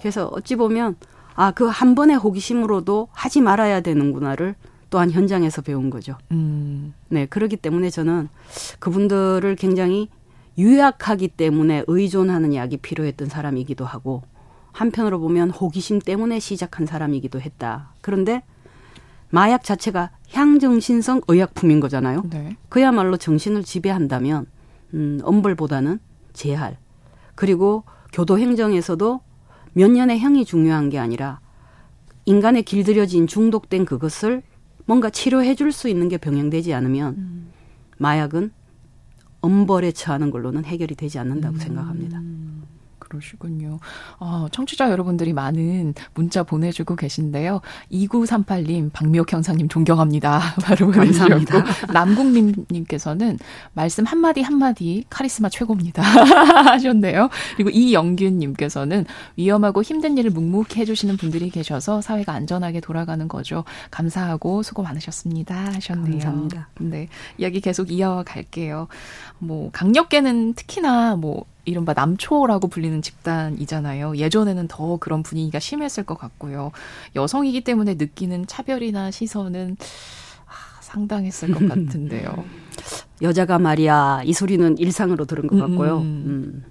그래서 0.00 0.26
어찌 0.32 0.56
보면 0.56 0.96
아 1.36 1.52
그 1.52 1.68
한 1.68 1.94
번의 1.94 2.16
호기심으로도 2.16 3.08
하지 3.12 3.40
말아야 3.40 3.80
되는구나를 3.82 4.54
또한 4.90 5.10
현장에서 5.10 5.62
배운 5.62 5.90
거죠. 5.90 6.16
음. 6.30 6.94
네, 7.08 7.26
그렇기 7.26 7.56
때문에 7.56 7.90
저는 7.90 8.28
그분들을 8.78 9.54
굉장히 9.56 10.08
유약하기 10.58 11.28
때문에 11.28 11.84
의존하는 11.86 12.54
약이 12.54 12.78
필요했던 12.78 13.28
사람이기도 13.28 13.84
하고 13.84 14.22
한편으로 14.72 15.18
보면 15.20 15.50
호기심 15.50 15.98
때문에 16.00 16.38
시작한 16.38 16.86
사람이기도 16.86 17.40
했다. 17.40 17.90
그런데 18.00 18.42
마약 19.30 19.64
자체가 19.64 20.10
향정신성 20.30 21.22
의약품인 21.28 21.80
거잖아요. 21.80 22.22
네. 22.30 22.56
그야말로 22.68 23.16
정신을 23.16 23.64
지배한다면 23.64 24.46
음, 24.94 25.20
엄벌보다는 25.22 25.98
재할 26.32 26.78
그리고 27.34 27.82
교도 28.12 28.38
행정에서도 28.38 29.20
몇 29.76 29.90
년의 29.90 30.18
형이 30.20 30.46
중요한 30.46 30.88
게 30.88 30.98
아니라 30.98 31.38
인간에 32.24 32.62
길들여진 32.62 33.26
중독된 33.26 33.84
그것을 33.84 34.42
뭔가 34.86 35.10
치료해 35.10 35.54
줄 35.54 35.70
수 35.70 35.90
있는 35.90 36.08
게 36.08 36.16
병행되지 36.16 36.72
않으면 36.72 37.14
음. 37.18 37.48
마약은 37.98 38.52
엄벌에 39.42 39.92
처하는 39.92 40.30
걸로는 40.30 40.64
해결이 40.64 40.94
되지 40.94 41.18
않는다고 41.18 41.56
음. 41.56 41.58
생각합니다. 41.58 42.22
그러시군요. 43.08 43.78
어, 44.18 44.46
청취자 44.50 44.90
여러분들이 44.90 45.32
많은 45.32 45.94
문자 46.14 46.42
보내주고 46.42 46.96
계신데요. 46.96 47.60
2938님, 47.92 48.92
박미옥 48.92 49.32
형사님 49.32 49.68
존경합니다. 49.68 50.40
바로 50.62 50.90
감사합니다. 50.90 51.64
남국님님께서는 51.92 53.38
말씀 53.74 54.04
한마디 54.04 54.42
한마디 54.42 55.04
카리스마 55.08 55.48
최고입니다. 55.48 56.02
하셨네요. 56.72 57.28
그리고 57.56 57.70
이영균님께서는 57.70 59.04
위험하고 59.36 59.82
힘든 59.82 60.18
일을 60.18 60.30
묵묵히 60.30 60.80
해주시는 60.80 61.16
분들이 61.16 61.50
계셔서 61.50 62.00
사회가 62.00 62.32
안전하게 62.32 62.80
돌아가는 62.80 63.26
거죠. 63.28 63.64
감사하고 63.90 64.62
수고 64.62 64.82
많으셨습니다. 64.82 65.72
하셨네요. 65.74 66.18
감사합니다. 66.18 66.68
네. 66.80 67.08
이야기 67.38 67.60
계속 67.60 67.90
이어갈게요. 67.90 68.88
뭐, 69.38 69.70
강력계는 69.72 70.54
특히나 70.54 71.16
뭐, 71.16 71.44
이른바 71.66 71.92
남초라고 71.92 72.68
불리는 72.68 73.02
집단이잖아요. 73.02 74.16
예전에는 74.16 74.68
더 74.68 74.96
그런 74.96 75.22
분위기가 75.22 75.58
심했을 75.58 76.04
것 76.04 76.16
같고요. 76.16 76.70
여성이기 77.14 77.62
때문에 77.62 77.94
느끼는 77.94 78.46
차별이나 78.46 79.10
시선은 79.10 79.76
아, 80.46 80.52
상당했을 80.80 81.52
것 81.52 81.58
같은데요. 81.68 82.44
여자가 83.20 83.58
말이야 83.58 84.22
이 84.24 84.32
소리는 84.32 84.78
일상으로 84.78 85.24
들은 85.24 85.48
것 85.48 85.56
같고요. 85.56 85.98
음. 85.98 86.04
음. 86.26 86.64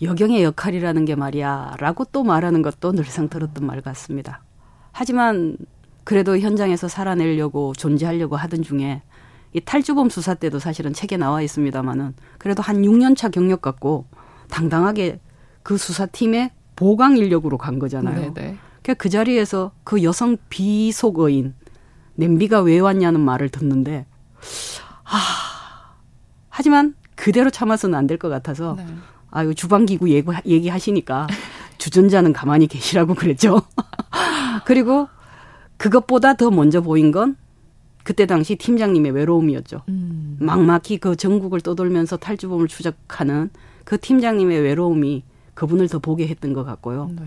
여경의 0.00 0.42
역할이라는 0.42 1.04
게 1.04 1.14
말이야 1.14 1.76
라고 1.78 2.04
또 2.06 2.24
말하는 2.24 2.62
것도 2.62 2.92
늘상 2.92 3.28
들었던 3.28 3.64
말 3.64 3.80
같습니다. 3.82 4.42
하지만 4.90 5.56
그래도 6.04 6.38
현장에서 6.38 6.88
살아내려고 6.88 7.74
존재하려고 7.74 8.36
하던 8.36 8.62
중에 8.62 9.02
이 9.52 9.60
탈주범 9.60 10.08
수사 10.08 10.34
때도 10.34 10.58
사실은 10.58 10.92
책에 10.92 11.16
나와 11.18 11.42
있습니다마는 11.42 12.14
그래도 12.38 12.62
한 12.62 12.82
6년 12.82 13.16
차 13.16 13.28
경력 13.28 13.60
갖고 13.60 14.06
당당하게 14.52 15.18
그 15.62 15.76
수사팀의 15.78 16.50
보강 16.76 17.16
인력으로 17.16 17.56
간 17.58 17.78
거잖아요. 17.78 18.34
네네. 18.34 18.56
그러니까 18.82 18.94
그 18.98 19.08
자리에서 19.08 19.72
그 19.82 20.02
여성 20.02 20.36
비속어인 20.50 21.54
냄비가 22.16 22.60
왜 22.60 22.78
왔냐는 22.78 23.20
말을 23.20 23.48
듣는데 23.48 24.04
아 25.04 25.18
하지만 26.50 26.94
그대로 27.16 27.50
참아서는 27.50 27.96
안 27.98 28.06
될 28.06 28.18
것 28.18 28.28
같아서 28.28 28.74
네. 28.76 28.86
아유 29.30 29.54
주방기구 29.54 30.10
얘기, 30.10 30.28
얘기하시니까 30.44 31.26
주전자는 31.78 32.32
가만히 32.32 32.66
계시라고 32.66 33.14
그랬죠. 33.14 33.62
그리고 34.66 35.08
그것보다 35.78 36.34
더 36.34 36.50
먼저 36.50 36.80
보인 36.80 37.10
건 37.10 37.36
그때 38.04 38.26
당시 38.26 38.56
팀장님의 38.56 39.12
외로움이었죠. 39.12 39.82
음. 39.88 40.36
막막히 40.40 40.98
그 40.98 41.16
전국을 41.16 41.60
떠돌면서 41.60 42.16
탈주범을 42.18 42.68
추적하는 42.68 43.50
그 43.84 43.98
팀장님의 44.00 44.60
외로움이 44.60 45.22
그분을 45.54 45.88
더 45.88 45.98
보게 45.98 46.26
했던 46.28 46.52
것 46.52 46.64
같고요. 46.64 47.10
네. 47.14 47.22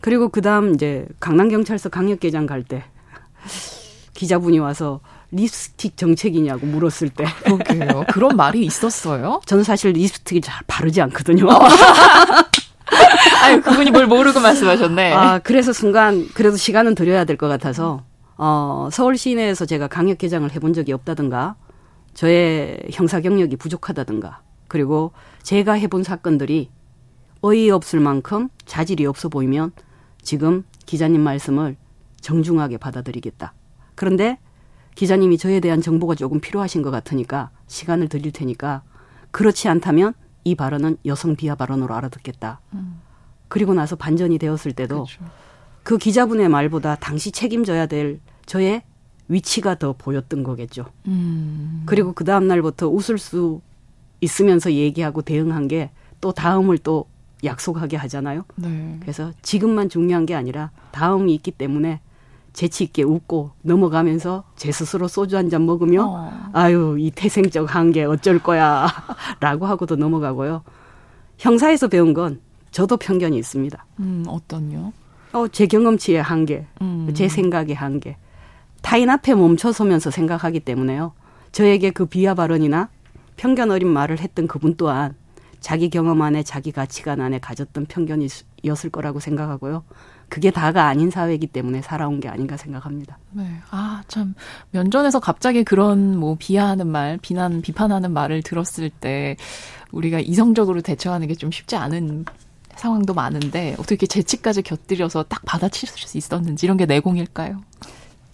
그리고 0.00 0.28
그 0.28 0.40
다음 0.40 0.74
이제 0.74 1.06
강남경찰서 1.20 1.88
강력계장 1.90 2.46
갈 2.46 2.62
때 2.64 2.84
기자분이 4.14 4.58
와서 4.58 5.00
립스틱 5.30 5.96
정책이냐고 5.96 6.66
물었을 6.66 7.10
때. 7.10 7.24
그러게요. 7.44 8.04
그런 8.08 8.36
말이 8.36 8.64
있었어요? 8.64 9.40
저는 9.44 9.62
사실 9.64 9.92
립스틱을 9.92 10.40
잘 10.40 10.62
바르지 10.66 11.02
않거든요. 11.02 11.46
아유, 13.42 13.60
그분이 13.60 13.90
뭘 13.90 14.06
모르고 14.06 14.40
말씀하셨네. 14.40 15.12
아, 15.12 15.38
그래서 15.40 15.72
순간, 15.72 16.26
그래도 16.34 16.56
시간은 16.56 16.94
드려야 16.94 17.24
될 17.24 17.36
것 17.36 17.48
같아서, 17.48 18.02
어, 18.38 18.88
서울 18.92 19.18
시내에서 19.18 19.66
제가 19.66 19.88
강력개장을 19.88 20.50
해본 20.52 20.72
적이 20.72 20.92
없다든가, 20.92 21.56
저의 22.14 22.80
형사 22.92 23.20
경력이 23.20 23.56
부족하다든가, 23.56 24.40
그리고 24.68 25.12
제가 25.46 25.74
해본 25.74 26.02
사건들이 26.02 26.70
어이없을 27.40 28.00
만큼 28.00 28.48
자질이 28.64 29.06
없어 29.06 29.28
보이면 29.28 29.70
지금 30.20 30.64
기자님 30.86 31.20
말씀을 31.20 31.76
정중하게 32.20 32.78
받아들이겠다. 32.78 33.54
그런데 33.94 34.38
기자님이 34.96 35.38
저에 35.38 35.60
대한 35.60 35.80
정보가 35.80 36.16
조금 36.16 36.40
필요하신 36.40 36.82
것 36.82 36.90
같으니까 36.90 37.50
시간을 37.68 38.08
드릴 38.08 38.32
테니까 38.32 38.82
그렇지 39.30 39.68
않다면 39.68 40.14
이 40.42 40.56
발언은 40.56 40.96
여성 41.06 41.36
비하 41.36 41.54
발언으로 41.54 41.94
알아듣겠다. 41.94 42.60
음. 42.72 43.00
그리고 43.46 43.72
나서 43.72 43.94
반전이 43.94 44.38
되었을 44.38 44.72
때도 44.72 45.04
그렇죠. 45.04 45.24
그 45.84 45.96
기자분의 45.96 46.48
말보다 46.48 46.96
당시 46.96 47.30
책임져야 47.30 47.86
될 47.86 48.18
저의 48.46 48.82
위치가 49.28 49.78
더 49.78 49.92
보였던 49.92 50.42
거겠죠. 50.42 50.86
음. 51.06 51.84
그리고 51.86 52.14
그 52.14 52.24
다음 52.24 52.48
날부터 52.48 52.88
웃을 52.88 53.16
수 53.16 53.60
있으면서 54.26 54.72
얘기하고 54.72 55.22
대응한 55.22 55.68
게 55.68 55.90
또 56.20 56.32
다음을 56.32 56.78
또 56.78 57.04
약속하게 57.44 57.96
하잖아요. 57.98 58.44
네. 58.56 58.96
그래서 59.00 59.32
지금만 59.42 59.88
중요한 59.88 60.24
게 60.26 60.34
아니라 60.34 60.70
다음이 60.92 61.34
있기 61.34 61.50
때문에 61.50 62.00
재치 62.54 62.84
있게 62.84 63.02
웃고 63.02 63.50
넘어가면서 63.62 64.44
제 64.56 64.72
스스로 64.72 65.08
소주 65.08 65.36
한 65.36 65.50
잔 65.50 65.66
먹으며 65.66 66.06
어. 66.08 66.32
아유 66.54 66.96
이 66.98 67.10
태생적 67.10 67.74
한계 67.74 68.04
어쩔 68.04 68.38
거야라고 68.38 69.66
하고도 69.68 69.96
넘어가고요. 69.96 70.62
형사에서 71.38 71.88
배운 71.88 72.14
건 72.14 72.40
저도 72.70 72.96
편견이 72.96 73.36
있습니다. 73.38 73.84
음 74.00 74.24
어떤요? 74.26 74.92
어, 75.34 75.46
제 75.48 75.66
경험치의 75.66 76.22
한계, 76.22 76.66
음. 76.80 77.10
제 77.14 77.28
생각의 77.28 77.74
한계. 77.76 78.16
타인 78.80 79.10
앞에 79.10 79.34
멈춰서면서 79.34 80.10
생각하기 80.10 80.60
때문에요. 80.60 81.12
저에게 81.52 81.90
그 81.90 82.06
비하 82.06 82.34
발언이나 82.34 82.88
편견 83.36 83.70
어린 83.70 83.88
말을 83.88 84.20
했던 84.20 84.46
그분 84.46 84.76
또한 84.76 85.14
자기 85.60 85.90
경험 85.90 86.22
안에 86.22 86.42
자기 86.42 86.70
가치관 86.72 87.20
안에 87.20 87.38
가졌던 87.40 87.86
편견이었을 87.86 88.90
거라고 88.92 89.20
생각하고요. 89.20 89.84
그게 90.28 90.50
다가 90.50 90.86
아닌 90.86 91.10
사회이기 91.10 91.46
때문에 91.48 91.82
살아온 91.82 92.20
게 92.20 92.28
아닌가 92.28 92.56
생각합니다. 92.56 93.18
네. 93.32 93.44
아, 93.70 94.02
참. 94.08 94.34
면전에서 94.72 95.20
갑자기 95.20 95.62
그런 95.64 96.18
뭐 96.18 96.36
비하하는 96.38 96.88
말, 96.88 97.18
비난, 97.22 97.62
비판하는 97.62 98.12
말을 98.12 98.42
들었을 98.42 98.90
때 98.90 99.36
우리가 99.92 100.18
이성적으로 100.20 100.80
대처하는 100.82 101.28
게 101.28 101.34
좀 101.34 101.50
쉽지 101.50 101.76
않은 101.76 102.24
상황도 102.76 103.14
많은데 103.14 103.74
어떻게 103.78 104.06
재치까지 104.06 104.62
곁들여서 104.62 105.24
딱 105.24 105.42
받아칠 105.46 105.88
수 105.88 106.18
있었는지 106.18 106.66
이런 106.66 106.76
게 106.76 106.86
내공일까요? 106.86 107.60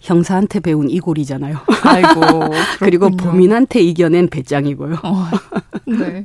형사한테 0.03 0.59
배운 0.59 0.89
이골이잖아요. 0.89 1.57
아이고. 1.83 2.21
그리고 2.79 3.09
범인한테 3.09 3.79
이겨낸 3.81 4.27
배짱이고요. 4.29 4.97
어, 5.03 5.25
네. 5.87 6.23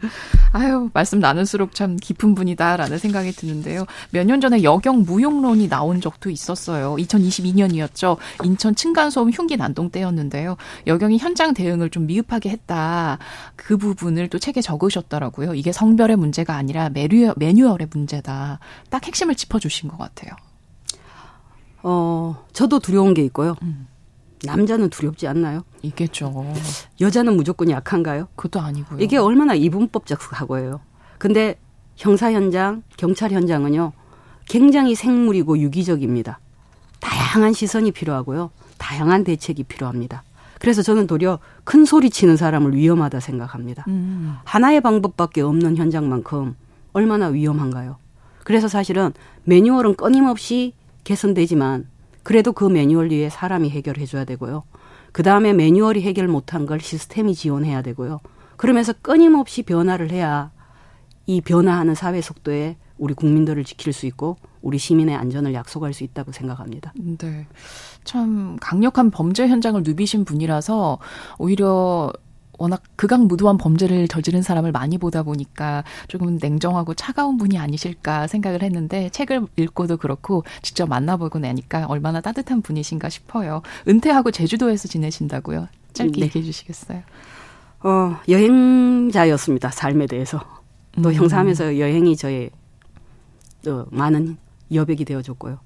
아유, 0.53 0.91
말씀 0.93 1.21
나눌수록 1.21 1.75
참 1.75 1.97
깊은 1.97 2.35
분이다라는 2.35 2.99
생각이 2.99 3.33
드는데요. 3.33 3.87
몇 4.11 4.29
년 4.29 4.41
전에 4.43 4.63
여경 4.63 5.03
무용론이 5.05 5.69
나온 5.69 6.01
적도 6.03 6.29
있었어요. 6.29 6.97
2022년이었죠. 6.97 8.19
인천 8.45 8.75
층간소음 8.75 9.31
흉기 9.31 9.57
난동 9.57 9.91
때였는데요. 9.91 10.57
여경이 10.87 11.17
현장 11.19 11.55
대응을 11.55 11.89
좀 11.91 12.07
미흡하게 12.07 12.51
했다. 12.51 13.19
그 13.57 13.77
부분을 13.79 14.29
또 14.29 14.39
책에 14.39 14.61
적으셨더라고요. 14.61 15.55
이게 15.55 15.73
성별의 15.73 16.17
문제가 16.17 16.57
아니라 16.57 16.91
매뉴얼, 16.91 17.35
매뉴얼의 17.39 17.89
문제다. 17.93 18.59
딱 18.91 19.07
핵심을 19.07 19.35
짚어주신 19.35 19.89
것 19.89 19.97
같아요. 19.97 20.33
어, 21.91 22.45
저도 22.53 22.81
두려운 22.81 23.15
게 23.15 23.25
있고요. 23.25 23.57
음. 23.63 23.87
남자는 24.45 24.91
두렵지 24.91 25.27
않나요? 25.27 25.63
있겠죠. 25.81 26.53
여자는 27.01 27.35
무조건 27.35 27.71
약한가요? 27.71 28.29
그것도 28.37 28.61
아니고요. 28.61 29.01
이게 29.01 29.17
얼마나 29.17 29.55
이분법적 29.55 30.21
사고예요. 30.21 30.81
근데 31.17 31.59
형사 31.97 32.31
현장, 32.31 32.83
경찰 32.99 33.33
현장은요. 33.33 33.93
굉장히 34.45 34.95
생물이고 34.95 35.59
유기적입니다. 35.59 36.39
다양한 37.01 37.55
시선이 37.55 37.91
필요하고요. 37.93 38.51
다양한 38.77 39.25
대책이 39.25 39.65
필요합니다. 39.65 40.23
그래서 40.61 40.83
저는 40.83 41.07
도리어 41.07 41.39
큰 41.65 41.87
소리 41.87 42.11
치는 42.11 42.37
사람을 42.37 42.77
위험하다 42.77 43.21
생각합니다. 43.21 43.85
음. 43.89 44.37
하나의 44.45 44.83
방법밖에 44.83 45.41
없는 45.41 45.77
현장만큼 45.79 46.55
얼마나 46.93 47.29
위험한가요? 47.29 47.97
그래서 48.45 48.69
사실은 48.69 49.13
매뉴얼은 49.45 49.95
끊임없이 49.95 50.75
개선되지만 51.09 51.89
그래도 52.23 52.53
그 52.53 52.65
매뉴얼 52.65 53.11
위에 53.11 53.31
사람이 53.31 53.71
해결해 53.71 54.05
줘야 54.05 54.27
되고요. 54.27 54.65
그 55.13 55.23
다음에 55.23 55.55
매뉴얼이 55.55 56.03
해결 56.03 56.29
못한 56.29 56.67
걸 56.67 56.81
시스템이 56.81 57.35
지원해야 57.35 57.81
되고요. 57.81 58.21
그러면서 58.59 58.93
끊임없이 58.93 59.63
변화를 59.63 60.11
해야 60.11 60.51
이 61.25 61.41
변화하는 61.41 61.95
사회 61.95 62.21
속도에 62.21 62.77
우리 62.99 63.15
국민들을 63.15 63.65
지킬 63.65 63.95
수 63.95 64.05
있고 64.05 64.37
우리 64.61 64.77
시민의 64.77 65.15
안전을 65.15 65.55
약속할 65.55 65.95
수 65.95 66.05
있다고 66.05 66.33
생각합니다. 66.33 66.93
네. 66.95 67.47
참 68.05 68.59
강력한 68.61 69.11
범죄 69.11 69.49
현장을 69.49 69.83
누비신 69.83 70.27
분이라서 70.27 70.99
오히려 71.39 72.13
워낙 72.59 72.83
극악무도한 72.97 73.57
범죄를 73.57 74.09
저지른 74.09 74.43
사람을 74.43 74.73
많이 74.73 74.99
보다 74.99 75.23
보니까 75.23 75.85
조금 76.09 76.39
냉정하고 76.41 76.95
차가운 76.95 77.39
분이 77.39 77.57
아니실까 77.57 78.27
생각을 78.27 78.63
했는데 78.63 79.09
책을 79.11 79.47
읽고도 79.57 79.97
그렇고 79.97 80.45
직접 80.63 80.89
만나보고 80.89 81.39
나니까 81.39 81.87
얼마나 81.87 82.21
따뜻한 82.21 82.63
분이신가 82.63 83.09
싶어요. 83.09 83.63
은퇴하고 83.87 84.31
제주도에서 84.31 84.89
지내신다고요? 84.89 85.69
짧게 85.93 86.21
네. 86.21 86.27
얘기해 86.27 86.45
주시겠어요? 86.45 87.03
어, 87.81 88.17
여행자였습니다. 88.29 89.71
삶에 89.71 90.07
대해서. 90.07 90.41
또 91.03 91.11
음. 91.11 91.15
형사하면서 91.15 91.79
여행이 91.79 92.17
저의 92.17 92.51
어, 93.67 93.87
많은 93.91 94.37
여백이 94.73 95.05
되어줬고요. 95.05 95.59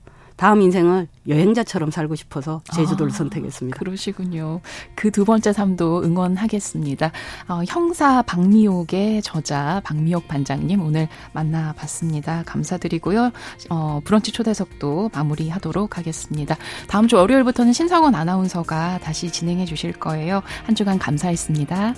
다음 0.42 0.60
인생을 0.60 1.06
여행자처럼 1.28 1.92
살고 1.92 2.16
싶어서 2.16 2.62
제주도를 2.74 3.12
아, 3.12 3.16
선택했습니다. 3.16 3.78
그러시군요. 3.78 4.60
그 4.96 5.12
두 5.12 5.24
번째 5.24 5.52
삶도 5.52 6.02
응원하겠습니다. 6.02 7.12
어, 7.48 7.60
형사 7.68 8.22
박미옥의 8.22 9.22
저자 9.22 9.80
박미옥 9.84 10.26
반장님 10.26 10.82
오늘 10.82 11.06
만나봤습니다. 11.32 12.42
감사드리고요. 12.44 13.30
어, 13.70 14.00
브런치 14.04 14.32
초대석도 14.32 15.10
마무리하도록 15.14 15.96
하겠습니다. 15.96 16.56
다음 16.88 17.06
주 17.06 17.14
월요일부터는 17.18 17.72
신성원 17.72 18.16
아나운서가 18.16 18.98
다시 18.98 19.30
진행해 19.30 19.64
주실 19.64 19.92
거예요. 19.92 20.42
한 20.64 20.74
주간 20.74 20.98
감사했습니다. 20.98 21.94